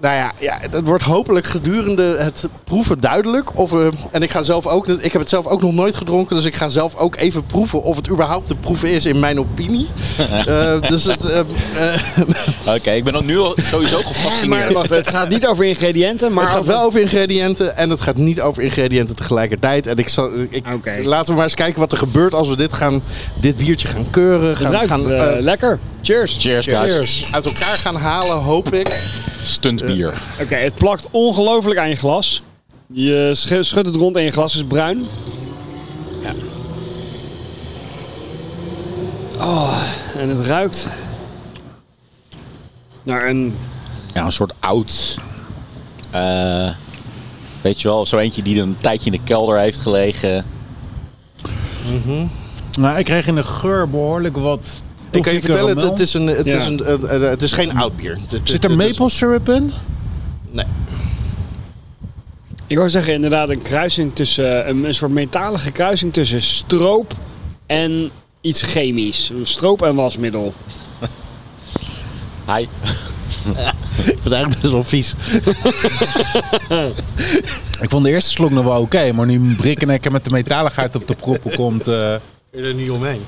Nou 0.00 0.14
ja, 0.14 0.32
ja, 0.38 0.58
dat 0.70 0.86
wordt 0.86 1.02
hopelijk 1.02 1.46
gedurende 1.46 2.16
het 2.18 2.44
proeven 2.64 3.00
duidelijk. 3.00 3.58
Of, 3.58 3.70
we- 3.70 3.90
en 4.10 4.22
ik, 4.22 4.30
ga 4.30 4.42
zelf 4.42 4.66
ook, 4.66 4.88
ik 4.88 5.12
heb 5.12 5.20
het 5.20 5.30
zelf 5.30 5.46
ook 5.46 5.60
nog 5.62 5.72
nooit 5.72 5.96
gedronken. 5.96 6.36
Dus 6.36 6.44
ik 6.44 6.54
ga 6.54 6.68
zelf 6.68 6.96
ook 6.96 7.16
even 7.16 7.44
proeven 7.46 7.82
of 7.82 7.96
het 7.96 8.10
überhaupt 8.10 8.46
te 8.46 8.54
proeven 8.54 8.90
is 8.90 9.06
in 9.06 9.18
mijn 9.20 9.38
opinie. 9.38 9.86
Eh, 10.46 10.80
dus 10.88 11.04
het, 11.04 11.24
eh, 11.30 11.38
eh, 11.94 12.00
Oké, 12.76 12.90
ik 12.90 13.04
ben 13.04 13.12
dan 13.12 13.26
nu 13.26 13.38
al 13.38 13.56
sowieso 13.56 13.96
Maar 14.02 14.06
gefascineerd. 14.06 14.72
wacht, 14.72 14.90
het 14.90 15.08
gaat 15.08 15.28
niet 15.28 15.46
over 15.46 15.64
ingrediënten, 15.64 16.32
maar 16.32 16.42
het 16.44 16.52
gaat 16.52 16.60
over- 16.60 16.72
wel 16.72 16.82
over 16.84 17.00
ingrediënten 17.00 17.76
en 17.76 17.90
het 17.90 18.00
gaat 18.00 18.16
niet 18.16 18.40
over 18.40 18.62
ingrediënten 18.62 19.16
tegelijkertijd. 19.16 19.86
En 19.86 19.96
ik 19.96 20.08
zal, 20.08 20.30
ik, 20.50 20.64
Oké. 20.74 21.00
laten 21.04 21.26
we 21.28 21.34
maar 21.34 21.42
eens 21.44 21.54
kijken 21.54 21.80
wat 21.80 21.92
er 21.92 21.98
gebeurt 21.98 22.34
als 22.34 22.48
we 22.48 22.56
dit, 22.56 22.72
gaan, 22.72 23.02
dit 23.40 23.56
biertje 23.56 23.88
gaan 23.88 24.06
keuren. 24.10 24.48
Het 24.48 24.58
Gaan, 24.58 24.72
ruikt 24.72 24.88
gaan, 24.88 25.10
eh, 25.10 25.36
eh, 25.36 25.40
lekker. 25.42 25.78
Cheers. 26.06 26.36
Cheers, 26.38 26.66
guys. 26.66 27.28
uit 27.32 27.44
elkaar 27.44 27.76
gaan 27.76 27.96
halen, 27.96 28.36
hoop 28.36 28.72
ik. 28.74 29.10
Stuntbier. 29.42 30.14
Oké, 30.40 30.54
het 30.54 30.74
plakt 30.74 31.08
ongelooflijk 31.10 31.78
aan 31.78 31.88
je 31.88 31.96
glas. 31.96 32.42
Je 32.92 33.30
sch- 33.34 33.52
schudt 33.68 33.86
het 33.86 33.96
rond 33.96 34.16
en 34.16 34.22
je 34.22 34.30
glas 34.30 34.54
is 34.54 34.64
bruin. 34.64 35.06
Oh, 39.38 39.82
en 40.16 40.28
het 40.28 40.46
ruikt 40.46 40.88
naar 43.02 43.28
een... 43.28 43.56
Ja, 44.14 44.24
een 44.24 44.32
soort 44.32 44.52
oud. 44.60 45.16
eh, 46.10 46.70
weet 47.62 47.80
je 47.80 47.88
wel, 47.88 48.06
zo 48.06 48.18
eentje 48.18 48.42
die 48.42 48.60
een 48.60 48.76
tijdje 48.80 49.06
in 49.10 49.18
de 49.18 49.24
kelder 49.24 49.58
heeft 49.58 49.78
gelegen. 49.78 50.44
Nou, 52.78 52.98
ik 52.98 53.04
kreeg 53.04 53.26
in 53.26 53.34
de 53.34 53.42
geur 53.44 53.90
behoorlijk 53.90 54.36
wat 54.36 54.82
Ik 55.16 55.22
kan 55.22 55.32
je 55.32 55.40
vertellen, 55.40 55.76
het, 55.76 55.82
het 55.88 56.00
is, 56.00 56.14
een, 56.14 56.26
het, 56.26 56.46
Ja. 56.46 56.56
is, 56.56 56.66
een, 56.66 56.84
eh, 56.84 57.14
eh, 57.14 57.20
het 57.30 57.42
is 57.42 57.52
geen 57.52 57.76
oud 57.78 57.96
bier. 57.96 58.18
Zit 58.42 58.64
er 58.64 58.76
maple 58.76 59.08
syrup 59.10 59.48
in? 59.48 59.72
Nee. 60.50 60.64
Ik 62.66 62.76
wou 62.76 62.88
zeggen 62.90 63.12
inderdaad 63.14 63.48
een 63.48 63.62
kruising 63.62 64.14
tussen... 64.14 64.68
Een, 64.68 64.84
een 64.84 64.94
soort 64.94 65.12
metalige 65.12 65.70
kruising 65.70 66.12
tussen 66.12 66.40
stroop 66.42 67.14
en 67.66 68.10
iets 68.40 68.62
chemisch. 68.62 69.30
Stroop 69.42 69.82
en 69.82 69.94
wasmiddel. 69.94 70.54
Hi. 72.54 72.60
Ik 72.62 72.68
vind 74.04 74.24
het 74.24 74.32
eigenlijk 74.32 74.60
best 74.60 74.72
wel 74.72 74.84
vies. 74.84 75.14
Ik 77.80 77.90
vond 77.90 78.04
de 78.04 78.10
eerste 78.10 78.30
slok 78.30 78.50
nog 78.50 78.64
wel 78.64 78.80
oké, 78.80 79.12
maar 79.12 79.26
nu 79.26 79.54
Brikkenekker 79.54 80.12
met 80.12 80.24
de 80.24 80.30
metaligheid 80.30 80.96
op 80.96 81.06
de 81.06 81.14
proppen 81.14 81.54
komt... 81.56 81.88
eh, 81.88 82.14
Ik 82.52 82.64
er 82.64 82.74
niet 82.74 82.90
omheen. 82.90 83.20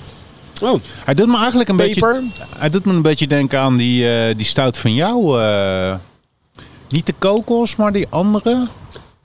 Oh, 0.62 0.81
hij 1.05 1.14
doet 1.14 1.27
me 1.27 1.37
eigenlijk 1.38 1.68
een 1.68 1.77
beetje... 1.77 2.23
Hij 2.57 2.68
doet 2.71 2.85
me 2.85 2.92
een 2.92 3.03
beetje 3.03 3.27
denken 3.27 3.59
aan 3.59 3.77
die, 3.77 4.11
eh, 4.12 4.37
die 4.37 4.47
stout 4.47 4.79
van 4.79 4.94
jou. 4.94 5.40
eh. 5.42 5.94
niet 6.88 7.07
de 7.07 7.14
kokos, 7.18 7.77
maar 7.77 7.92
die 7.92 8.07
andere. 8.11 8.66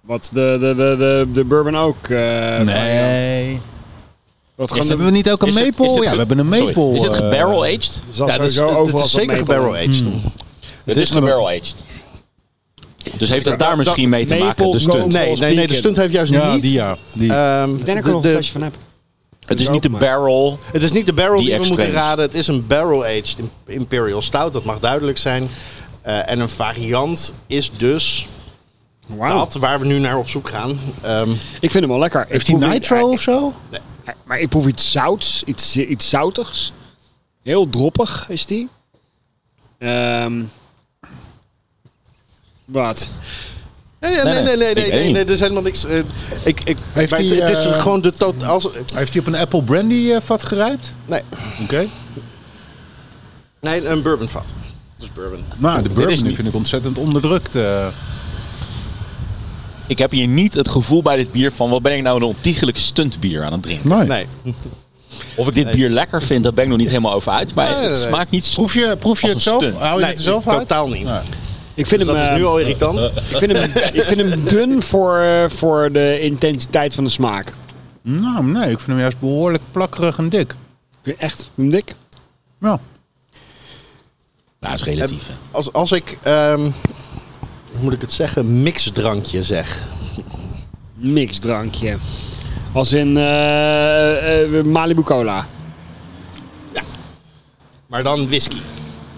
Wat 0.01 0.29
de, 0.33 0.57
de, 0.59 0.67
de, 0.75 0.95
de, 0.97 1.27
de 1.33 1.43
bourbon 1.43 1.77
ook. 1.77 2.07
eh, 2.07 2.59
nee. 2.59 3.59
Wat 4.55 4.65
Is 4.69 4.73
gewoon 4.73 4.87
Hebben 4.87 5.05
we 5.07 5.11
niet 5.11 5.31
ook 5.31 5.41
een 5.41 5.47
Is 5.47 5.55
het- 5.59 5.65
maple? 5.77 5.85
is 5.85 5.93
het 5.95 6.03
ja, 6.03 6.11
we 6.11 6.17
hebben 6.17 6.37
een 6.39 6.53
Sorry, 6.53 6.65
maple. 6.65 6.95
Is 6.95 7.01
het 7.01 7.13
gebarrel-aged? 7.13 8.01
zal 8.11 8.27
Ja, 8.27 8.33
het 8.33 8.43
is, 8.43 8.59
overal 8.59 9.03
is 9.05 9.11
zeker 9.11 9.27
maple. 9.37 9.53
gebarrel-aged. 9.53 10.03
Het 10.83 10.97
is 10.97 11.09
gebarrel-aged. 11.09 11.83
Dus 13.17 13.29
heeft 13.29 13.45
het 13.45 13.59
daar 13.59 13.77
misschien 13.77 14.09
mee 14.09 14.25
te 14.25 14.35
maken, 14.35 14.71
de 14.71 14.79
stunt? 14.79 15.11
Nee, 15.13 15.35
nee, 15.37 15.55
nee, 15.55 15.67
de 15.67 15.73
stunt 15.73 15.97
heeft 15.97 16.13
juist 16.13 16.31
Ja, 16.31 16.53
niet. 16.53 16.61
die 16.61 16.71
ja. 16.71 16.97
Die. 17.13 17.33
Ehm, 17.33 17.69
Ik 17.75 17.85
denk 17.85 17.87
dat 17.87 17.97
ik 17.97 18.05
er 18.05 18.11
nog 18.11 18.23
een 18.23 18.29
flesje 18.29 18.51
van 18.51 18.61
heb. 18.61 18.73
Het 19.53 19.61
is 19.61 19.69
niet 19.69 19.83
de 19.83 19.89
barrel. 19.89 20.59
Het 20.71 20.83
is 20.83 20.91
niet 20.91 21.05
de 21.05 21.13
barrel 21.13 21.37
die, 21.37 21.45
Die 21.49 21.59
we 21.59 21.67
moeten 21.67 21.89
raden. 21.91 22.25
Het 22.25 22.33
is 22.33 22.47
een 22.47 22.67
barrel-aged 22.67 23.35
Imperial 23.65 24.21
Stout. 24.21 24.53
Dat 24.53 24.63
mag 24.63 24.79
duidelijk 24.79 25.17
zijn. 25.17 25.49
Eh, 26.01 26.29
en 26.29 26.39
een 26.39 26.49
variant 26.49 27.33
is 27.47 27.71
dus 27.71 28.27
Wauw. 29.07 29.37
dat 29.37 29.53
waar 29.53 29.79
we 29.79 29.85
nu 29.85 29.99
naar 29.99 30.17
op 30.17 30.29
zoek 30.29 30.49
gaan. 30.49 30.79
Ehm, 31.01 31.29
Ik 31.59 31.71
vind 31.71 31.73
hem 31.73 31.87
wel 31.87 31.99
lekker. 31.99 32.25
Heeft 32.29 32.47
hij 32.47 32.55
nitro 32.57 33.09
of 33.11 33.21
zo? 33.21 33.53
Maar 34.25 34.39
ik 34.39 34.49
proef 34.49 34.67
iets 34.67 34.91
zouts, 34.91 35.43
iets, 35.43 35.77
iets 35.77 36.09
zoutigs. 36.09 36.73
Heel 37.43 37.69
droppig 37.69 38.29
is 38.29 38.45
die. 38.45 38.69
Ehm 39.77 40.41
wat? 42.65 43.11
Nee, 44.11 44.23
nee, 44.43 44.57
nee, 44.57 44.73
nee, 44.75 45.11
nee, 45.11 45.23
er 45.23 45.29
is 45.29 45.39
helemaal 45.39 45.61
niks. 45.63 45.85
eh, 45.85 45.97
ik, 45.97 46.05
ik, 46.43 46.77
Heeft 46.93 47.11
maar 47.11 47.19
het, 47.19 47.29
hij, 47.29 47.37
het 47.39 47.57
is 47.57 47.65
eh, 47.65 47.81
gewoon 47.81 48.01
de 48.01 48.11
tot. 48.11 48.43
Als, 48.45 48.67
Heeft 48.95 49.13
hij 49.13 49.21
op 49.21 49.27
een 49.27 49.35
apple 49.35 49.63
brandy 49.63 50.11
eh, 50.11 50.21
vat 50.21 50.43
gerijpt? 50.43 50.93
nee, 51.05 51.21
Oké. 51.61 51.87
nee, 53.61 53.87
een 53.87 54.01
bourbon 54.01 54.29
vat. 54.29 54.53
Dus 54.97 55.11
bourbon. 55.11 55.43
Nou, 55.57 55.81
de 55.81 55.89
bourbon 55.89 56.13
is 56.13 56.23
niet- 56.23 56.35
vind 56.35 56.47
ik 56.47 56.53
ontzettend 56.53 56.97
onderdrukt. 56.97 57.55
eh. 57.55 57.87
Ik 59.87 59.97
heb 59.97 60.11
hier 60.11 60.27
niet 60.27 60.53
het 60.53 60.69
gevoel 60.69 61.01
bij 61.01 61.15
dit 61.15 61.31
bier 61.31 61.51
van... 61.51 61.69
wat 61.69 61.81
ben 61.81 61.95
ik 61.95 62.01
nou 62.01 62.17
een 62.17 62.23
ontiegelijk 62.23 62.77
stuntbier 62.77 63.43
aan 63.43 63.51
het 63.51 63.61
drinken. 63.61 63.89
nee. 64.07 64.07
Nee. 64.07 64.53
Of 65.35 65.47
ik 65.47 65.53
dit 65.53 65.71
bier 65.71 65.89
lekker 65.89 66.23
vind, 66.23 66.43
daar 66.43 66.53
ben 66.53 66.63
ik 66.63 66.69
nog 66.69 66.79
niet 66.79 66.87
helemaal 66.87 67.13
over 67.13 67.31
uit. 67.31 67.53
Maar 67.55 67.65
Nee, 67.69 67.75
nee, 67.79 67.85
het 67.87 67.95
smaakt 67.97 68.31
niet... 68.31 68.51
Proef 68.53 68.73
je, 68.73 68.95
proef 68.99 69.21
je 69.21 69.25
Als 69.25 69.33
het 69.33 69.43
zelf? 69.43 69.63
stunt. 69.63 69.77
Hou 69.81 69.93
je 69.95 70.01
Nee, 70.01 70.09
het 70.13 70.21
zelf 70.21 70.47
uit? 70.47 70.59
totaal 70.59 70.87
niet. 70.89 71.09
Ik 71.75 71.85
vind 71.87 71.99
Dus 72.05 72.07
hem, 72.09 72.17
dat 72.17 72.25
is 72.25 72.31
eh, 72.31 72.35
nu 72.35 72.45
al 72.45 72.59
irritant. 72.59 72.99
ik 73.31 73.37
vind 73.37 73.51
hem, 73.57 73.71
ik 73.93 74.01
vind 74.03 74.21
hem 74.21 74.43
dun 74.45 74.81
voor, 74.81 75.17
eh, 75.17 75.49
voor 75.49 75.91
de 75.91 76.19
intensiteit 76.19 76.93
van 76.93 77.03
de 77.03 77.09
smaak. 77.09 77.53
Nou, 78.01 78.43
nee, 78.45 78.63
ik 78.71 78.77
vind 78.77 78.87
hem 78.87 78.99
juist 78.99 79.19
behoorlijk 79.19 79.63
plakkerig 79.71 80.17
en 80.17 80.29
dik. 80.29 80.51
Ik 80.51 80.57
vind 81.01 81.17
echt 81.17 81.49
hem 81.55 81.69
dik. 81.69 81.95
Ja. 82.59 82.79
Nou, 84.59 84.73
is 84.73 84.83
relatief. 84.83 85.27
hè. 85.27 85.33
Als, 85.51 85.73
als 85.73 85.91
ik, 85.91 86.17
ehm, 86.23 86.59
hoe 87.71 87.79
moet 87.81 87.93
ik 87.93 88.01
het 88.01 88.13
zeggen, 88.13 88.61
mixdrankje 88.63 89.43
zeg. 89.43 89.83
Mixdrankje. 90.95 91.97
Als 92.73 92.91
in 92.91 93.17
eh, 93.17 94.57
eh, 94.59 94.65
Malibu 94.65 95.01
Cola. 95.01 95.47
Maar 97.87 98.03
dan 98.03 98.27
whisky. 98.27 98.57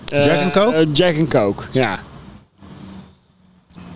Eh, 0.08 0.24
Jack 0.26 0.42
and 0.44 0.52
Coke? 0.54 0.76
eh, 0.76 0.88
Jack 0.94 1.18
and 1.18 1.30
Coke, 1.30 1.64
ja. 1.72 2.00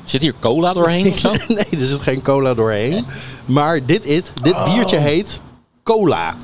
Zit 0.09 0.21
hier 0.21 0.33
cola 0.39 0.73
doorheen 0.73 1.07
of 1.07 1.17
zo? 1.17 1.31
nee, 1.47 1.65
er 1.71 1.87
zit 1.87 2.01
geen 2.01 2.21
cola 2.21 2.53
doorheen. 2.53 3.05
Maar 3.45 3.85
dit, 3.85 4.05
it, 4.05 4.31
dit 4.41 4.55
biertje 4.65 4.97
heet 4.97 5.41
cola. 5.83 6.35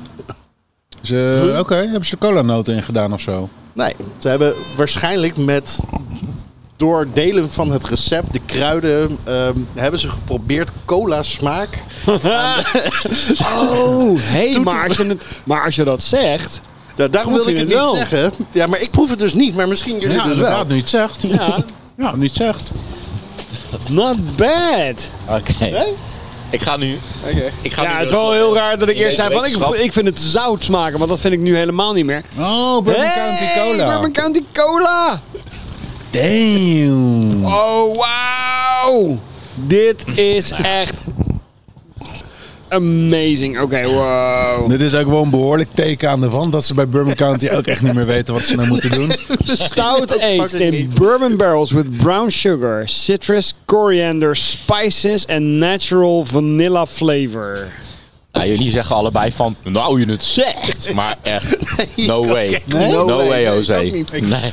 Ze, 1.02 1.56
Oké, 1.58 1.74
hebben 1.74 2.04
ze 2.04 2.10
de 2.10 2.18
cola-noten 2.18 2.74
in 2.74 2.82
gedaan 2.82 3.12
of 3.12 3.20
zo? 3.20 3.48
Nee, 3.72 3.94
ze 4.18 4.28
hebben 4.28 4.54
waarschijnlijk 4.76 5.36
met 5.36 5.78
door 6.76 7.06
delen 7.14 7.50
van 7.50 7.70
het 7.70 7.84
recept, 7.88 8.32
de 8.32 8.40
kruiden, 8.46 9.18
ehm, 9.24 9.58
hebben 9.74 10.00
ze 10.00 10.08
geprobeerd 10.08 10.70
cola 10.84 11.22
smaak. 11.22 11.68
Oh, 13.42 14.18
hey, 14.32 14.58
maar, 14.58 14.88
als 14.88 14.96
je 14.96 15.04
het, 15.06 15.24
maar 15.44 15.64
als 15.64 15.74
je 15.74 15.84
dat 15.84 16.02
zegt... 16.02 16.60
Nou, 16.96 17.10
daarom 17.10 17.32
je 17.34 17.40
ik 17.40 17.46
het 17.46 17.66
niet 17.66 17.74
wel? 17.74 17.94
zeggen. 17.94 18.32
Ja, 18.52 18.66
maar 18.66 18.80
ik 18.80 18.90
proef 18.90 19.10
het 19.10 19.18
dus 19.18 19.34
niet, 19.34 19.54
maar 19.54 19.68
misschien 19.68 19.98
jullie 19.98 20.16
Ja, 20.16 20.24
dus 20.24 20.38
wel. 20.38 20.66
het 20.66 20.88
zegt. 20.88 21.22
Ja, 21.22 21.58
Ja, 21.96 22.16
nu 22.16 22.24
het 22.24 22.34
zegt. 22.34 22.70
Not 23.88 24.36
bad. 24.36 25.10
Oké. 25.28 25.84
Ik 26.50 26.62
ga 26.62 26.76
nu... 26.76 26.98
Oké. 27.24 27.50
Ik 27.62 27.72
ga 27.72 27.82
Ja, 27.82 27.88
nu 27.88 27.94
het 27.94 28.04
is 28.04 28.10
dus- 28.10 28.20
wel 28.20 28.32
heel 28.32 28.54
raar 28.54 28.78
dat 28.78 28.88
ik 28.88 28.96
eerst 28.96 29.16
zei 29.16 29.32
van 29.32 29.44
ik, 29.74 29.80
ik 29.84 29.92
vind 29.92 30.06
het 30.06 30.20
zout 30.20 30.64
smaken, 30.64 30.98
want 30.98 31.10
dat 31.10 31.20
vind 31.20 31.34
ik 31.34 31.40
nu 31.40 31.56
helemaal 31.56 31.92
niet 31.92 32.04
meer. 32.04 32.22
Oh, 32.38 32.70
Bourbon 32.82 32.94
County 33.14 33.44
Hey, 33.44 33.62
Cola. 33.72 33.86
Bourbon 33.86 34.12
County 34.12 34.44
Cola. 34.52 35.20
Damn. 36.10 37.44
Oh, 37.44 37.94
wauw. 37.96 39.18
Dit 39.54 40.04
is 40.18 40.50
echt 40.50 40.94
amazing. 42.76 43.60
Oké, 43.60 43.84
wow. 43.84 44.68
Dit 44.68 44.80
is 44.80 44.94
ook 44.94 45.08
wel 45.08 45.22
een 45.22 45.30
behoorlijk 45.30 45.68
teken 45.74 46.10
aan 46.10 46.20
de 46.20 46.28
wand 46.28 46.52
dat 46.52 46.64
ze 46.64 46.74
bij 46.74 46.88
Bourbon 46.88 47.14
County 47.14 47.48
ook 47.48 47.66
echt 47.66 47.82
niet 47.82 47.94
meer 47.94 48.06
weten 48.06 48.34
wat 48.34 48.44
ze 48.44 48.56
nou 48.56 48.68
moeten 48.68 48.90
doen. 48.90 49.12
Stout 49.44 50.20
aged 50.20 50.60
in 50.60 50.90
bourbon 50.94 51.36
barrels 51.36 51.72
with 51.72 51.96
brown 51.96 52.28
sugar, 52.28 52.88
citrus, 52.88 53.54
coriander, 53.64 54.36
spices 54.36 55.26
en 55.26 55.58
natural 55.58 56.24
vanilla 56.24 56.86
flavor. 56.86 57.68
Nou, 58.32 58.48
jullie 58.48 58.70
zeggen 58.70 58.96
allebei 58.96 59.32
van, 59.32 59.56
nou 59.62 60.00
je 60.00 60.06
het 60.06 60.24
zegt. 60.24 60.94
Maar 60.94 61.16
echt, 61.22 61.56
no 62.06 62.26
way. 62.26 62.62
Nee? 62.64 62.90
No, 62.90 63.06
way. 63.06 63.44
Jose. 63.44 64.04
Nee. 64.12 64.52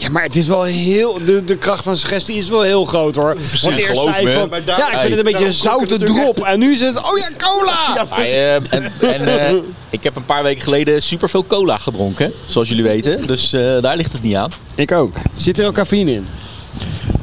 Ja, 0.00 0.10
maar 0.10 0.22
het 0.22 0.36
is 0.36 0.46
wel 0.46 0.62
heel... 0.62 1.18
De, 1.24 1.44
de 1.44 1.56
kracht 1.56 1.82
van 1.82 1.96
suggestie 1.96 2.36
is 2.36 2.48
wel 2.48 2.62
heel 2.62 2.84
groot, 2.84 3.16
hoor. 3.16 3.36
Want 3.62 3.76
eerst 3.76 3.86
geloof 3.86 4.14
zei 4.14 4.24
me. 4.24 4.32
van... 4.32 4.48
Ja, 4.66 4.76
ik 4.76 4.98
vind 4.98 5.00
Hey. 5.00 5.08
het 5.10 5.18
een 5.18 5.24
beetje 5.24 5.38
een 5.38 5.44
het 5.50 5.54
zoute 5.54 5.96
drop. 5.98 6.40
En 6.44 6.58
nu 6.58 6.72
is 6.72 6.80
het... 6.80 6.96
Oh 7.12 7.18
ja, 7.18 7.28
cola! 7.36 8.06
Maar, 8.10 8.18
eh, 8.20 8.54
en 8.54 8.92
en 9.00 9.48
eh, 9.48 9.54
ik 9.90 10.02
heb 10.02 10.16
een 10.16 10.24
paar 10.24 10.42
weken 10.42 10.62
geleden 10.62 11.02
superveel 11.02 11.46
cola 11.46 11.78
gedronken. 11.78 12.32
Zoals 12.46 12.68
jullie 12.68 12.82
weten. 12.84 13.26
Dus 13.26 13.52
eh, 13.52 13.80
daar 13.80 13.96
ligt 13.96 14.12
het 14.12 14.22
niet 14.22 14.34
aan. 14.34 14.50
Ik 14.74 14.92
ook. 14.92 15.14
Zit 15.36 15.58
er 15.58 15.66
ook 15.66 15.74
cafeïne 15.74 16.12
in? 16.12 16.26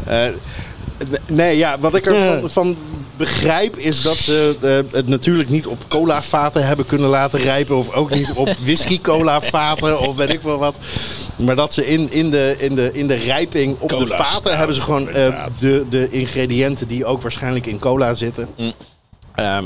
Eh, 0.06 0.26
nee, 1.28 1.58
ja, 1.58 1.80
wat 1.80 1.96
ik 1.96 2.06
er 2.06 2.16
Ja. 2.16 2.40
van, 2.40 2.50
van 2.50 2.78
begrijp 3.18 3.76
is 3.76 4.02
dat 4.02 4.16
ze 4.16 4.56
eh, 4.62 4.96
het 4.98 5.08
natuurlijk 5.08 5.50
niet 5.50 5.68
op 5.68 5.84
cola-vaten 5.88 6.68
hebben 6.68 6.86
kunnen 6.86 7.10
laten 7.10 7.40
rijpen. 7.40 7.76
Of 7.78 7.92
ook 7.92 8.10
niet 8.10 8.34
op 8.34 8.50
whisky-cola-vaten 8.64 10.00
of 10.00 10.16
weet 10.16 10.34
ik 10.34 10.42
wel 10.42 10.58
wat. 10.58 10.78
Maar 11.36 11.56
dat 11.56 11.74
ze 11.74 11.88
in, 11.88 12.12
in, 12.12 12.30
de, 12.30 12.56
in, 12.60 12.76
de, 12.76 12.90
in 12.94 13.08
de 13.08 13.16
rijping 13.16 13.76
op 13.80 13.90
de 13.90 13.96
Cola 13.96 14.24
vaten 14.24 14.58
hebben 14.58 14.76
ze 14.76 14.82
gewoon 14.82 15.10
eh, 15.10 15.46
de, 15.60 15.86
de 15.90 16.10
ingrediënten 16.10 16.88
die 16.88 17.06
ook 17.06 17.22
waarschijnlijk 17.22 17.66
in 17.66 17.80
cola 17.80 18.14
zitten. 18.14 18.48
ehm, 18.56 18.74
eh, 19.36 19.64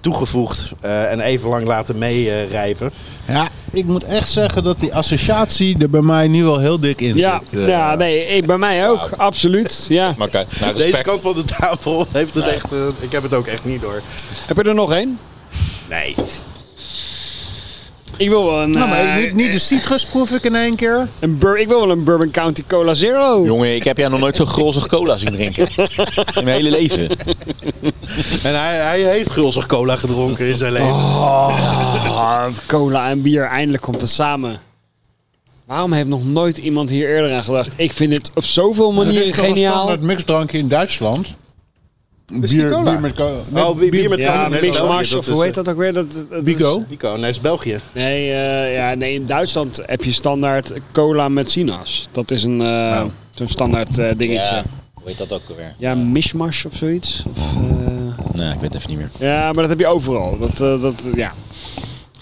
toegevoegd 0.00 0.72
eh, 0.80 1.12
en 1.12 1.20
even 1.20 1.50
lang 1.50 1.64
laten 1.64 1.98
meerijpen. 1.98 2.90
Ja, 3.28 3.48
ik 3.72 3.84
moet 3.84 4.04
echt 4.04 4.30
zeggen 4.30 4.62
dat 4.64 4.78
die 4.80 4.94
associatie 4.94 5.76
er 5.78 5.90
bij 5.90 6.00
mij 6.00 6.28
nu 6.28 6.44
wel 6.44 6.58
heel 6.58 6.80
dik 6.80 7.00
in 7.00 7.16
Ja, 7.16 7.42
zit. 7.48 7.60
eh. 7.60 7.66
ja 7.68 7.94
nee, 7.94 8.26
ik, 8.26 8.46
bij 8.46 8.58
mij 8.58 8.88
ook. 8.88 9.10
Absoluut. 9.16 9.86
Ja. 9.88 10.14
Maar 10.18 10.28
kijk, 10.28 10.60
nou, 10.60 10.74
Deze 10.74 11.02
kant 11.02 11.22
van 11.22 11.34
de 11.34 11.44
tafel 11.44 12.06
heeft 12.12 12.34
het 12.34 12.46
echt. 12.46 12.72
eh, 12.72 12.78
ik 13.00 13.12
heb 13.12 13.22
het 13.22 13.34
ook 13.34 13.46
echt 13.46 13.64
niet 13.64 13.80
door. 13.80 14.00
Heb 14.46 14.56
je 14.56 14.62
er 14.62 14.74
nog 14.74 14.92
één? 14.92 15.18
Nee. 15.88 16.14
Ik 18.18 18.28
wil 18.28 18.44
wel 18.44 18.62
een, 18.62 18.70
Nou, 18.70 18.88
maar 18.88 19.04
eh, 19.04 19.16
niet, 19.16 19.34
niet 19.34 19.52
de 19.52 19.58
citrus 19.58 20.06
proef 20.06 20.30
ik 20.30 20.44
in 20.44 20.54
één 20.54 20.74
keer. 20.76 21.08
een 21.18 21.38
bur 21.38 21.58
ik 21.58 21.68
wil 21.68 21.80
wel 21.80 21.90
een 21.90 22.04
Bourbon 22.04 22.30
County 22.30 22.62
Cola 22.66 22.94
Zero. 22.94 23.44
Jongen, 23.44 23.74
ik 23.74 23.84
heb 23.84 23.96
jou 23.98 24.10
nog 24.10 24.20
nooit 24.20 24.36
zo 24.36 24.44
grozig 24.44 24.86
cola 24.86 25.16
zien 25.16 25.32
drinken. 25.32 25.68
In 26.34 26.44
mijn 26.44 26.56
hele 26.56 26.70
leven. 26.70 27.08
En 28.42 28.60
hij, 28.60 28.76
hij 28.76 29.00
heeft 29.00 29.30
gulzig 29.30 29.66
cola 29.66 29.96
gedronken 29.96 30.46
in 30.48 30.58
zijn 30.58 30.72
leven. 30.72 30.86
Oh, 30.88 32.46
cola 32.66 33.08
en 33.10 33.22
bier, 33.22 33.44
eindelijk 33.44 33.82
komt 33.82 34.00
het 34.00 34.10
samen. 34.10 34.60
Waarom 35.66 35.92
heeft 35.92 36.08
nog 36.08 36.24
nooit 36.24 36.58
iemand 36.58 36.90
hier 36.90 37.08
eerder 37.08 37.32
aan 37.34 37.44
gedacht? 37.44 37.70
Ik 37.76 37.92
vind 37.92 38.12
het 38.14 38.30
op 38.34 38.44
zoveel 38.44 38.88
Er 38.88 38.94
manieren 38.94 39.26
is 39.28 39.34
toch 39.34 39.44
een 39.44 39.52
geniaal. 39.52 39.72
standaard 39.74 40.00
mixdrankje 40.02 40.58
in 40.58 40.68
Duitsland. 40.68 41.34
Whisky 42.34 42.64
cola? 42.64 42.90
bier 42.90 43.00
met 43.00 43.14
cola. 43.14 43.38
Oh, 43.54 43.76
bier, 43.78 43.90
bier 43.90 44.08
met 44.08 44.18
Ja, 44.18 44.32
cola. 44.32 44.48
België, 44.48 44.66
mishmash, 44.66 45.10
dat 45.10 45.18
of 45.18 45.26
hoe 45.34 45.44
heet 45.44 45.54
dat 45.54 45.68
ook 45.68 45.76
weer? 45.76 45.92
Dat, 45.92 46.06
dat 46.30 46.44
Bico? 46.44 46.78
is- 46.78 46.86
Bico, 46.88 47.16
nee, 47.16 47.28
is 47.30 47.40
België. 47.40 47.80
nee, 47.92 48.30
eh, 48.32 48.74
ja, 48.74 48.94
nee, 48.94 49.14
in 49.14 49.26
Duitsland 49.26 49.80
heb 49.86 50.04
je 50.04 50.12
standaard 50.12 50.72
cola 50.92 51.28
met 51.28 51.50
sinaas. 51.50 52.08
Dat 52.12 52.30
is 52.30 52.44
een 52.44 52.60
eh, 52.60 53.04
zo'n 53.30 53.48
standaard 53.48 53.98
eh, 53.98 54.10
dingetje. 54.16 54.54
Ja, 54.54 54.56
Ja, 54.56 54.64
hoe 54.94 55.02
heet 55.08 55.18
dat 55.18 55.32
ook 55.32 55.42
alweer? 55.48 55.96
mishmash 55.96 56.64
of 56.64 56.74
zoiets. 56.74 57.24
Of, 57.36 57.54
eh, 57.56 57.62
Nee, 58.32 58.52
ik 58.52 58.60
weet 58.60 58.72
het 58.72 58.74
even 58.74 58.88
niet 58.90 58.98
meer. 59.18 59.28
ja, 59.28 59.44
maar 59.44 59.54
dat 59.62 59.68
heb 59.68 59.78
je 59.78 59.86
overal. 59.86 60.38
Dat, 60.38 60.60
eh, 60.60 60.82
dat, 60.82 61.10
ja. 61.14 61.32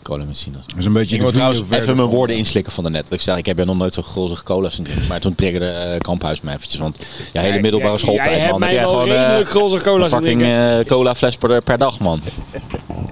Cola 0.07 0.25
met 0.25 0.37
sinaas. 0.37 0.67
Dat 0.67 0.79
is 0.79 0.85
een 0.85 0.93
beetje 0.93 1.15
Ik 1.15 1.21
de 1.21 1.27
wil 1.27 1.35
trouwens 1.35 1.63
even 1.71 1.97
mijn 1.97 2.09
woorden 2.09 2.37
inslikken 2.37 2.73
van 2.73 2.83
daarnet. 2.83 3.13
Ik 3.13 3.21
zei, 3.21 3.39
ik 3.39 3.47
heb 3.47 3.59
je 3.59 3.65
nog 3.65 3.77
nooit 3.77 3.95
zo 3.95 4.03
grozig 4.03 4.43
cola 4.43 4.69
zien 4.69 4.85
drinken. 4.85 5.07
Maar 5.07 5.21
toen 5.21 5.35
triggerde 5.35 5.69
eh, 5.69 5.99
Kamphuis 5.99 6.41
me 6.41 6.53
eventjes. 6.53 6.81
Want 6.81 6.99
ja, 7.33 7.41
hele 7.41 7.61
middelbare 7.61 7.99
schooltijd, 7.99 8.29
Jij 8.29 8.39
hebt 8.39 8.51
man. 8.51 8.61
mij 8.61 8.73
jij 8.75 8.83
gewoon, 8.83 9.09
eh, 9.09 9.23
redelijk 9.23 9.51
gulzig 9.51 9.83
cola 9.83 10.05
een 10.05 10.11
zien 10.11 10.19
fucking 10.19 10.43
eh, 10.43 10.79
cola 10.87 11.15
fles 11.15 11.37
per, 11.37 11.63
per 11.63 11.79
dag, 11.79 11.99
man. 11.99 12.21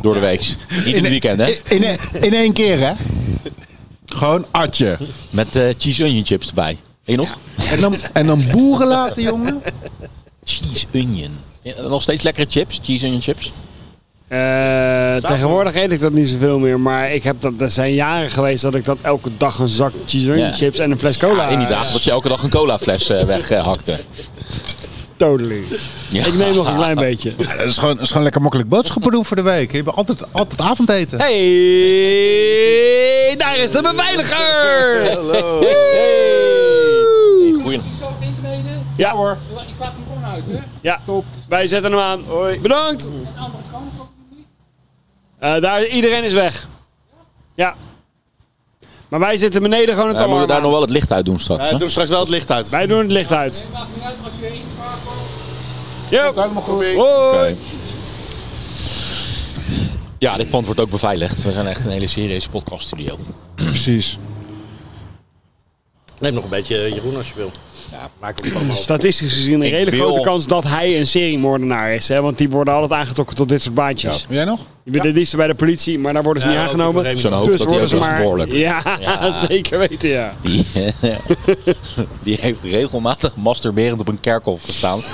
Door 0.01 0.15
de 0.15 0.21
week. 0.21 0.55
Niet 0.85 0.87
in 0.95 1.03
het 1.03 1.09
weekend, 1.09 1.39
hè? 1.39 1.47
In, 1.75 1.83
in, 1.83 1.99
in 2.23 2.35
één 2.35 2.53
keer, 2.53 2.79
hè? 2.79 2.93
Gewoon 4.07 4.45
atje. 4.51 4.97
Met 5.31 5.57
eh, 5.57 5.75
cheese 5.79 6.05
onion 6.05 6.25
chips 6.25 6.49
erbij. 6.49 6.79
Weet 7.05 7.17
je 7.17 7.17
nog? 7.17 7.39
En 7.71 7.81
dan, 7.81 7.95
en 8.13 8.27
dan 8.27 8.43
boeren 8.53 8.87
laten, 8.87 9.23
jongen. 9.23 9.63
Cheese 10.45 10.87
onion. 10.95 11.39
Ja, 11.63 11.83
nog 11.83 12.03
steeds 12.03 12.23
lekkere 12.23 12.47
chips? 12.51 12.81
Cheese 12.83 13.07
onion 13.07 13.23
chips? 13.23 13.53
Eh, 14.29 15.17
tegenwoordig 15.17 15.75
eet 15.75 15.93
ik 15.93 16.01
dat 16.01 16.13
niet 16.13 16.29
zoveel 16.29 16.59
meer, 16.59 16.81
maar 16.81 17.11
ik 17.13 17.23
heb 17.23 17.41
dat, 17.41 17.53
er 17.59 17.71
zijn 17.71 17.95
jaren 17.95 18.31
geweest 18.31 18.63
dat 18.63 18.75
ik 18.75 18.85
dat 18.85 18.99
elke 19.03 19.31
dag 19.37 19.59
een 19.59 19.69
zak 19.69 19.93
cheese 20.07 20.37
Ja. 20.39 20.53
chips 20.53 20.79
en 20.79 20.91
een 20.91 20.99
fles 20.99 21.17
cola. 21.17 21.49
In 21.49 21.59
die 21.59 21.69
dagen 21.69 21.93
dat 21.93 22.05
je 22.05 22.11
elke 22.11 22.29
dag 22.29 22.43
een 22.43 22.51
cola 22.51 22.79
fles 22.79 23.09
eh, 23.09 23.25
weghakte. 23.25 23.99
Totally. 25.17 25.63
Ja. 26.09 26.25
Ik 26.27 26.35
neem 26.35 26.55
nog 26.55 26.69
een 26.69 26.77
klein 26.77 26.97
beetje. 26.97 27.33
Ja, 27.39 27.57
dat, 27.57 27.67
is 27.67 27.77
gewoon, 27.79 27.95
dat 27.95 28.03
is 28.03 28.09
gewoon 28.09 28.23
lekker 28.23 28.41
makkelijk 28.43 28.69
boodschappen 28.69 29.13
doen 29.13 29.25
voor 29.25 29.37
de 29.37 29.43
week. 29.43 29.71
Je 29.71 29.77
hebt 29.83 29.97
altijd, 29.97 30.33
altijd 30.33 30.61
avondeten. 30.61 31.19
Hey, 31.19 31.35
daar 33.37 33.57
is 33.57 33.71
de 33.71 33.83
beveiliger! 33.83 35.13
Hallo. 35.15 35.61
Hey, 35.61 37.53
goeie. 37.63 37.81
Ja 38.97 39.11
hoor. 39.11 39.37
Ik 39.69 39.75
laat 39.79 39.93
hem 39.93 40.03
gewoon 40.15 40.33
uit, 40.33 40.45
hè? 40.51 40.57
Ja, 40.81 41.01
wij 41.49 41.67
zetten 41.67 41.93
hem 41.93 42.01
aan. 42.01 42.23
Bedankt. 42.63 43.09
Eh, 45.45 45.61
daar, 45.61 45.87
iedereen 45.87 46.25
is 46.25 46.33
weg. 46.33 46.69
Ja. 47.55 47.75
Maar 49.09 49.21
wij 49.21 49.37
zitten 49.37 49.63
beneden 49.63 49.95
gewoon 49.95 50.09
het 50.09 50.19
moeten 50.19 50.27
we 50.27 50.35
alarm 50.35 50.49
daar 50.49 50.61
nog 50.61 50.71
wel 50.71 50.81
het 50.81 50.91
licht 50.91 51.13
uit 51.13 51.25
doen 51.25 51.39
straks? 51.39 51.65
Eh, 51.65 51.71
hè? 51.71 51.79
doe 51.79 51.89
straks 51.89 52.09
wel 52.09 52.21
het 52.21 52.29
licht 52.29 52.51
uit. 52.51 52.69
Wij 52.69 52.87
doen 52.87 52.99
het 52.99 53.11
licht 53.11 53.33
uit. 53.33 53.57
Het 53.57 53.73
maakt 53.73 53.89
niet 53.95 54.05
uit 54.05 54.15
als 54.25 54.35
je 54.35 54.41
weer 54.41 54.53
inschakelt. 54.53 55.15
Jo. 56.09 56.43
Helemaal 56.43 56.63
goed. 56.63 56.85
Hoi. 56.85 56.97
Oké. 56.97 57.57
Ja, 60.19 60.37
dit 60.37 60.51
pand 60.51 60.65
wordt 60.65 60.81
ook 60.81 60.91
beveiligd. 60.91 61.43
We 61.43 61.53
zijn 61.53 61.67
echt 61.67 61.85
een 61.85 61.91
hele 61.91 62.09
serieuze 62.09 62.49
podcaststudio. 62.49 63.19
Precies. 63.55 64.19
Neem 66.19 66.35
nog 66.35 66.45
een 66.45 66.51
beetje 66.51 66.77
eh, 66.77 66.95
Jeroen 66.95 67.17
als 67.17 67.29
je 67.29 67.35
wil. 67.35 67.51
Ja, 67.95 68.33
gewoon 68.43 68.77
Statistisch 68.77 69.33
gezien 69.33 69.55
een 69.55 69.73
hele 69.73 69.91
wil- 69.91 70.01
grote 70.01 70.21
kans 70.21 70.47
dat 70.47 70.65
hij 70.65 70.99
een 70.99 71.07
seriemoordenaar 71.07 71.95
is. 71.95 72.09
Hè? 72.09 72.21
Want 72.21 72.39
die 72.39 72.51
worden 72.51 72.75
altijd 72.75 73.01
aangetrokken 73.01 73.37
tot 73.37 73.49
dit 73.49 73.63
soort 73.63 73.75
baantjes. 73.75 74.27
Jij 74.29 74.45
nog? 74.45 74.61
Je 74.85 74.91
bent 74.91 75.05
het 75.05 75.15
liefst 75.15 75.37
bij 75.37 75.47
de 75.47 75.55
politie, 75.55 75.99
maar 75.99 76.13
daar 76.13 76.23
worden 76.23 76.43
ze 76.43 76.49
Ja, 76.49 76.55
niet 76.55 76.63
aangenomen. 76.65 77.19
Zo'n 77.19 77.33
hoofd 77.33 77.47
Dus 77.51 77.59
dat 77.59 77.67
hij 77.69 77.79
worden 77.79 77.89
ze 77.89 77.97
maar... 77.97 78.17
behoorlijk. 78.21 78.53
Ja, 78.53 78.83
Ja. 79.01 79.33
zeker 79.49 79.79
weten, 79.79 80.09
ja. 80.11 80.35
Die, 80.41 80.65
die 82.23 82.39
heeft 82.41 82.65
regelmatig 82.65 83.37
masturberend 83.37 84.01
op 84.01 84.09
een 84.09 84.21
kerkhof 84.21 84.63
gestaan. 84.63 85.01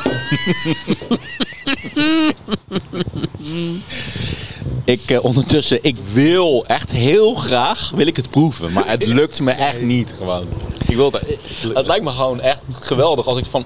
ik 4.90 5.10
eh, 5.10 5.24
ondertussen, 5.24 5.78
ik 5.82 5.96
wil 6.12 6.64
echt 6.66 6.90
heel 6.92 7.34
graag, 7.34 7.90
wil 7.94 8.06
ik 8.06 8.16
het 8.16 8.30
proeven. 8.30 8.72
Maar 8.72 8.88
het 8.88 9.06
lukt 9.06 9.40
me 9.40 9.50
echt 9.50 9.80
niet 9.82 10.10
gewoon. 10.16 10.46
Ik 10.88 10.96
wil 10.96 11.12
het, 11.12 11.36
het 11.74 11.86
lijkt 11.86 12.04
me 12.04 12.10
gewoon 12.10 12.40
echt 12.40 12.58
geweldig 12.80 13.26
als 13.26 13.38
ik 13.38 13.44
van, 13.44 13.64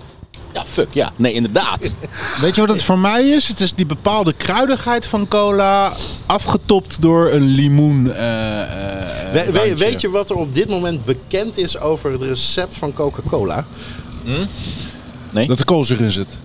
ja 0.54 0.64
fuck, 0.66 0.92
ja, 0.92 1.12
nee 1.16 1.32
inderdaad. 1.32 1.94
Weet 2.40 2.54
je 2.54 2.60
wat 2.60 2.70
het 2.70 2.82
voor 2.82 2.98
mij 2.98 3.28
is? 3.28 3.48
Het 3.48 3.60
is 3.60 3.74
die 3.74 3.86
bepaalde 3.86 4.32
kruidigheid 4.32 5.06
van 5.06 5.28
cola 5.28 5.92
afgetopt 6.26 7.02
door 7.02 7.30
een 7.32 7.42
limoen. 7.46 8.12
eh, 8.12 8.60
eh, 8.60 8.66
We- 9.32 9.52
we- 9.52 9.58
randje. 9.58 9.74
weet 9.84 10.00
je 10.00 10.10
wat 10.10 10.30
er 10.30 10.36
op 10.36 10.54
dit 10.54 10.68
moment 10.68 11.04
bekend 11.04 11.58
is 11.58 11.78
over 11.78 12.12
het 12.12 12.22
recept 12.22 12.76
van 12.76 12.92
Coca-Cola? 12.92 13.64
Dat 15.46 15.58
de 15.58 15.64
kool 15.64 15.84
erin 15.88 16.10
zit. 16.10 16.38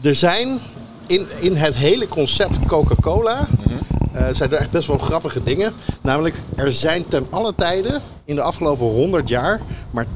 Er 0.00 0.14
zijn 0.14 0.60
in, 1.06 1.28
in 1.40 1.56
het 1.56 1.76
hele 1.76 2.06
concept 2.06 2.58
Coca-Cola 2.66 3.48
Mhm. 3.64 3.74
Eh, 4.12 4.26
zijn 4.30 4.50
er 4.50 4.58
echt 4.58 4.70
best 4.70 4.88
wel 4.88 4.98
grappige 4.98 5.42
dingen. 5.42 5.72
Namelijk, 6.00 6.34
er 6.56 6.72
zijn 6.72 7.08
ten 7.08 7.26
alle 7.30 7.54
tijden 7.54 8.02
in 8.24 8.34
de 8.34 8.42
afgelopen 8.42 8.86
100 8.86 9.28
jaar 9.28 9.60
maar 9.90 10.06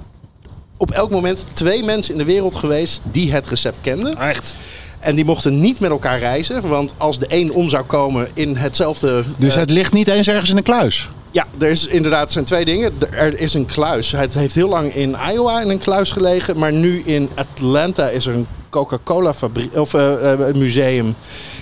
op 0.76 0.90
elk 0.90 1.10
moment 1.10 1.46
twee 1.52 1.82
mensen 1.82 2.12
in 2.12 2.18
de 2.18 2.24
wereld 2.24 2.54
geweest 2.54 3.02
die 3.10 3.32
het 3.32 3.48
recept 3.48 3.80
kenden. 3.80 4.18
Echt. 4.18 4.54
En 4.98 5.14
die 5.14 5.24
mochten 5.24 5.60
niet 5.60 5.80
met 5.80 5.90
elkaar 5.90 6.18
reizen, 6.18 6.68
want 6.68 6.94
als 6.96 7.18
de 7.18 7.26
een 7.28 7.52
om 7.52 7.68
zou 7.68 7.84
komen 7.84 8.28
in 8.34 8.56
hetzelfde. 8.56 9.24
Dus 9.36 9.54
eh, 9.54 9.60
het 9.60 9.70
ligt 9.70 9.92
niet 9.92 10.08
eens 10.08 10.28
ergens 10.28 10.50
in 10.50 10.56
een 10.56 10.62
kluis. 10.62 11.10
Ja, 11.34 11.46
er 11.58 11.68
is 11.68 11.86
inderdaad 11.86 12.32
zijn 12.32 12.44
twee 12.44 12.64
dingen. 12.64 12.92
Er 13.10 13.40
is 13.40 13.54
een 13.54 13.66
kluis. 13.66 14.12
Het 14.12 14.34
heeft 14.34 14.54
heel 14.54 14.68
lang 14.68 14.94
in 14.94 15.16
Iowa 15.32 15.60
in 15.60 15.70
een 15.70 15.78
kluis 15.78 16.10
gelegen, 16.10 16.58
maar 16.58 16.72
nu 16.72 17.02
in 17.04 17.30
Atlanta 17.34 18.08
is 18.08 18.26
er 18.26 18.34
een 18.34 18.46
Coca-Cola 18.70 19.34
fabriek 19.34 19.76
of 19.76 19.94
eh, 19.94 20.32
eh, 20.32 20.54
museum. 20.54 21.14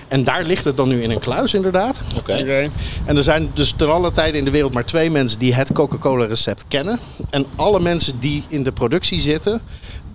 En 0.09 0.25
daar 0.25 0.45
ligt 0.45 0.65
het 0.65 0.77
dan 0.77 0.89
nu 0.89 1.03
in 1.03 1.11
een 1.11 1.19
kluis, 1.19 1.55
inderdaad. 1.55 2.01
Oké. 2.17 2.39
Oké. 2.41 2.71
En 3.05 3.17
er 3.17 3.23
zijn 3.23 3.51
dus 3.55 3.73
ten 3.77 3.93
alle 3.93 4.13
tijden 4.13 4.39
in 4.39 4.45
de 4.45 4.51
wereld 4.51 4.75
maar 4.75 4.85
twee 4.85 5.11
mensen 5.11 5.39
die 5.39 5.55
het 5.55 5.73
Coca-Cola 5.73 6.27
recept 6.27 6.65
kennen. 6.69 6.99
En 7.31 7.47
alle 7.57 7.81
mensen 7.81 8.19
die 8.19 8.45
in 8.49 8.63
de 8.63 8.73
productie 8.73 9.21
zitten, 9.21 9.61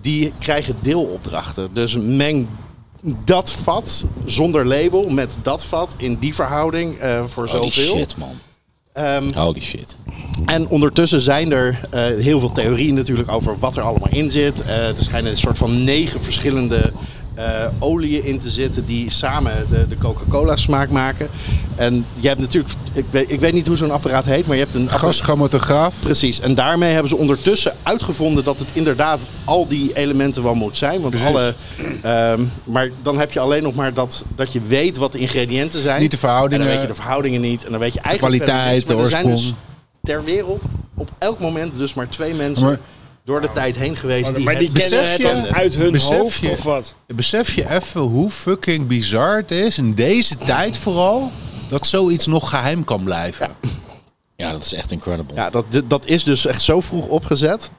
die 0.00 0.32
krijgen 0.38 0.76
deelopdrachten. 0.80 1.68
Dus 1.72 1.96
meng 1.96 2.46
dat 3.24 3.52
vat 3.52 4.04
zonder 4.24 4.66
label 4.66 5.08
met 5.08 5.36
dat 5.42 5.64
vat 5.64 5.94
in 5.96 6.16
die 6.18 6.34
verhouding 6.34 6.98
eh, 6.98 7.24
voor 7.24 7.48
Holy 7.48 7.70
zoveel. 7.70 7.96
shit 7.96 8.16
man. 8.16 8.38
Ehm, 8.98 9.28
Holy 9.34 9.60
shit. 9.60 9.96
en 10.46 10.68
ondertussen 10.68 11.20
zijn 11.20 11.52
er 11.52 11.80
eh, 11.90 12.00
heel 12.00 12.40
veel 12.40 12.52
theorieën 12.52 12.94
natuurlijk 12.94 13.32
over 13.32 13.58
wat 13.58 13.76
er 13.76 13.82
allemaal 13.82 14.08
in 14.10 14.30
zit. 14.30 14.60
Eh, 14.60 14.88
er 14.88 14.96
schijnen 14.96 15.30
een 15.30 15.36
soort 15.36 15.58
van 15.58 15.84
negen 15.84 16.22
verschillende 16.22 16.92
eh 17.38 17.66
oliën 17.78 18.24
in 18.24 18.38
te 18.38 18.50
zitten 18.50 18.86
die 18.86 19.10
samen 19.10 19.66
de, 19.70 19.88
de 19.88 19.98
Coca-Cola 19.98 20.56
smaak 20.56 20.90
maken. 20.90 21.28
En 21.76 22.06
je 22.14 22.28
hebt 22.28 22.40
natuurlijk, 22.40 22.74
ik 22.92 23.04
weet, 23.10 23.30
ik 23.30 23.40
weet 23.40 23.52
niet 23.52 23.66
hoe 23.66 23.76
zo'n 23.76 23.90
apparaat 23.90 24.24
heet, 24.24 24.46
maar 24.46 24.56
je 24.56 24.62
hebt 24.62 24.74
een. 24.74 24.90
Gaschromatograaf. 24.90 25.94
Precies, 26.00 26.40
en 26.40 26.54
daarmee 26.54 26.92
hebben 26.92 27.08
ze 27.08 27.16
ondertussen 27.16 27.72
uitgevonden 27.82 28.44
dat 28.44 28.58
het 28.58 28.68
inderdaad 28.72 29.22
al 29.44 29.66
die 29.68 29.96
elementen 29.96 30.42
wel 30.42 30.54
moet 30.54 30.76
zijn. 30.76 31.00
Want 31.00 31.10
Precies. 31.10 31.28
alle, 31.28 31.54
ehm, 32.02 32.42
maar 32.64 32.90
dan 33.02 33.18
heb 33.18 33.32
je 33.32 33.40
alleen 33.40 33.62
nog 33.62 33.74
maar 33.74 33.94
dat, 33.94 34.24
dat 34.34 34.52
je 34.52 34.60
weet 34.60 34.96
wat 34.96 35.12
de 35.12 35.18
ingrediënten 35.18 35.82
zijn. 35.82 36.00
Niet 36.00 36.10
de 36.10 36.18
verhoudingen. 36.18 36.60
En 36.60 36.66
dan 36.66 36.72
weet 36.72 36.82
je 36.82 36.94
de 36.94 37.00
verhoudingen 37.00 37.40
niet. 37.40 37.64
En 37.64 37.70
dan 37.70 37.80
weet 37.80 37.94
je 37.94 38.00
eigenlijk 38.00 38.36
kwaliteit, 38.36 38.84
verder 38.84 38.96
niks. 38.96 38.96
Maar 38.96 38.96
de 38.96 39.02
er 39.02 39.08
zijn 39.10 39.26
dus 39.26 39.34
oorsprong. 39.34 39.56
ter 40.02 40.24
wereld 40.24 40.62
op 40.94 41.10
elk 41.18 41.38
moment 41.38 41.78
dus 41.78 41.94
maar 41.94 42.08
twee 42.08 42.34
mensen 42.34 42.64
Maar 42.64 42.78
door 43.28 43.40
de 43.40 43.50
tijd 43.50 43.76
heen 43.76 43.96
geweest. 43.96 44.34
Die 44.34 44.44
maar 44.44 44.58
die 44.58 44.68
het 44.68 44.78
kennen 44.78 45.00
besef 45.00 45.12
het 45.12 45.22
je- 45.22 45.42
dan 45.42 45.54
uit 45.54 45.74
hun 45.74 45.92
besef 45.92 46.18
hoofd 46.18 46.42
je- 46.44 46.50
of 46.50 46.62
wat? 46.62 46.94
Besef 47.06 47.54
je 47.54 47.70
even 47.70 48.00
hoe 48.00 48.30
fucking 48.30 48.86
bizar 48.86 49.36
het 49.36 49.50
is 49.50 49.78
in 49.78 49.94
deze 49.94 50.36
tijd 50.36 50.78
vooral 50.78 51.32
dat 51.68 51.86
zoiets 51.86 52.26
nog 52.26 52.50
geheim 52.50 52.84
kan 52.84 53.04
blijven. 53.04 53.48
Ja, 54.36 54.52
dat 54.52 54.64
is 54.64 54.72
echt 54.74 54.90
incredible. 54.90 55.34
Ja, 55.34 55.50
dat, 55.50 55.64
dat 55.86 56.06
is 56.06 56.24
dus 56.24 56.46
echt 56.46 56.62
zo 56.62 56.80
vroeg 56.80 57.06
opgezet. 57.06 57.70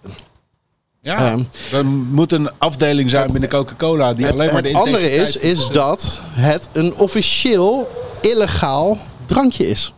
Ja, 1.01 1.17
Ehm, 1.31 1.43
er 1.71 1.85
moet 1.85 2.31
een 2.31 2.49
afdeling 2.57 3.09
zijn 3.09 3.31
binnen 3.31 3.49
Coca-Cola 3.49 4.13
die 4.13 4.25
Het, 4.25 4.33
alleen 4.33 4.53
maar 4.53 4.61
de 4.61 4.69
het 4.69 4.77
andere 4.77 5.11
is, 5.11 5.37
is 5.37 5.67
dat 5.67 6.21
het 6.31 6.67
een 6.73 6.95
officieel 6.95 7.89
illegaal 8.21 8.97
drankje 9.25 9.69
is. 9.69 9.93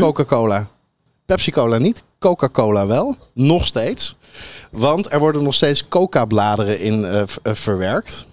Coca-Cola. 0.00 0.68
Pepsi-Cola 1.26 1.78
niet, 1.78 2.02
Coca-Cola 2.18 2.86
wel. 2.86 3.16
Nog 3.34 3.66
steeds. 3.66 4.16
Want 4.70 5.12
er 5.12 5.18
worden 5.18 5.42
nog 5.42 5.54
steeds 5.54 5.88
coca-bladeren 5.88 6.80
in 6.80 7.04
eh, 7.04 7.20
eh, 7.20 7.26
verwerkt. 7.54 8.26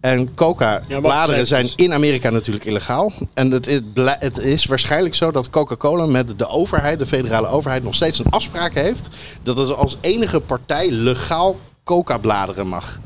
En 0.00 0.34
coca-bladeren 0.34 1.46
zijn 1.46 1.68
in 1.76 1.92
Amerika 1.92 2.30
natuurlijk 2.30 2.64
illegaal. 2.64 3.12
En 3.34 3.50
het 3.50 3.66
is, 3.66 3.80
het 3.94 4.38
is 4.38 4.64
waarschijnlijk 4.64 5.14
zo 5.14 5.30
dat 5.30 5.50
Coca-Cola 5.50 6.06
met 6.06 6.38
de 6.38 6.48
overheid, 6.48 6.98
de 6.98 7.06
federale 7.06 7.48
overheid, 7.48 7.82
nog 7.82 7.94
steeds 7.94 8.18
een 8.18 8.30
afspraak 8.30 8.74
heeft. 8.74 9.08
Dat 9.42 9.56
het 9.56 9.74
als 9.74 9.96
enige 10.00 10.40
partij 10.40 10.90
legaal 10.90 11.56
coca-bladeren 11.84 12.66
mag 12.66 13.00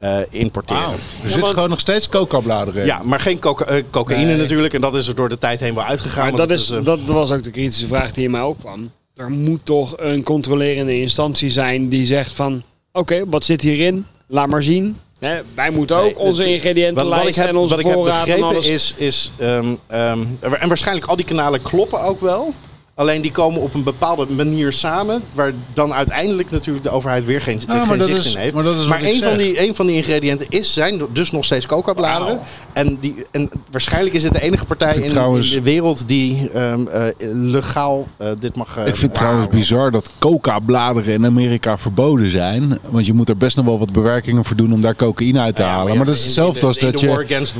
eh, 0.00 0.18
importeren. 0.30 0.82
Er 0.92 0.98
zitten 1.22 1.40
want- 1.40 1.54
gewoon 1.54 1.68
nog 1.70 1.78
steeds 1.80 2.08
coca-bladeren 2.08 2.80
in. 2.80 2.86
Ja, 2.86 3.00
maar 3.04 3.20
geen 3.20 3.38
coca 3.38 3.64
eh, 3.64 3.82
cocaïne 3.90 4.24
Nee. 4.24 4.36
natuurlijk. 4.36 4.74
En 4.74 4.80
dat 4.80 4.94
is 4.96 5.08
er 5.08 5.14
door 5.14 5.28
de 5.28 5.38
tijd 5.38 5.60
heen 5.60 5.74
wel 5.74 5.84
uitgegaan. 5.84 6.28
Maar 6.28 6.46
dat, 6.46 6.50
is, 6.50 6.70
eh, 6.70 6.84
dat 6.84 7.00
was 7.04 7.30
ook 7.32 7.42
de 7.42 7.50
kritische 7.50 7.86
vraag 7.86 8.12
die 8.12 8.24
in 8.24 8.30
mij 8.30 8.40
opkwam. 8.40 8.90
Er 9.14 9.30
moet 9.30 9.64
toch 9.64 9.94
een 9.98 10.22
controlerende 10.22 11.00
instantie 11.00 11.50
zijn 11.50 11.88
die 11.88 12.06
zegt 12.06 12.32
van... 12.32 12.62
Oké, 12.92 13.22
wat 13.28 13.44
zit 13.44 13.60
hierin? 13.60 14.06
Laat 14.26 14.48
maar 14.48 14.62
zien. 14.62 14.96
Hè, 15.18 15.40
wij 15.54 15.70
moeten 15.70 15.96
ook 15.96 16.04
Nee, 16.04 16.18
onze 16.18 16.44
ingrediëntenlijst 16.52 17.08
wat, 17.08 17.18
wat 17.18 17.28
ik 17.28 17.34
heb, 17.34 17.46
en 17.48 17.56
onze 17.56 17.76
wat 17.76 17.84
ik 17.84 17.90
heb 17.90 18.04
begrepen 18.04 18.72
is... 18.72 18.94
is 18.96 19.32
ehm, 19.38 19.74
ehm, 19.86 20.24
en 20.40 20.68
waarschijnlijk 20.68 21.06
al 21.06 21.16
die 21.16 21.24
kanalen 21.24 21.62
kloppen 21.62 22.02
ook 22.02 22.20
wel. 22.20 22.54
Alleen 23.00 23.22
die 23.22 23.30
komen 23.30 23.60
op 23.60 23.74
een 23.74 23.82
bepaalde 23.82 24.26
manier 24.36 24.72
samen. 24.72 25.22
Waar 25.34 25.52
dan 25.74 25.92
uiteindelijk 25.94 26.50
natuurlijk 26.50 26.84
de 26.84 26.90
overheid 26.90 27.24
weer 27.24 27.40
geen, 27.40 27.60
Ah, 27.66 27.88
geen 27.88 27.98
dat 27.98 28.06
zicht 28.06 28.18
is- 28.26 28.34
in 28.34 28.40
heeft. 28.40 28.54
maar 28.54 28.64
dat 28.64 28.74
is 28.74 28.86
een, 28.86 29.22
van 29.22 29.36
die, 29.36 29.68
een 29.68 29.74
van 29.74 29.86
die 29.86 29.96
ingrediënten 29.96 30.46
is, 30.48 30.72
zijn 30.72 31.00
dus 31.12 31.30
nog 31.30 31.44
steeds 31.44 31.66
coca-bladeren. 31.66 32.40
En, 32.72 32.98
die, 33.00 33.14
en 33.30 33.50
waarschijnlijk 33.70 34.14
is 34.14 34.22
het 34.24 34.32
de 34.32 34.42
enige 34.42 34.64
partij 34.64 34.94
in, 34.94 35.10
trouwens- 35.10 35.48
in 35.52 35.58
de 35.62 35.70
wereld 35.70 36.08
die 36.08 36.50
ehm, 36.54 36.86
eh, 36.86 37.02
legaal 37.32 38.06
eh, 38.16 38.28
dit 38.38 38.56
mag 38.56 38.76
eh, 38.76 38.86
Ik 38.86 38.96
vind 38.96 39.00
het 39.12 39.14
trouwens 39.14 39.46
bizar 39.48 39.90
dat 39.90 40.10
coca-bladeren 40.18 41.12
in 41.14 41.26
Amerika 41.26 41.78
verboden 41.78 42.30
zijn. 42.30 42.78
Want 42.90 43.06
je 43.06 43.12
moet 43.12 43.28
er 43.28 43.36
best 43.36 43.56
nog 43.56 43.64
wel 43.64 43.78
wat 43.78 43.92
bewerkingen 43.92 44.44
voor 44.44 44.56
doen 44.56 44.72
om 44.72 44.80
daar 44.80 44.96
cocaïne 44.96 45.40
uit 45.40 45.56
te 45.56 45.62
Ja, 45.62 45.68
halen. 45.68 45.96
Maar 45.96 46.06
dat 46.06 46.14
is 46.14 46.24
hetzelfde 46.24 46.66
als 46.66 46.78
dat 46.78 47.00
je... 47.00 47.08
war 47.08 47.24
against 47.24 47.54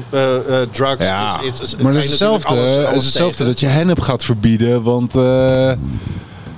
drugs. 0.70 1.05
Ja, 1.05 1.40
is, 1.40 1.53
is, 1.53 1.61
is, 1.61 1.76
maar 1.76 1.92
je 1.92 1.98
is 1.98 2.09
hetzelfde, 2.09 2.87
alles- 2.87 3.05
hetzelfde 3.05 3.44
dat 3.44 3.61
je 3.61 3.66
hennep 3.66 4.00
gaat 4.00 4.24
verbieden. 4.24 4.83
Want 4.83 5.14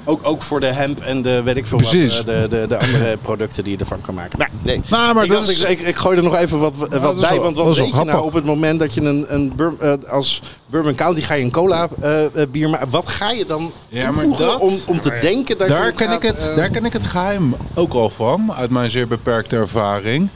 Ook, 0.04 0.20
ook 0.22 0.42
voor 0.42 0.60
de 0.60 0.66
hemp 0.66 1.00
en 1.00 1.22
de 1.22 1.42
weet 1.42 1.56
ik 1.56 1.66
veel 1.66 1.78
Precies. 1.78 2.16
wat, 2.16 2.26
eh, 2.28 2.40
de, 2.40 2.48
de, 2.48 2.64
de 2.68 2.78
andere 2.78 3.16
producten 3.22 3.64
die 3.64 3.72
je 3.72 3.78
ervan 3.78 4.00
kan 4.00 4.14
maken. 4.14 4.38
Nou, 4.38 4.50
nee. 4.62 4.80
Nou, 4.90 5.14
maar 5.14 5.24
ik, 5.24 5.30
dat 5.30 5.38
dacht, 5.38 5.50
is- 5.50 5.62
ik, 5.62 5.80
ik, 5.80 5.86
ik 5.86 5.96
gooi 5.96 6.16
er 6.16 6.22
nog 6.22 6.36
even 6.36 6.58
wat, 6.58 6.76
wat 6.76 6.90
dat 6.90 7.14
is 7.14 7.20
bij. 7.20 7.30
wel- 7.30 7.42
want 7.42 7.56
wat 7.56 7.76
weet 7.76 7.94
je 7.94 8.04
nou 8.04 8.22
op 8.24 8.32
het 8.32 8.44
moment 8.44 8.80
dat 8.80 8.94
je 8.94 9.00
een, 9.00 9.24
een 9.28 9.52
Bur- 9.56 9.74
eh, 9.80 9.92
als 10.10 10.42
Bourbon 10.66 10.94
County 10.94 11.20
ga 11.20 11.34
je 11.34 11.44
een 11.44 11.50
cola 11.50 11.88
eh, 12.00 12.24
eh, 12.24 12.30
bier 12.50 12.70
maken. 12.70 12.90
Wat 12.90 13.08
ga 13.08 13.30
je 13.30 13.46
dan 13.46 13.72
Ja, 13.88 14.02
maar 14.04 14.12
toevoegen 14.12 14.46
dat- 14.46 14.60
om, 14.60 14.74
om 14.86 15.00
te 15.00 15.18
denken 15.20 15.58
dat 15.58 15.68
je 15.68 15.74
daar, 15.74 15.92
ken 15.92 16.06
gaat, 16.08 16.22
ik 16.22 16.28
het, 16.28 16.48
eh, 16.48 16.56
daar 16.56 16.70
ken 16.70 16.84
ik 16.84 16.92
het 16.92 17.06
geheim 17.06 17.54
ook 17.74 17.92
al 17.92 18.10
van. 18.10 18.52
Uit 18.52 18.70
mijn 18.70 18.90
zeer 18.90 19.06
beperkte 19.08 19.56
ervaring. 19.56 20.28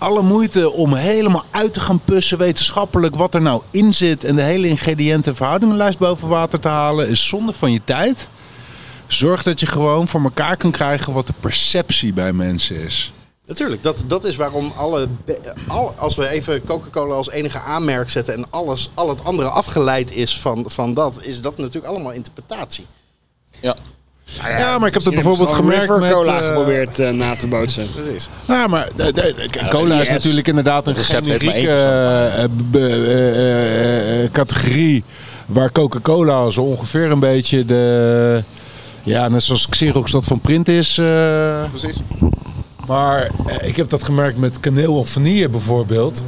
Alle 0.00 0.22
moeite 0.22 0.70
om 0.70 0.94
helemaal 0.94 1.44
uit 1.50 1.74
te 1.74 1.80
gaan 1.80 2.00
pussen 2.04 2.38
wetenschappelijk 2.38 3.14
wat 3.14 3.34
er 3.34 3.40
nou 3.40 3.62
in 3.70 3.94
zit. 3.94 4.24
En 4.24 4.36
de 4.36 4.42
hele 4.42 4.68
ingrediënten 4.68 5.36
verhoudingenlijst 5.36 5.98
boven 5.98 6.28
water 6.28 6.60
te 6.60 6.68
halen. 6.68 7.08
Is 7.08 7.28
zonde 7.28 7.52
van 7.52 7.72
je 7.72 7.80
tijd. 7.84 8.28
Zorg 9.06 9.42
dat 9.42 9.60
je 9.60 9.66
gewoon 9.66 10.08
voor 10.08 10.22
elkaar 10.22 10.56
kan 10.56 10.70
krijgen 10.70 11.12
wat 11.12 11.26
de 11.26 11.32
perceptie 11.40 12.12
bij 12.12 12.32
mensen 12.32 12.76
is. 12.76 13.12
Natuurlijk, 13.46 13.82
dat, 13.82 14.02
dat 14.06 14.24
is 14.24 14.36
waarom 14.36 14.72
alle, 14.76 15.08
al, 15.68 15.94
als 15.96 16.16
we 16.16 16.28
even 16.28 16.64
Coca-Cola 16.64 17.14
als 17.14 17.30
enige 17.30 17.60
aanmerk 17.60 18.10
zetten 18.10 18.34
en 18.34 18.50
alles, 18.50 18.90
al 18.94 19.08
het 19.08 19.24
andere 19.24 19.48
afgeleid 19.48 20.10
is 20.10 20.38
van, 20.38 20.64
van 20.66 20.94
dat, 20.94 21.18
is 21.22 21.40
dat 21.40 21.56
natuurlijk 21.56 21.86
allemaal 21.86 22.12
interpretatie. 22.12 22.86
Ja. 23.60 23.76
Ja, 24.58 24.78
maar 24.78 24.88
ik 24.88 24.94
heb 24.94 25.02
dat 25.02 25.14
bijvoorbeeld 25.14 25.50
gemerkt 25.50 25.98
met... 25.98 26.12
Cola 26.12 26.40
eh, 26.40 26.46
geprobeerd 26.46 26.98
eh, 26.98 27.10
na 27.10 27.34
te 27.36 27.46
bootsen. 27.48 27.86
Precies. 28.02 28.28
Ja, 28.44 28.66
maar 28.66 28.88
de, 28.96 29.12
de- 29.12 29.34
de- 29.50 29.68
cola 29.68 29.94
is 30.00 30.02
IS. 30.08 30.14
natuurlijk 30.14 30.48
inderdaad 30.48 30.86
een 30.86 30.94
generieke 30.96 31.56
1% 31.56 31.60
eh, 31.60 32.44
eh, 32.44 32.50
eh, 32.74 34.24
eh, 34.24 34.30
categorie 34.32 35.04
waar 35.46 35.72
Coca-Cola 35.72 36.50
zo 36.50 36.60
ongeveer 36.62 37.10
een 37.10 37.20
beetje 37.20 37.64
de... 37.64 38.42
Ja, 39.02 39.28
net 39.28 39.42
zoals 39.42 39.68
Xerox 39.68 40.10
dat 40.12 40.24
van 40.24 40.40
print 40.40 40.68
is. 40.68 40.98
eh, 40.98 41.64
Precies. 41.70 41.96
maar 42.86 43.30
ik 43.62 43.76
heb 43.76 43.88
dat 43.88 44.02
gemerkt 44.02 44.38
met 44.38 44.60
kaneel 44.60 44.94
of 44.96 45.08
vanille 45.08 45.48
bijvoorbeeld. 45.48 46.22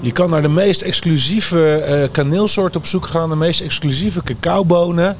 Je 0.00 0.12
kan 0.12 0.30
naar 0.30 0.42
de 0.42 0.48
meest 0.48 0.82
exclusieve 0.82 1.74
eh 1.74 2.08
kaneelsoort 2.10 2.76
op 2.76 2.86
zoek 2.86 3.06
gaan. 3.06 3.30
De 3.30 3.36
meest 3.36 3.60
exclusieve 3.60 4.22
cacaobonen. 4.22 5.16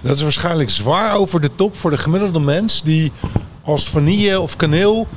Dat 0.00 0.16
is 0.16 0.22
waarschijnlijk 0.22 0.70
zwaar 0.70 1.16
over 1.16 1.40
de 1.40 1.50
top 1.54 1.76
voor 1.76 1.90
de 1.90 1.98
gemiddelde 1.98 2.40
mens. 2.40 2.82
Die 2.82 3.12
als 3.62 3.88
vanille 3.88 4.40
of 4.40 4.56
kaneel 4.56 5.08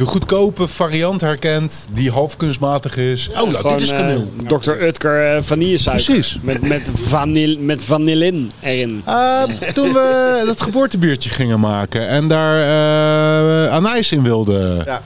de 0.00 0.06
goedkope 0.06 0.68
variant 0.68 1.20
herkent. 1.20 1.88
Die 1.92 2.10
half 2.10 2.36
kunstmatig 2.36 2.96
is. 2.96 3.28
oh, 3.28 3.34
nou, 3.34 3.54
Gewoon, 3.54 3.72
dit 3.76 3.86
is 3.86 3.90
eh, 3.90 3.98
kaneel. 3.98 4.32
Dr. 4.46 4.70
Utker 4.70 5.36
uh, 5.36 5.42
vanillesuiker. 5.42 6.04
Precies. 6.04 6.38
Met, 6.42 6.68
met, 6.68 6.90
vanil, 6.94 7.58
met 7.58 7.84
vanillin 7.84 8.50
erin. 8.60 9.02
Eh, 9.04 9.42
toen 9.72 9.92
we 9.92 10.42
dat 10.46 10.60
geboortebiertje 10.60 11.30
gingen 11.30 11.60
maken 11.60 12.08
en 12.08 12.28
daar 12.28 12.60
eh 12.60 13.72
anijs 13.72 14.12
in 14.12 14.22
wilden. 14.22 14.84
Ja. 14.84 15.02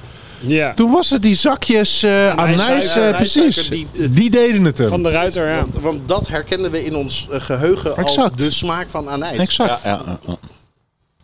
Ja. 0.46 0.74
Toen 0.74 0.90
was 0.90 1.10
het 1.10 1.22
die 1.22 1.34
zakjes 1.36 2.02
eh 2.02 2.28
anijs, 2.36 2.96
eh, 2.96 3.16
precies. 3.16 3.68
die- 3.68 3.88
Die, 4.10 4.30
deden 4.30 4.64
het 4.64 4.78
hem. 4.78 4.88
Van 4.88 5.02
de 5.02 5.10
ruiter, 5.10 5.48
ja. 5.48 5.60
Want, 5.60 5.74
want 5.82 6.08
dat 6.08 6.28
herkennen 6.28 6.70
we 6.70 6.84
in 6.84 6.96
ons 6.96 7.28
eh, 7.30 7.40
geheugen 7.40 7.96
als 7.96 8.18
de 8.36 8.50
smaak 8.50 8.88
van 8.90 9.08
anijs. 9.08 9.38
Exact. 9.38 9.80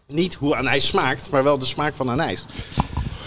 Niet 0.06 0.34
hoe 0.34 0.56
anijs 0.56 0.86
smaakt, 0.86 1.30
maar 1.30 1.44
wel 1.44 1.58
de 1.58 1.66
smaak 1.66 1.94
van 1.94 2.10
anijs. 2.10 2.46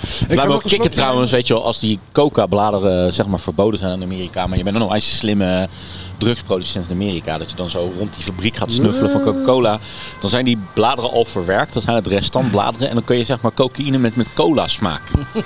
Het 0.07 0.35
laat 0.35 0.47
me 0.47 0.53
ook 0.53 0.63
kicken 0.63 0.91
trouwens, 0.91 1.31
weet 1.31 1.47
je 1.47 1.53
wel, 1.53 1.65
als 1.65 1.79
die 1.79 1.99
coca-bladeren 2.11 3.13
zeg 3.13 3.25
maar 3.27 3.39
verboden 3.39 3.79
zijn 3.79 3.91
in 3.91 4.03
Amerika. 4.03 4.47
Maar 4.47 4.57
je 4.57 4.63
bent 4.63 4.75
dan 4.75 4.85
nog 4.85 4.95
een 4.95 5.01
slimme 5.01 5.69
drugsproducent 6.17 6.85
in 6.85 6.93
Amerika. 6.93 7.37
Dat 7.37 7.49
je 7.49 7.55
dan 7.55 7.69
zo 7.69 7.91
rond 7.97 8.13
die 8.15 8.23
fabriek 8.23 8.55
gaat 8.55 8.71
snuffelen 8.71 9.11
van 9.11 9.21
Coca-Cola. 9.21 9.79
Dan 10.19 10.29
zijn 10.29 10.45
die 10.45 10.57
bladeren 10.73 11.11
al 11.11 11.25
verwerkt. 11.25 11.73
Dat 11.73 11.83
zijn 11.83 11.95
het 11.95 12.07
restantbladeren. 12.07 12.87
En 12.89 12.93
dan 12.95 13.03
kun 13.03 13.17
je 13.17 13.23
zeg 13.23 13.41
maar 13.41 13.53
cocaïne 13.53 13.97
met, 13.97 14.15
met 14.15 14.33
cola 14.33 14.67
smaak. 14.67 15.01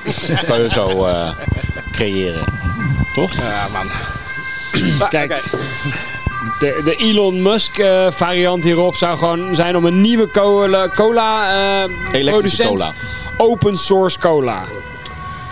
kan 0.48 0.62
je 0.62 0.70
zo 0.70 1.06
eh, 1.06 1.30
creëren. 1.92 2.46
Toch? 3.16 3.34
Ja, 3.34 3.68
man. 3.74 3.88
Kijk. 5.10 5.44
De, 6.60 6.82
de 6.86 6.96
Elon 6.96 7.42
Musk 7.42 7.78
eh, 7.78 8.12
variant 8.12 8.64
hierop 8.64 8.96
zou 8.96 9.18
gewoon 9.18 9.56
zijn 9.56 9.76
om 9.76 9.86
een 9.86 10.02
nieuwe 10.02 10.32
cola, 10.32 10.88
cola 10.88 11.50
eh, 11.50 11.84
Elektrische 12.12 12.64
producent. 12.64 12.70
cola. 12.70 12.94
Open 13.38 13.78
source 13.78 14.20
cola. 14.20 14.64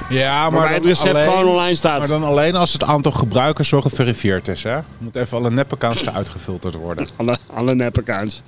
Ja, 0.09 0.49
maar 0.49 0.73
het 0.73 0.85
recept 0.85 1.15
alleen- 1.15 1.29
gewoon 1.29 1.47
online 1.47 1.75
staat. 1.75 1.99
Maar 1.99 2.07
dan 2.07 2.23
alleen 2.23 2.55
als 2.55 2.73
het 2.73 2.83
aantal 2.83 3.11
gebruikers 3.11 3.67
zo 3.67 3.81
geverifieerd 3.81 4.47
is. 4.47 4.63
Hè? 4.63 4.77
Moet 4.97 5.15
even 5.15 5.37
alle 5.37 5.51
nepaccounts 5.51 6.05
eruit 6.05 6.29
gefilterd 6.29 6.75
worden. 6.75 7.07
Alle, 7.17 7.37
alle 7.53 7.75
nep-accounts. 7.75 8.41